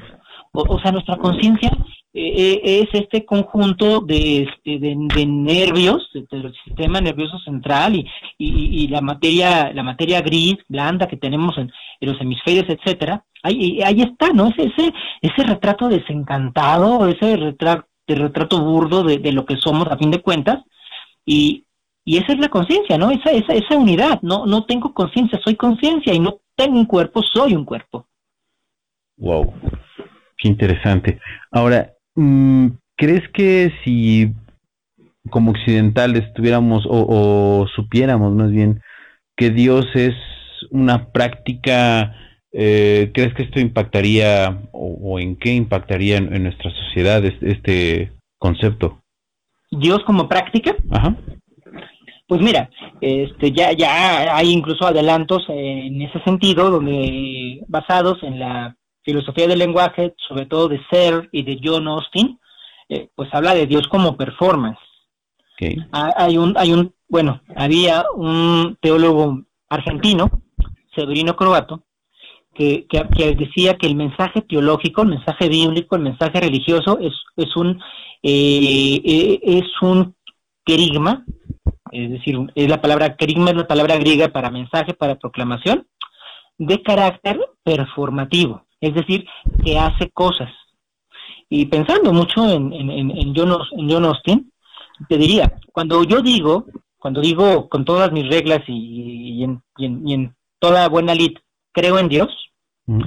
O 0.53 0.81
sea, 0.81 0.93
nuestra 0.93 1.17
conciencia 1.17 1.71
eh, 2.19 2.63
es 2.65 2.89
este 2.99 3.27
conjunto 3.27 4.01
de, 4.01 4.45
este, 4.45 4.79
de, 4.79 5.27
nervios 5.27 6.09
del 6.15 6.51
sistema 6.65 6.99
nervioso 6.99 7.39
central 7.41 7.95
y, 7.95 8.07
y, 8.39 8.89
la 8.89 9.03
materia 9.03 9.71
la 9.75 9.83
materia 9.83 10.23
gris 10.23 10.57
blanda 10.67 11.09
que 11.09 11.19
tenemos 11.19 11.59
en, 11.59 11.71
los 12.01 12.19
hemisferios 12.19 12.65
etcétera 12.71 13.23
ahí, 13.43 13.83
ahí 13.83 14.01
está 14.01 14.33
no 14.33 14.49
ese 14.49 14.63
ese, 14.63 14.95
ese 15.21 15.43
retrato 15.43 15.91
desencantado 15.91 17.07
ese 17.07 17.37
retrato 17.37 17.87
retrato 18.07 18.65
burdo 18.65 19.03
de, 19.03 19.19
de, 19.19 19.33
lo 19.33 19.45
que 19.45 19.57
somos 19.59 19.87
a 19.89 19.99
fin 19.99 20.11
de 20.11 20.23
cuentas 20.23 20.65
y, 21.27 21.67
y 22.03 22.17
esa 22.17 22.33
es 22.33 22.39
la 22.39 22.49
conciencia 22.49 22.97
no 22.97 23.11
esa, 23.11 23.31
esa 23.31 23.53
esa 23.53 23.77
unidad 23.77 24.23
no 24.23 24.47
no 24.47 24.65
tengo 24.65 24.95
conciencia 24.95 25.39
soy 25.45 25.57
conciencia 25.57 26.15
y 26.15 26.21
no 26.21 26.39
tengo 26.55 26.79
un 26.79 26.87
cuerpo 26.87 27.23
soy 27.23 27.55
un 27.55 27.67
cuerpo. 27.67 28.07
Wow 29.19 29.53
qué 30.39 30.49
interesante 30.49 31.21
ahora 31.51 31.93
Mm, 32.17 32.69
¿Crees 32.97 33.29
que 33.33 33.73
si 33.85 34.33
como 35.29 35.51
occidentales 35.51 36.33
tuviéramos 36.35 36.85
o, 36.89 37.67
supiéramos 37.75 38.33
más 38.33 38.51
bien 38.51 38.81
que 39.37 39.51
Dios 39.51 39.85
es 39.95 40.15
una 40.71 41.11
práctica, 41.13 42.15
eh, 42.53 43.11
¿crees 43.13 43.35
que 43.35 43.43
esto 43.43 43.61
impactaría 43.61 44.63
o, 44.73 45.19
en 45.19 45.37
qué 45.37 45.53
impactaría 45.53 46.17
en, 46.17 46.43
nuestra 46.43 46.71
sociedad 46.71 47.23
este, 47.25 48.13
concepto? 48.39 49.03
Dios 49.71 50.03
como 50.07 50.29
práctica. 50.29 50.75
Ajá. 50.91 51.17
Pues 52.29 52.41
mira, 52.41 52.71
este, 53.01 53.53
ya, 53.53 53.73
ya 53.73 54.35
hay 54.37 54.51
incluso 54.51 54.87
adelantos 54.87 55.45
en 55.49 56.01
ese 56.01 56.21
sentido, 56.21 56.71
donde 56.71 57.61
basados 57.69 58.23
en 58.23 58.39
la 58.39 58.77
filosofía 59.07 59.47
del 59.47 59.61
lenguaje, 59.61 60.15
sobre 60.29 60.47
todo 60.47 60.69
de 60.69 60.81
Ser 60.91 61.29
y 61.31 61.45
de 61.45 61.61
John 61.63 61.87
Austin, 61.87 62.39
eh, 62.89 63.09
pues 63.15 63.33
habla 63.33 63.55
de 63.55 63.67
Dios 63.67 63.87
como 63.89 64.17
performance. 64.17 64.79
Hay 65.93 66.37
un, 66.37 66.55
hay 66.59 66.73
un, 66.73 66.93
bueno, 67.09 67.41
había 67.55 68.05
un 68.15 68.77
teólogo 68.81 69.43
argentino, 69.71 70.43
Severino 70.95 71.35
Croato, 71.35 71.85
que, 72.53 72.87
que, 72.89 73.35
decía 73.35 73.79
que 73.79 73.87
el 73.87 73.95
mensaje 73.95 74.43
teológico, 74.43 75.03
el 75.03 75.09
mensaje 75.09 75.49
bíblico, 75.49 75.97
el 75.97 76.03
mensaje 76.03 76.41
religioso 76.41 76.99
es, 76.99 77.15
es 77.37 77.57
un 77.57 77.81
eh, 78.23 79.01
eh, 79.05 79.41
es 79.43 79.83
un 79.83 80.15
querigma, 80.65 81.25
es 81.93 82.11
decir, 82.11 82.39
es 82.55 82.69
la 82.69 82.81
palabra 82.81 83.17
querigma 83.17 83.51
es 83.51 83.57
la 83.57 83.69
palabra 83.69 83.97
griega 83.99 84.29
para 84.29 84.51
mensaje, 84.51 84.95
para 84.95 85.17
proclamación, 85.17 85.87
de 86.59 86.83
carácter 86.83 87.39
performativo 87.63 88.66
es 88.81 88.95
decir, 88.95 89.27
que 89.65 89.79
hace 89.79 90.11
cosas. 90.11 90.51
Y 91.49 91.67
pensando 91.67 92.13
mucho 92.13 92.49
en, 92.49 92.73
en, 92.73 93.11
en, 93.11 93.35
John, 93.35 93.57
en 93.77 94.05
Austin, 94.05 94.53
te 95.09 95.17
diría, 95.17 95.59
cuando 95.73 96.03
yo 96.05 96.21
digo, 96.21 96.67
cuando 96.99 97.21
digo 97.21 97.69
con 97.69 97.85
todas 97.85 98.11
mis 98.13 98.29
reglas 98.29 98.63
y, 98.67 99.45
en, 99.45 99.63
y 99.79 100.15
en, 100.15 100.35
toda 100.59 100.89
buena 100.89 101.15
lid, 101.15 101.37
creo 101.73 101.99
en 101.99 102.09
Dios, 102.09 102.29
mm. 102.87 103.03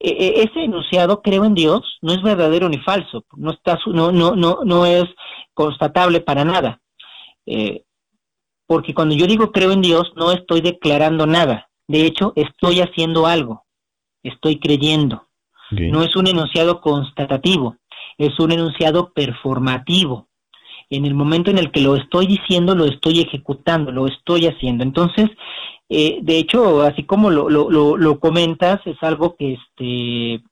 e, 0.00 0.08
e, 0.08 0.42
ese 0.42 0.64
enunciado 0.64 1.20
creo 1.22 1.44
en 1.44 1.54
Dios 1.54 1.98
no 2.00 2.12
es 2.12 2.22
verdadero 2.22 2.68
ni 2.68 2.78
falso, 2.78 3.24
no 3.36 3.52
está 3.52 3.78
no 3.86 4.10
no 4.10 4.34
no 4.34 4.60
no 4.64 4.86
es 4.86 5.04
constatable 5.52 6.20
para 6.20 6.44
nada. 6.44 6.80
Eh, 7.46 7.84
porque 8.66 8.94
cuando 8.94 9.14
yo 9.14 9.26
digo 9.26 9.52
creo 9.52 9.72
en 9.72 9.82
Dios 9.82 10.10
no 10.16 10.32
estoy 10.32 10.62
declarando 10.62 11.26
nada, 11.26 11.68
de 11.86 12.06
hecho 12.06 12.32
estoy 12.34 12.80
haciendo 12.80 13.26
algo 13.26 13.64
estoy 14.22 14.58
creyendo. 14.58 15.26
No 15.70 16.02
es 16.02 16.16
un 16.16 16.26
enunciado 16.26 16.80
constatativo, 16.80 17.76
es 18.18 18.38
un 18.40 18.50
enunciado 18.50 19.12
performativo. 19.12 20.28
En 20.88 21.04
el 21.04 21.14
momento 21.14 21.50
en 21.52 21.58
el 21.58 21.70
que 21.70 21.80
lo 21.80 21.94
estoy 21.94 22.26
diciendo, 22.26 22.74
lo 22.74 22.86
estoy 22.86 23.20
ejecutando, 23.20 23.92
lo 23.92 24.08
estoy 24.08 24.46
haciendo. 24.46 24.82
Entonces, 24.82 25.30
eh, 25.88 26.18
de 26.22 26.38
hecho, 26.38 26.82
así 26.82 27.04
como 27.04 27.30
lo, 27.30 27.48
lo, 27.48 27.96
lo, 27.96 28.18
comentas, 28.18 28.80
es 28.84 28.96
algo 29.02 29.36
que 29.36 29.52
este 29.54 30.42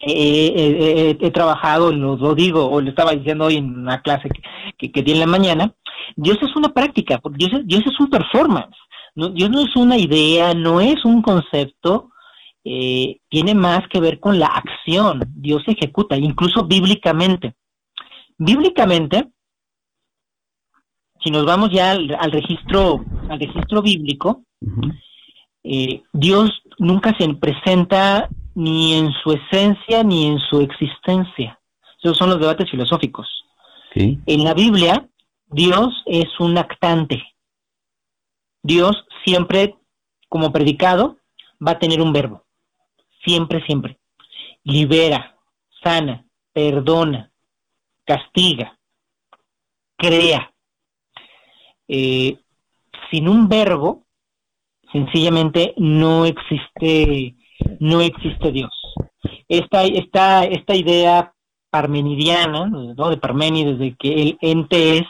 he 0.00 1.30
trabajado, 1.32 1.92
lo, 1.92 2.16
lo, 2.16 2.34
digo, 2.36 2.70
o 2.70 2.80
lo 2.80 2.88
estaba 2.88 3.12
diciendo 3.12 3.46
hoy 3.46 3.56
en 3.56 3.76
una 3.76 4.00
clase 4.00 4.28
que, 4.78 4.92
que, 4.92 5.02
di 5.02 5.12
en 5.12 5.20
la 5.20 5.26
mañana, 5.26 5.74
Dios 6.14 6.38
es 6.40 6.54
una 6.54 6.68
práctica, 6.68 7.20
Dios 7.32 7.52
es, 7.52 7.66
Dios 7.66 7.82
es 7.84 7.98
un 7.98 8.08
performance, 8.08 8.76
Dios 9.14 9.50
no 9.50 9.60
es 9.60 9.74
una 9.74 9.96
idea, 9.96 10.54
no 10.54 10.80
es 10.80 11.04
un 11.04 11.22
concepto, 11.22 12.10
eh, 12.64 13.18
tiene 13.28 13.54
más 13.54 13.86
que 13.88 14.00
ver 14.00 14.20
con 14.20 14.38
la 14.38 14.46
acción. 14.46 15.22
Dios 15.34 15.62
ejecuta, 15.66 16.16
incluso 16.16 16.66
bíblicamente. 16.66 17.54
Bíblicamente, 18.36 19.28
si 21.22 21.30
nos 21.30 21.44
vamos 21.44 21.70
ya 21.70 21.92
al, 21.92 22.32
registro, 22.32 23.04
al 23.28 23.40
registro 23.40 23.82
bíblico, 23.82 24.44
eh, 25.64 26.02
Dios 26.12 26.62
nunca 26.78 27.16
se 27.18 27.28
presenta 27.34 28.28
ni 28.54 28.94
en 28.94 29.12
su 29.22 29.32
esencia 29.32 30.02
ni 30.02 30.26
en 30.26 30.38
su 30.38 30.60
existencia. 30.60 31.60
Esos 32.02 32.16
son 32.16 32.30
los 32.30 32.40
debates 32.40 32.70
filosóficos. 32.70 33.26
En 33.94 34.44
la 34.44 34.54
Biblia, 34.54 35.08
Dios 35.46 36.02
es 36.06 36.28
un 36.38 36.56
actante. 36.56 37.22
Dios 38.62 39.04
siempre, 39.24 39.76
como 40.28 40.52
predicado, 40.52 41.18
va 41.64 41.72
a 41.72 41.78
tener 41.78 42.00
un 42.00 42.12
verbo. 42.12 42.44
Siempre, 43.24 43.64
siempre. 43.64 43.98
Libera, 44.64 45.36
sana, 45.82 46.24
perdona, 46.52 47.30
castiga, 48.04 48.78
crea. 49.96 50.52
Eh, 51.86 52.38
sin 53.10 53.28
un 53.28 53.48
verbo, 53.48 54.06
sencillamente 54.92 55.74
no 55.76 56.26
existe, 56.26 57.34
no 57.80 58.00
existe 58.00 58.52
Dios. 58.52 58.70
Esta, 59.48 59.84
esta, 59.84 60.44
esta 60.44 60.74
idea 60.74 61.32
parmenidiana, 61.70 62.66
¿no? 62.66 63.10
de 63.10 63.16
Parménides, 63.16 63.78
de 63.78 63.94
que 63.96 64.22
el 64.22 64.38
ente 64.40 64.98
es, 64.98 65.06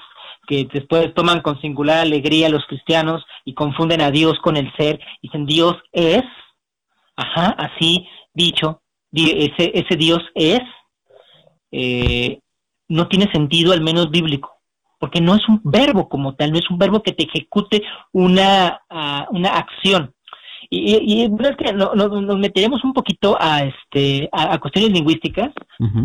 que 0.47 0.67
después 0.73 1.13
toman 1.15 1.43
con 1.43 1.61
singular 1.61 1.99
alegría 1.99 2.49
los 2.49 2.65
cristianos 2.67 3.25
y 3.45 3.55
confunden 3.55 4.01
a 4.01 4.11
Dios 4.11 4.39
con 4.41 4.57
el 4.57 4.73
ser, 4.77 4.99
dicen 5.23 5.45
Dios 5.45 5.77
es, 5.93 6.23
ajá, 7.19 7.51
así 7.59 8.07
dicho, 8.33 8.81
ese, 9.13 9.73
ese 9.75 9.97
Dios 9.97 10.21
es, 10.35 10.61
eh, 11.73 12.39
no 12.89 13.09
tiene 13.09 13.31
sentido 13.33 13.73
al 13.73 13.83
menos 13.83 14.11
bíblico, 14.11 14.51
porque 14.99 15.21
no 15.21 15.35
es 15.35 15.47
un 15.49 15.61
verbo 15.65 16.09
como 16.09 16.35
tal, 16.37 16.53
no 16.53 16.59
es 16.59 16.71
un 16.71 16.79
verbo 16.79 17.03
que 17.03 17.13
te 17.13 17.25
ejecute 17.25 17.83
una, 18.13 18.81
uh, 18.91 19.37
una 19.37 19.51
acción. 19.51 20.15
Y, 20.71 20.97
y, 20.97 21.23
es 21.23 21.57
que 21.57 21.73
no, 21.73 21.95
nos 21.95 22.39
meteremos 22.39 22.85
un 22.85 22.93
poquito 22.93 23.37
a 23.41 23.65
este 23.65 24.29
a, 24.33 24.59
cuestiones 24.59 24.93
lingüísticas, 24.93 25.51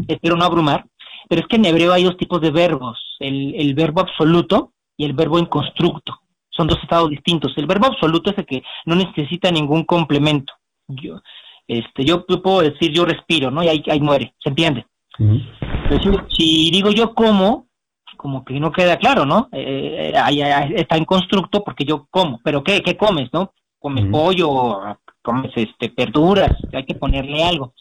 espero 0.07 0.37
no 0.37 0.45
abrumar, 0.45 0.85
pero 1.27 1.41
es 1.41 1.47
que 1.47 1.57
en 1.57 1.65
hebreo 1.65 1.91
hay 1.91 2.03
dos 2.03 2.17
tipos 2.17 2.39
de 2.39 2.51
verbos, 2.51 2.97
el, 3.19 3.55
el 3.55 3.73
verbo 3.73 4.01
absoluto 4.01 4.73
y 4.95 5.05
el 5.05 5.13
verbo 5.13 5.37
en 5.37 5.45
constructo. 5.45 6.19
Son 6.49 6.67
dos 6.67 6.77
estados 6.81 7.09
distintos. 7.09 7.51
El 7.57 7.65
verbo 7.65 7.87
absoluto 7.87 8.29
es 8.29 8.37
el 8.37 8.45
que 8.45 8.63
no 8.85 8.95
necesita 8.95 9.51
ningún 9.51 9.83
complemento. 9.83 10.53
Yo, 10.87 11.21
este, 11.67 12.03
yo 12.03 12.25
puedo 12.25 12.61
decir 12.61 12.91
yo 12.91 13.05
respiro, 13.05 13.51
¿no? 13.51 13.63
Y 13.63 13.67
ahí, 13.69 13.83
ahí 13.89 13.99
muere, 13.99 14.33
¿se 14.39 14.49
entiende? 14.49 14.85
si, 16.35 16.71
digo 16.71 16.89
yo 16.91 17.13
como, 17.13 17.67
como 18.17 18.43
que 18.43 18.59
no 18.59 18.71
queda 18.71 18.97
claro, 18.97 19.25
¿no? 19.25 19.49
Eh, 19.51 20.11
eh 20.13 20.73
está 20.75 20.97
en 20.97 21.05
constructo 21.05 21.63
porque 21.63 21.85
yo 21.85 22.07
como, 22.09 22.39
pero 22.43 22.63
¿qué, 22.63 22.81
qué 22.81 22.97
comes, 22.97 23.29
no? 23.31 23.53
Comes 23.79 24.05
pollo, 24.09 24.79
comes 25.21 25.51
este, 25.55 25.91
verduras, 25.95 26.51
hay 26.71 26.85
que 26.85 26.95
ponerle 26.95 27.43
algo. 27.43 27.73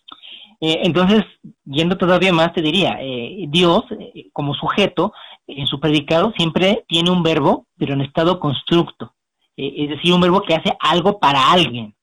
Eh, 0.60 0.80
entonces, 0.82 1.24
yendo 1.64 1.96
todavía 1.96 2.32
más, 2.32 2.52
te 2.52 2.60
diría, 2.60 2.98
eh, 3.00 3.46
Dios, 3.48 3.84
como 4.32 4.54
sujeto, 4.54 5.12
en 5.46 5.66
su 5.68 5.78
predicado 5.78 6.32
siempre 6.36 6.84
tiene 6.88 7.10
un 7.10 7.22
verbo, 7.22 7.66
pero 7.76 7.94
en 7.94 8.00
estado 8.00 8.40
constructo. 8.40 9.14
es 9.56 9.90
decir, 9.90 10.12
un 10.12 10.20
verbo 10.20 10.42
que 10.42 10.54
hace 10.54 10.76
algo 10.80 11.20
para 11.20 11.52
alguien. 11.52 11.94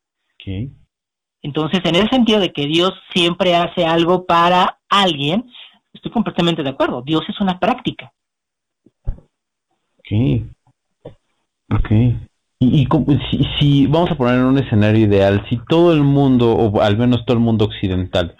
Entonces, 1.42 1.82
en 1.84 1.96
el 1.96 2.10
sentido 2.10 2.40
de 2.40 2.52
que 2.52 2.66
Dios 2.66 2.94
siempre 3.14 3.56
hace 3.56 3.86
algo 3.86 4.26
para 4.26 4.80
alguien, 4.90 5.50
estoy 5.94 6.12
completamente 6.12 6.64
de 6.64 6.70
acuerdo. 6.70 7.02
Dios 7.02 7.24
es 7.30 7.40
una 7.40 7.60
práctica. 7.60 8.12
Ok. 9.98 10.44
Ok. 11.72 11.92
Y, 12.62 12.88
si, 13.58 13.88
vamos 13.88 14.12
a 14.12 14.16
poner 14.16 14.36
en 14.36 14.46
un 14.46 14.58
escenario 14.58 15.06
ideal, 15.06 15.46
si 15.50 15.58
todo 15.70 15.94
el 15.94 16.04
mundo, 16.04 16.52
o 16.52 16.82
al 16.82 16.98
menos 16.98 17.26
todo 17.26 17.38
el 17.38 17.44
mundo 17.44 17.66
occidental, 17.66 18.36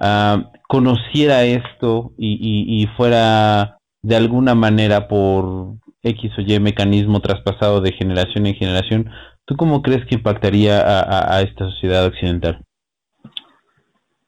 uh, 0.00 0.42
conociera 0.66 1.44
esto 1.44 2.12
y, 2.18 2.82
y, 2.82 2.86
fuera 2.96 3.78
de 4.02 4.16
alguna 4.16 4.56
manera 4.56 5.06
por 5.06 5.76
X 6.02 6.32
o 6.38 6.40
Y 6.40 6.58
mecanismo 6.58 7.20
traspasado 7.20 7.80
de 7.80 7.92
generación 7.92 8.46
en 8.46 8.54
generación, 8.56 9.10
¿tú 9.44 9.56
cómo 9.56 9.82
crees 9.82 10.06
que 10.06 10.16
impactaría 10.16 10.80
a 10.80 11.42
esta 11.42 11.68
sociedad 11.70 12.06
occidental? 12.06 12.64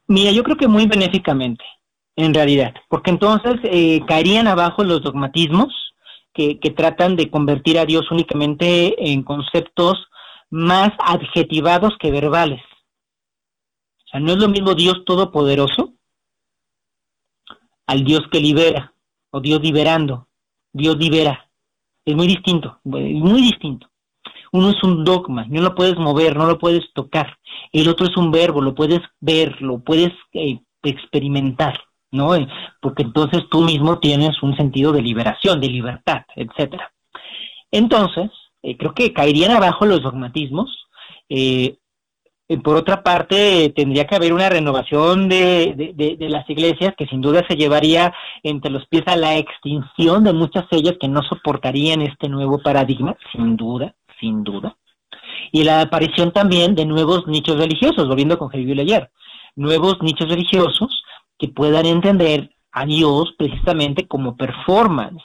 Mira, 0.06 0.32
yo 0.32 0.42
creo 0.42 0.56
que 0.56 0.68
muy 0.68 0.86
benéficamente, 0.86 1.64
en 2.16 2.34
realidad, 2.34 2.74
porque 2.88 3.10
entonces 3.10 3.54
eh, 3.64 4.00
caerían 4.06 4.46
abajo 4.46 4.84
los 4.84 5.02
dogmatismos 5.02 5.72
que, 6.34 6.60
que 6.60 6.70
tratan 6.70 7.16
de 7.16 7.30
convertir 7.30 7.78
a 7.78 7.86
Dios 7.86 8.10
únicamente 8.10 9.10
en 9.10 9.22
conceptos 9.22 10.08
más 10.50 10.90
adjetivados 10.98 11.94
que 11.98 12.10
verbales. 12.10 12.60
O 14.04 14.08
sea, 14.10 14.20
no 14.20 14.32
es 14.32 14.38
lo 14.38 14.48
mismo 14.48 14.74
Dios 14.74 15.04
todopoderoso 15.06 15.94
al 17.86 18.04
Dios 18.04 18.22
que 18.30 18.40
libera, 18.40 18.94
o 19.30 19.40
Dios 19.40 19.60
liberando, 19.60 20.28
Dios 20.72 20.96
libera. 20.96 21.50
Es 22.04 22.14
muy 22.14 22.26
distinto, 22.26 22.78
muy 22.84 23.40
distinto. 23.40 23.88
Uno 24.54 24.70
es 24.70 24.80
un 24.84 25.02
dogma, 25.02 25.44
no 25.48 25.62
lo 25.62 25.74
puedes 25.74 25.96
mover, 25.96 26.36
no 26.36 26.46
lo 26.46 26.60
puedes 26.60 26.84
tocar. 26.92 27.38
El 27.72 27.88
otro 27.88 28.06
es 28.06 28.16
un 28.16 28.30
verbo, 28.30 28.62
lo 28.62 28.72
puedes 28.72 29.00
ver, 29.18 29.60
lo 29.60 29.80
puedes 29.80 30.12
eh, 30.32 30.60
experimentar, 30.84 31.80
¿no? 32.12 32.36
Eh, 32.36 32.46
porque 32.80 33.02
entonces 33.02 33.42
tú 33.50 33.62
mismo 33.62 33.98
tienes 33.98 34.40
un 34.44 34.56
sentido 34.56 34.92
de 34.92 35.02
liberación, 35.02 35.60
de 35.60 35.66
libertad, 35.66 36.22
etcétera. 36.36 36.92
Entonces, 37.72 38.30
eh, 38.62 38.76
creo 38.76 38.94
que 38.94 39.12
caerían 39.12 39.50
abajo 39.50 39.86
los 39.86 40.04
dogmatismos. 40.04 40.70
por 42.62 42.76
otra 42.76 43.02
parte, 43.02 43.72
tendría 43.74 44.06
que 44.06 44.14
haber 44.14 44.32
una 44.32 44.48
renovación 44.48 45.28
de, 45.28 45.94
de, 45.96 46.28
las 46.28 46.48
iglesias 46.48 46.94
que 46.96 47.06
sin 47.06 47.20
duda 47.20 47.42
se 47.48 47.56
llevaría 47.56 48.14
entre 48.44 48.70
los 48.70 48.86
pies 48.86 49.02
a 49.06 49.16
la 49.16 49.36
extinción 49.36 50.22
de 50.22 50.32
muchas 50.32 50.66
ellas 50.70 50.94
que 51.00 51.08
no 51.08 51.22
soportarían 51.22 52.02
este 52.02 52.28
nuevo 52.28 52.62
paradigma, 52.62 53.16
sin 53.32 53.56
duda 53.56 53.96
sin 54.20 54.44
duda. 54.44 54.76
Y 55.52 55.64
la 55.64 55.80
aparición 55.80 56.32
también 56.32 56.74
de 56.74 56.86
nuevos 56.86 57.26
nichos 57.26 57.58
religiosos, 57.58 58.08
volviendo 58.08 58.38
con 58.38 58.50
Jesús 58.50 58.78
ayer, 58.78 59.10
nuevos 59.56 60.00
nichos 60.02 60.28
religiosos 60.28 61.02
que 61.38 61.48
puedan 61.48 61.86
entender 61.86 62.50
a 62.72 62.86
Dios 62.86 63.34
precisamente 63.38 64.08
como 64.08 64.36
performance, 64.36 65.22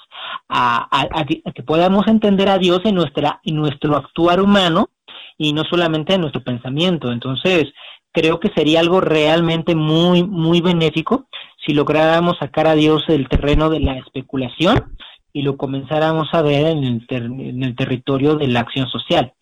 a, 0.48 0.88
que 1.26 1.64
podamos 1.64 2.08
entender 2.08 2.48
a 2.48 2.60
Dios 2.60 2.82
en, 2.86 2.96
nuestra, 2.96 3.40
en 3.44 3.56
nuestro 3.56 3.96
actuar 3.96 4.40
humano 4.40 4.90
y 5.38 5.54
no 5.54 5.64
solamente 5.64 6.14
en 6.14 6.22
nuestro 6.22 6.44
pensamiento. 6.44 7.12
Entonces, 7.12 7.66
creo 8.12 8.40
que 8.40 8.50
sería 8.50 8.80
algo 8.80 9.02
realmente 9.02 9.74
muy, 9.74 10.24
muy 10.24 10.62
benéfico 10.62 11.28
si 11.66 11.74
lográramos 11.74 12.38
sacar 12.38 12.68
a 12.68 12.76
Dios 12.76 13.06
del 13.08 13.28
terreno 13.28 13.70
de 13.70 13.80
la 13.80 13.98
especulación 13.98 14.96
y 15.34 15.42
lo 15.42 15.58
comenzáramos 15.58 16.28
a 16.34 16.42
ver 16.42 16.68
en 16.68 16.84
el, 16.84 17.06
en 17.10 17.64
el 17.64 17.76
territorio 17.76 18.36
de 18.36 18.48
la 18.48 18.62
acción 18.62 18.88
social. 18.90 19.34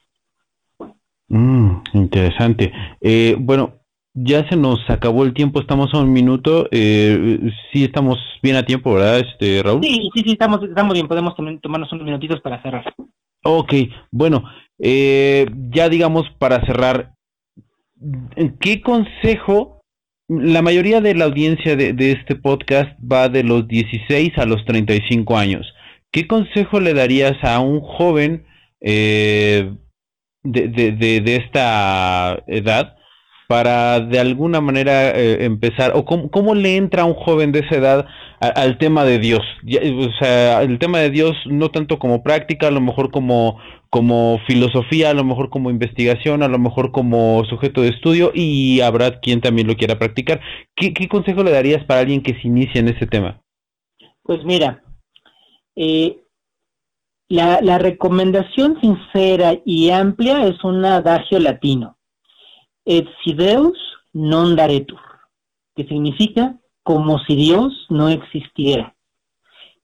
Mm, 1.30 1.82
interesante. 1.94 2.72
Eh, 3.02 3.36
bueno, 3.40 3.74
ya 4.14 4.48
se 4.50 4.56
nos 4.56 4.80
acabó 4.90 5.24
el 5.24 5.34
tiempo, 5.34 5.60
estamos 5.60 5.94
a 5.94 6.00
un 6.00 6.12
minuto. 6.12 6.68
Eh, 6.72 7.40
sí, 7.72 7.84
estamos 7.84 8.18
bien 8.42 8.56
a 8.56 8.66
tiempo, 8.66 8.94
¿verdad, 8.94 9.20
este, 9.20 9.62
Raúl? 9.62 9.84
Sí, 9.84 10.10
sí, 10.14 10.22
sí, 10.24 10.32
estamos, 10.32 10.64
estamos 10.64 10.94
bien, 10.94 11.08
podemos 11.08 11.36
tomarnos 11.36 11.92
unos 11.92 12.06
minutitos 12.06 12.42
para 12.42 12.62
cerrar. 12.62 12.94
Ok, 13.44 13.74
bueno, 14.12 14.44
eh, 14.80 15.46
ya 15.70 15.90
digamos 15.90 16.26
para 16.40 16.66
cerrar, 16.66 17.14
¿qué 18.60 18.82
consejo? 18.82 19.82
La 20.28 20.62
mayoría 20.62 21.00
de 21.00 21.16
la 21.16 21.26
audiencia 21.26 21.76
de, 21.76 21.94
de 21.94 22.12
este 22.12 22.36
podcast 22.36 22.98
va 23.00 23.30
de 23.30 23.44
los 23.44 23.68
16 23.68 24.38
a 24.38 24.46
los 24.46 24.66
35 24.66 25.38
años. 25.38 25.74
¿Qué 26.12 26.28
consejo 26.28 26.80
le 26.80 26.94
darías 26.94 27.44
a 27.44 27.60
un 27.60 27.82
joven 27.82 28.46
eh, 28.82 29.74
de, 30.44 30.68
de, 30.68 31.22
de, 31.22 31.36
esta 31.36 32.44
edad 32.48 32.96
para 33.48 34.00
de 34.02 34.20
alguna 34.20 34.62
manera 34.62 35.12
eh, 35.12 35.46
empezar, 35.46 35.94
o 35.96 36.06
cómo, 36.06 36.54
le 36.54 36.76
entra 36.76 37.04
a 37.04 37.06
un 37.06 37.14
joven 37.14 37.52
de 37.52 37.60
esa 37.60 37.76
edad 37.76 38.06
al 38.40 38.78
tema 38.78 39.04
de 39.04 39.20
Dios? 39.20 39.42
o 39.64 40.12
sea, 40.20 40.62
el 40.62 40.78
tema 40.80 41.00
de 41.00 41.10
Dios 41.10 41.36
no 41.46 41.72
tanto 41.72 41.98
como 41.98 42.24
práctica, 42.24 42.68
a 42.68 42.72
lo 42.72 42.82
mejor 42.82 43.10
como, 43.10 43.60
como 43.90 44.40
filosofía, 44.48 45.10
a 45.10 45.14
lo 45.14 45.24
mejor 45.24 45.50
como 45.50 45.70
investigación, 45.70 46.44
a 46.44 46.48
lo 46.48 46.60
mejor 46.60 46.92
como 46.92 47.44
sujeto 47.46 47.82
de 47.82 47.90
estudio, 47.90 48.32
y 48.34 48.82
habrá 48.82 49.20
quien 49.20 49.42
también 49.42 49.68
lo 49.68 49.76
quiera 49.76 49.98
practicar. 49.98 50.40
¿Qué, 50.76 50.94
qué 50.94 51.08
consejo 51.08 51.44
le 51.44 51.52
darías 51.52 51.84
para 51.86 52.02
alguien 52.02 52.22
que 52.22 52.34
se 52.34 52.48
inicia 52.48 52.80
en 52.80 52.90
ese 52.90 53.08
tema? 53.08 53.42
Pues 54.24 54.44
mira, 54.44 54.84
eh, 55.78 56.24
la, 57.30 57.78
recomendación 57.78 58.82
sincera 58.82 59.54
y 59.64 59.92
amplia 59.92 60.48
es 60.48 60.64
un 60.64 60.84
adagio 60.84 61.40
latino, 61.40 61.98
et 62.84 63.08
si 63.24 63.34
Deus 63.34 63.78
non 64.12 64.56
daretur, 64.56 65.00
que 65.76 65.86
significa 65.86 66.58
como 66.82 67.20
si 67.20 67.36
Dios 67.36 67.86
no 67.90 68.10
existiera. 68.10 68.96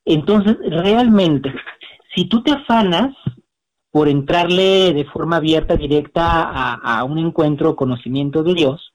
Entonces, 0.04 0.58
realmente, 0.66 1.54
si 2.16 2.26
tú 2.26 2.42
te 2.42 2.52
afanas 2.52 3.14
por 3.92 4.10
entrarle 4.10 4.94
de 4.94 5.06
forma 5.06 5.36
abierta, 5.36 5.76
directa 5.76 6.50
a, 6.50 6.74
a 6.74 7.04
un 7.04 7.20
encuentro 7.20 7.70
o 7.70 7.76
conocimiento 7.76 8.42
de 8.42 8.56
Dios, 8.56 8.92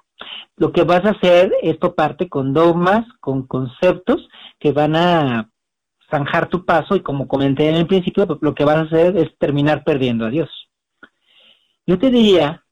lo 0.56 0.72
que 0.72 0.82
vas 0.82 1.04
a 1.04 1.10
hacer 1.10 1.52
es 1.62 1.78
toparte 1.78 2.28
con 2.28 2.52
dogmas, 2.52 3.06
con 3.20 3.46
conceptos 3.46 4.28
que 4.58 4.72
van 4.72 4.96
a 4.96 5.48
zanjar 6.10 6.48
tu 6.48 6.64
paso 6.64 6.96
y 6.96 7.00
como 7.00 7.28
comenté 7.28 7.68
en 7.68 7.76
el 7.76 7.86
principio, 7.86 8.26
lo 8.40 8.54
que 8.54 8.64
vas 8.64 8.76
a 8.76 8.82
hacer 8.82 9.16
es 9.16 9.36
terminar 9.38 9.84
perdiendo 9.84 10.26
a 10.26 10.30
Dios. 10.30 10.48
Yo 11.86 11.98
te 11.98 12.10
diría, 12.10 12.64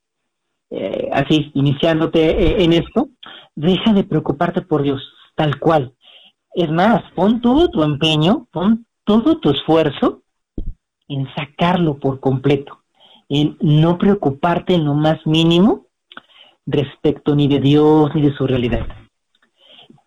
eh, 0.71 1.09
así, 1.13 1.51
iniciándote 1.55 2.31
eh, 2.31 2.65
en 2.65 2.73
esto, 2.73 3.11
deja 3.55 3.93
de 3.93 4.05
preocuparte 4.05 4.63
por 4.63 4.83
Dios, 4.83 5.03
tal 5.35 5.59
cual. 5.59 5.95
Es 6.55 6.71
más, 6.71 7.03
pon 7.15 7.41
todo 7.41 7.69
tu 7.69 7.83
empeño, 7.83 8.47
pon 8.51 8.87
todo 9.05 9.39
tu 9.39 9.51
esfuerzo 9.51 10.23
en 11.09 11.29
sacarlo 11.35 11.99
por 11.99 12.21
completo, 12.21 12.83
en 13.29 13.57
no 13.61 13.99
preocuparte 13.99 14.75
en 14.75 14.85
lo 14.85 14.95
más 14.95 15.25
mínimo 15.27 15.87
respecto 16.67 17.35
ni 17.35 17.47
de 17.49 17.61
Dios 17.61 18.11
ni 18.15 18.23
de 18.23 18.35
su 18.35 18.47
realidad. 18.47 18.87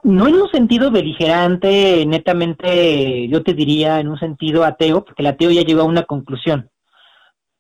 No 0.04 0.28
en 0.28 0.36
un 0.36 0.50
sentido 0.50 0.92
beligerante, 0.92 2.06
netamente, 2.06 3.28
yo 3.28 3.44
te 3.44 3.54
diría 3.54 4.00
en 4.00 4.08
un 4.08 4.18
sentido 4.18 4.64
ateo, 4.64 5.04
porque 5.04 5.22
el 5.22 5.28
ateo 5.28 5.52
ya 5.52 5.64
llegó 5.64 5.82
a 5.82 5.86
una 5.86 6.04
conclusión. 6.04 6.70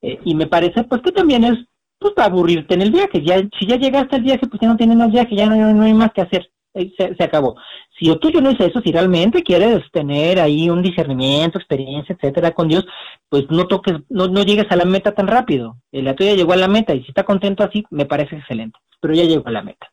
Eh, 0.02 0.20
y 0.24 0.36
me 0.36 0.48
parece 0.48 0.84
pues 0.84 1.02
que 1.02 1.12
también 1.12 1.44
es 1.44 1.58
pues 2.00 2.14
aburrirte 2.18 2.74
en 2.76 2.82
el 2.82 2.92
viaje. 2.92 3.22
Ya, 3.22 3.38
si 3.60 3.68
ya 3.68 3.76
llegaste 3.76 4.16
al 4.16 4.24
viaje, 4.24 4.48
pues 4.48 4.62
ya 4.62 4.70
no 4.70 4.78
tienes 4.78 4.98
más 4.98 5.12
viaje, 5.12 5.36
ya 5.36 5.46
no, 5.48 5.84
hay 5.84 5.94
más 5.94 6.14
que 6.14 6.22
hacer. 6.22 6.50
Se, 6.74 7.16
se, 7.16 7.24
acabó. 7.24 7.56
Si 7.98 8.06
yo 8.06 8.20
tuyo 8.20 8.40
no 8.42 8.52
es 8.52 8.60
eso, 8.60 8.80
si 8.80 8.92
realmente 8.92 9.44
quieres 9.44 9.82
tener 9.92 10.40
ahí 10.40 10.70
un 10.70 10.82
discernimiento, 10.84 11.58
experiencia, 11.58 12.16
etcétera, 12.16 12.52
con 12.52 12.70
Dios, 12.70 12.86
pues 13.28 13.46
no 13.50 13.68
toques, 13.68 13.96
no, 14.08 14.28
no 14.28 14.44
llegues 14.44 14.68
a 14.70 14.76
la 14.78 14.86
meta 14.86 15.12
tan 15.14 15.28
rápido. 15.28 15.78
El 15.92 16.08
ateo 16.08 16.28
ya 16.28 16.36
llegó 16.36 16.54
a 16.54 16.58
la 16.58 16.68
meta 16.70 16.94
y 16.94 17.02
si 17.02 17.10
está 17.10 17.24
contento 17.24 17.64
así, 17.64 17.84
me 17.90 18.06
parece 18.06 18.38
excelente, 18.38 18.80
pero 19.02 19.14
ya 19.14 19.24
llegó 19.24 19.48
a 19.48 19.52
la 19.52 19.64
meta. 19.64 19.92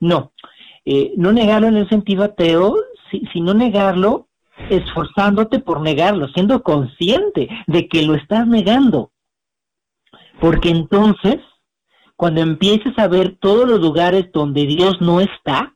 No, 0.00 0.32
eh, 0.86 1.12
no 1.16 1.32
negarlo 1.32 1.66
en 1.68 1.76
el 1.76 1.88
sentido 1.88 2.24
ateo, 2.24 2.76
si, 3.10 3.26
sino 3.32 3.52
negarlo 3.54 4.28
esforzándote 4.70 5.58
por 5.58 5.80
negarlo, 5.80 6.28
siendo 6.28 6.62
consciente 6.62 7.48
de 7.66 7.88
que 7.88 8.02
lo 8.02 8.14
estás 8.14 8.46
negando. 8.46 9.10
Porque 10.40 10.70
entonces, 10.70 11.36
cuando 12.14 12.40
empieces 12.40 12.98
a 12.98 13.08
ver 13.08 13.36
todos 13.40 13.68
los 13.68 13.80
lugares 13.80 14.30
donde 14.32 14.66
Dios 14.66 15.00
no 15.00 15.20
está, 15.20 15.74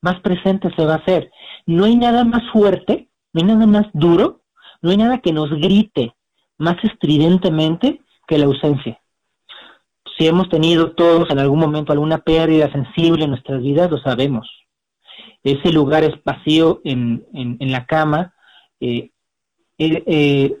más 0.00 0.20
presente 0.20 0.74
se 0.74 0.84
va 0.84 0.94
a 0.94 0.98
hacer. 0.98 1.30
No 1.66 1.84
hay 1.84 1.96
nada 1.96 2.24
más 2.24 2.42
fuerte, 2.50 3.10
no 3.32 3.40
hay 3.40 3.46
nada 3.46 3.66
más 3.66 3.86
duro, 3.92 4.42
no 4.80 4.90
hay 4.90 4.96
nada 4.96 5.18
que 5.18 5.32
nos 5.32 5.50
grite 5.50 6.14
más 6.58 6.76
estridentemente 6.82 8.00
que 8.26 8.38
la 8.38 8.46
ausencia. 8.46 9.01
Si 10.22 10.28
hemos 10.28 10.48
tenido 10.48 10.92
todos 10.92 11.28
en 11.30 11.40
algún 11.40 11.58
momento 11.58 11.90
alguna 11.90 12.18
pérdida 12.18 12.70
sensible 12.70 13.24
en 13.24 13.30
nuestras 13.30 13.60
vidas, 13.60 13.90
lo 13.90 13.98
sabemos. 13.98 14.48
Ese 15.42 15.72
lugar 15.72 16.04
es 16.04 16.14
vacío 16.22 16.80
en, 16.84 17.26
en, 17.34 17.72
la 17.72 17.86
cama, 17.86 18.32
eh, 18.78 19.10
eh, 19.78 20.04
eh 20.06 20.56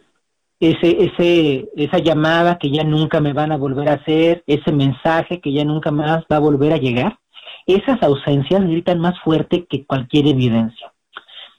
ese, 0.58 1.04
ese, 1.04 1.68
esa 1.76 1.98
llamada 1.98 2.58
que 2.58 2.72
ya 2.72 2.82
nunca 2.82 3.20
me 3.20 3.32
van 3.32 3.52
a 3.52 3.56
volver 3.56 3.88
a 3.88 3.94
hacer, 3.94 4.42
ese 4.48 4.72
mensaje 4.72 5.40
que 5.40 5.52
ya 5.52 5.64
nunca 5.64 5.92
más 5.92 6.24
va 6.24 6.38
a 6.38 6.40
volver 6.40 6.72
a 6.72 6.78
llegar, 6.78 7.20
esas 7.64 8.02
ausencias 8.02 8.62
gritan 8.62 8.98
más 8.98 9.14
fuerte 9.20 9.66
que 9.66 9.86
cualquier 9.86 10.26
evidencia. 10.26 10.92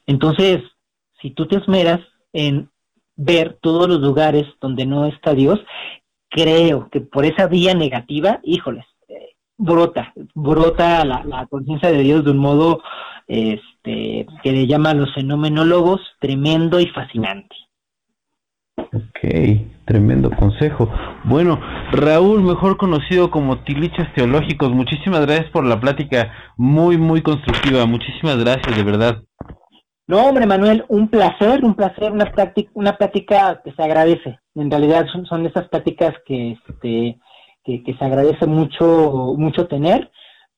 Entonces, 0.08 0.62
si 1.22 1.32
tú 1.32 1.48
te 1.48 1.56
esmeras 1.56 2.02
en 2.34 2.70
ver 3.16 3.60
todos 3.62 3.88
los 3.88 4.02
lugares 4.02 4.46
donde 4.60 4.86
no 4.86 5.06
está 5.06 5.34
Dios, 5.34 5.62
creo 6.34 6.90
que 6.92 7.00
por 7.00 7.26
esa 7.26 7.48
vía 7.48 7.74
negativa, 7.74 8.40
híjoles, 8.44 8.86
brota, 9.58 10.14
brota 10.34 11.06
la, 11.06 11.48
conciencia 11.50 11.92
de 11.92 12.00
Dios 12.00 12.26
de 12.26 12.32
un 12.32 12.38
modo 12.38 12.82
este, 13.28 14.26
que 14.42 14.52
le 14.52 14.68
llaman 14.68 15.00
los 15.00 15.14
fenomenólogos 15.14 16.02
tremendo 16.20 16.80
y 16.80 16.88
fascinante. 16.88 17.56
Ok, 18.78 19.20
tremendo 19.86 20.32
consejo. 20.32 20.92
Bueno, 21.24 21.60
Raúl, 21.92 22.42
mejor 22.42 22.78
conocido 22.78 23.30
como 23.30 23.60
Tilichas 23.60 24.12
Teológicos, 24.14 24.72
muchísimas 24.72 25.22
gracias 25.22 25.50
por 25.52 25.64
la 25.64 25.80
plática 25.80 26.32
muy, 26.58 26.98
muy 26.98 27.22
constructiva. 27.22 27.86
Muchísimas 27.86 28.38
gracias, 28.38 28.76
de 28.76 28.84
verdad. 28.84 29.24
No, 30.14 30.28
hombre, 30.28 30.46
Manuel, 30.46 30.86
un 30.90 31.08
placer, 31.08 31.66
un 31.66 31.74
placer, 31.74 32.12
una 32.12 32.32
plática, 32.32 32.70
una 32.76 32.96
plática 32.98 33.60
que 33.66 33.72
se 33.72 33.82
agradece. 33.82 34.38
En 34.54 34.70
realidad 34.70 35.08
son, 35.12 35.26
son 35.26 35.44
esas 35.48 35.68
pláticas 35.70 36.14
que, 36.24 36.52
este, 36.52 37.18
que, 37.64 37.84
que 37.84 37.96
se 37.98 38.06
agradece 38.06 38.46
mucho, 38.46 39.34
mucho 39.36 39.66
tener 39.66 40.12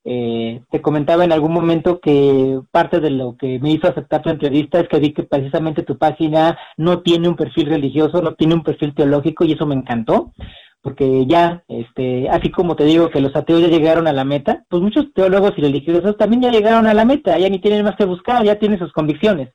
eh, 0.07 0.61
te 0.69 0.83
comentaba 0.83 1.25
en 1.25 1.31
algún 1.31 1.51
momento 1.51 1.99
que 1.99 2.59
parte 2.69 2.99
de 2.99 3.09
lo 3.09 3.35
que 3.37 3.57
me 3.59 3.71
hizo 3.71 3.87
aceptar 3.87 4.21
tu 4.21 4.29
entrevista 4.29 4.79
es 4.79 4.87
que 4.87 4.99
vi 4.99 5.13
que 5.13 5.23
precisamente 5.23 5.81
tu 5.81 5.97
página 5.97 6.59
no 6.77 7.01
tiene 7.01 7.27
un 7.27 7.35
perfil 7.35 7.69
religioso, 7.69 8.21
no 8.21 8.35
tiene 8.35 8.53
un 8.53 8.61
perfil 8.61 8.93
teológico 8.93 9.45
y 9.45 9.53
eso 9.53 9.65
me 9.65 9.73
encantó, 9.73 10.31
porque 10.85 11.25
ya, 11.25 11.63
este, 11.67 12.29
así 12.29 12.51
como 12.51 12.75
te 12.75 12.83
digo 12.83 13.09
que 13.09 13.19
los 13.19 13.35
ateos 13.35 13.59
ya 13.59 13.69
llegaron 13.69 14.05
a 14.05 14.13
la 14.13 14.23
meta, 14.23 14.65
pues 14.69 14.83
muchos 14.83 15.11
teólogos 15.15 15.53
y 15.57 15.61
religiosos 15.61 16.15
también 16.15 16.43
ya 16.43 16.51
llegaron 16.51 16.85
a 16.85 16.93
la 16.93 17.05
meta, 17.05 17.39
ya 17.39 17.49
ni 17.49 17.57
tienen 17.57 17.83
más 17.83 17.95
que 17.95 18.05
buscar, 18.05 18.43
ya 18.43 18.59
tienen 18.59 18.77
sus 18.77 18.93
convicciones. 18.93 19.49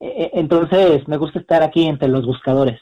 E, 0.00 0.06
e, 0.06 0.30
entonces, 0.32 1.06
me 1.08 1.18
gusta 1.18 1.40
estar 1.40 1.62
aquí 1.62 1.86
entre 1.86 2.08
los 2.08 2.24
buscadores. 2.24 2.80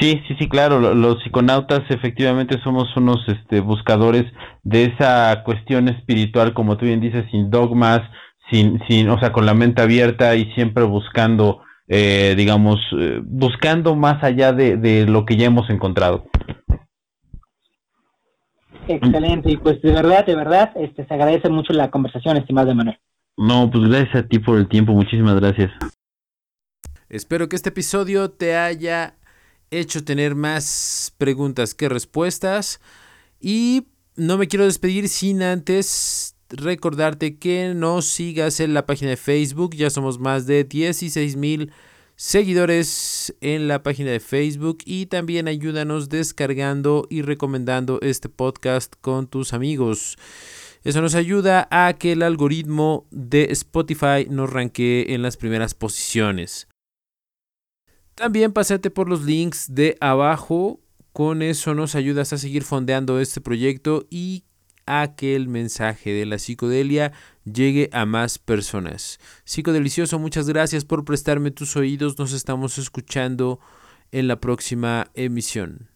Sí, 0.00 0.22
sí, 0.26 0.34
sí, 0.38 0.48
claro. 0.48 0.80
Los 0.94 1.22
psiconautas 1.22 1.82
efectivamente 1.90 2.58
somos 2.64 2.88
unos 2.96 3.18
este, 3.28 3.60
buscadores 3.60 4.24
de 4.62 4.84
esa 4.84 5.42
cuestión 5.44 5.88
espiritual, 5.88 6.54
como 6.54 6.78
tú 6.78 6.86
bien 6.86 7.02
dices, 7.02 7.26
sin 7.30 7.50
dogmas, 7.50 8.00
sin, 8.50 8.80
sin, 8.88 9.10
o 9.10 9.20
sea, 9.20 9.30
con 9.30 9.44
la 9.44 9.52
mente 9.52 9.82
abierta 9.82 10.36
y 10.36 10.50
siempre 10.54 10.84
buscando, 10.84 11.60
eh, 11.86 12.32
digamos, 12.34 12.78
eh, 12.98 13.20
buscando 13.22 13.94
más 13.94 14.24
allá 14.24 14.54
de, 14.54 14.78
de 14.78 15.04
lo 15.04 15.26
que 15.26 15.36
ya 15.36 15.44
hemos 15.44 15.68
encontrado. 15.68 16.24
Excelente, 18.88 19.52
y 19.52 19.56
pues 19.56 19.80
de 19.82 19.92
verdad, 19.92 20.26
de 20.26 20.34
verdad, 20.34 20.72
este, 20.76 21.06
se 21.06 21.14
agradece 21.14 21.48
mucho 21.48 21.72
la 21.72 21.90
conversación, 21.90 22.36
estimado 22.36 22.74
Manuel. 22.74 22.98
No, 23.36 23.70
pues 23.70 23.88
gracias 23.88 24.24
a 24.24 24.28
ti 24.28 24.38
por 24.38 24.58
el 24.58 24.68
tiempo, 24.68 24.92
muchísimas 24.92 25.36
gracias. 25.40 25.70
Espero 27.08 27.48
que 27.48 27.56
este 27.56 27.70
episodio 27.70 28.30
te 28.30 28.56
haya 28.56 29.14
hecho 29.70 30.04
tener 30.04 30.34
más 30.34 31.14
preguntas 31.18 31.74
que 31.74 31.88
respuestas. 31.88 32.80
Y 33.40 33.88
no 34.16 34.38
me 34.38 34.48
quiero 34.48 34.64
despedir 34.64 35.08
sin 35.08 35.42
antes 35.42 36.36
recordarte 36.50 37.38
que 37.38 37.72
nos 37.74 38.06
sigas 38.06 38.60
en 38.60 38.74
la 38.74 38.86
página 38.86 39.10
de 39.10 39.16
Facebook. 39.16 39.74
Ya 39.74 39.90
somos 39.90 40.18
más 40.18 40.46
de 40.46 40.64
16 40.64 41.36
mil 41.36 41.72
seguidores 42.20 43.34
en 43.40 43.66
la 43.66 43.82
página 43.82 44.10
de 44.10 44.20
Facebook 44.20 44.80
y 44.84 45.06
también 45.06 45.48
ayúdanos 45.48 46.10
descargando 46.10 47.06
y 47.08 47.22
recomendando 47.22 47.98
este 48.02 48.28
podcast 48.28 48.94
con 49.00 49.26
tus 49.26 49.54
amigos. 49.54 50.18
Eso 50.84 51.00
nos 51.00 51.14
ayuda 51.14 51.66
a 51.70 51.94
que 51.94 52.12
el 52.12 52.22
algoritmo 52.22 53.06
de 53.10 53.44
Spotify 53.52 54.26
nos 54.28 54.52
ranquee 54.52 55.14
en 55.14 55.22
las 55.22 55.38
primeras 55.38 55.72
posiciones. 55.72 56.68
También 58.14 58.52
pásate 58.52 58.90
por 58.90 59.08
los 59.08 59.24
links 59.24 59.74
de 59.74 59.96
abajo. 59.98 60.78
Con 61.14 61.40
eso 61.40 61.74
nos 61.74 61.94
ayudas 61.94 62.34
a 62.34 62.38
seguir 62.38 62.64
fondeando 62.64 63.18
este 63.18 63.40
proyecto 63.40 64.06
y 64.10 64.44
a 64.84 65.14
que 65.16 65.36
el 65.36 65.48
mensaje 65.48 66.12
de 66.12 66.26
la 66.26 66.38
psicodelia 66.38 67.12
llegue 67.44 67.90
a 67.92 68.06
más 68.06 68.38
personas. 68.38 69.18
Psicodelicioso, 69.44 70.18
muchas 70.18 70.48
gracias 70.48 70.84
por 70.84 71.04
prestarme 71.04 71.50
tus 71.50 71.76
oídos. 71.76 72.18
Nos 72.18 72.32
estamos 72.32 72.78
escuchando 72.78 73.60
en 74.12 74.28
la 74.28 74.40
próxima 74.40 75.10
emisión. 75.14 75.90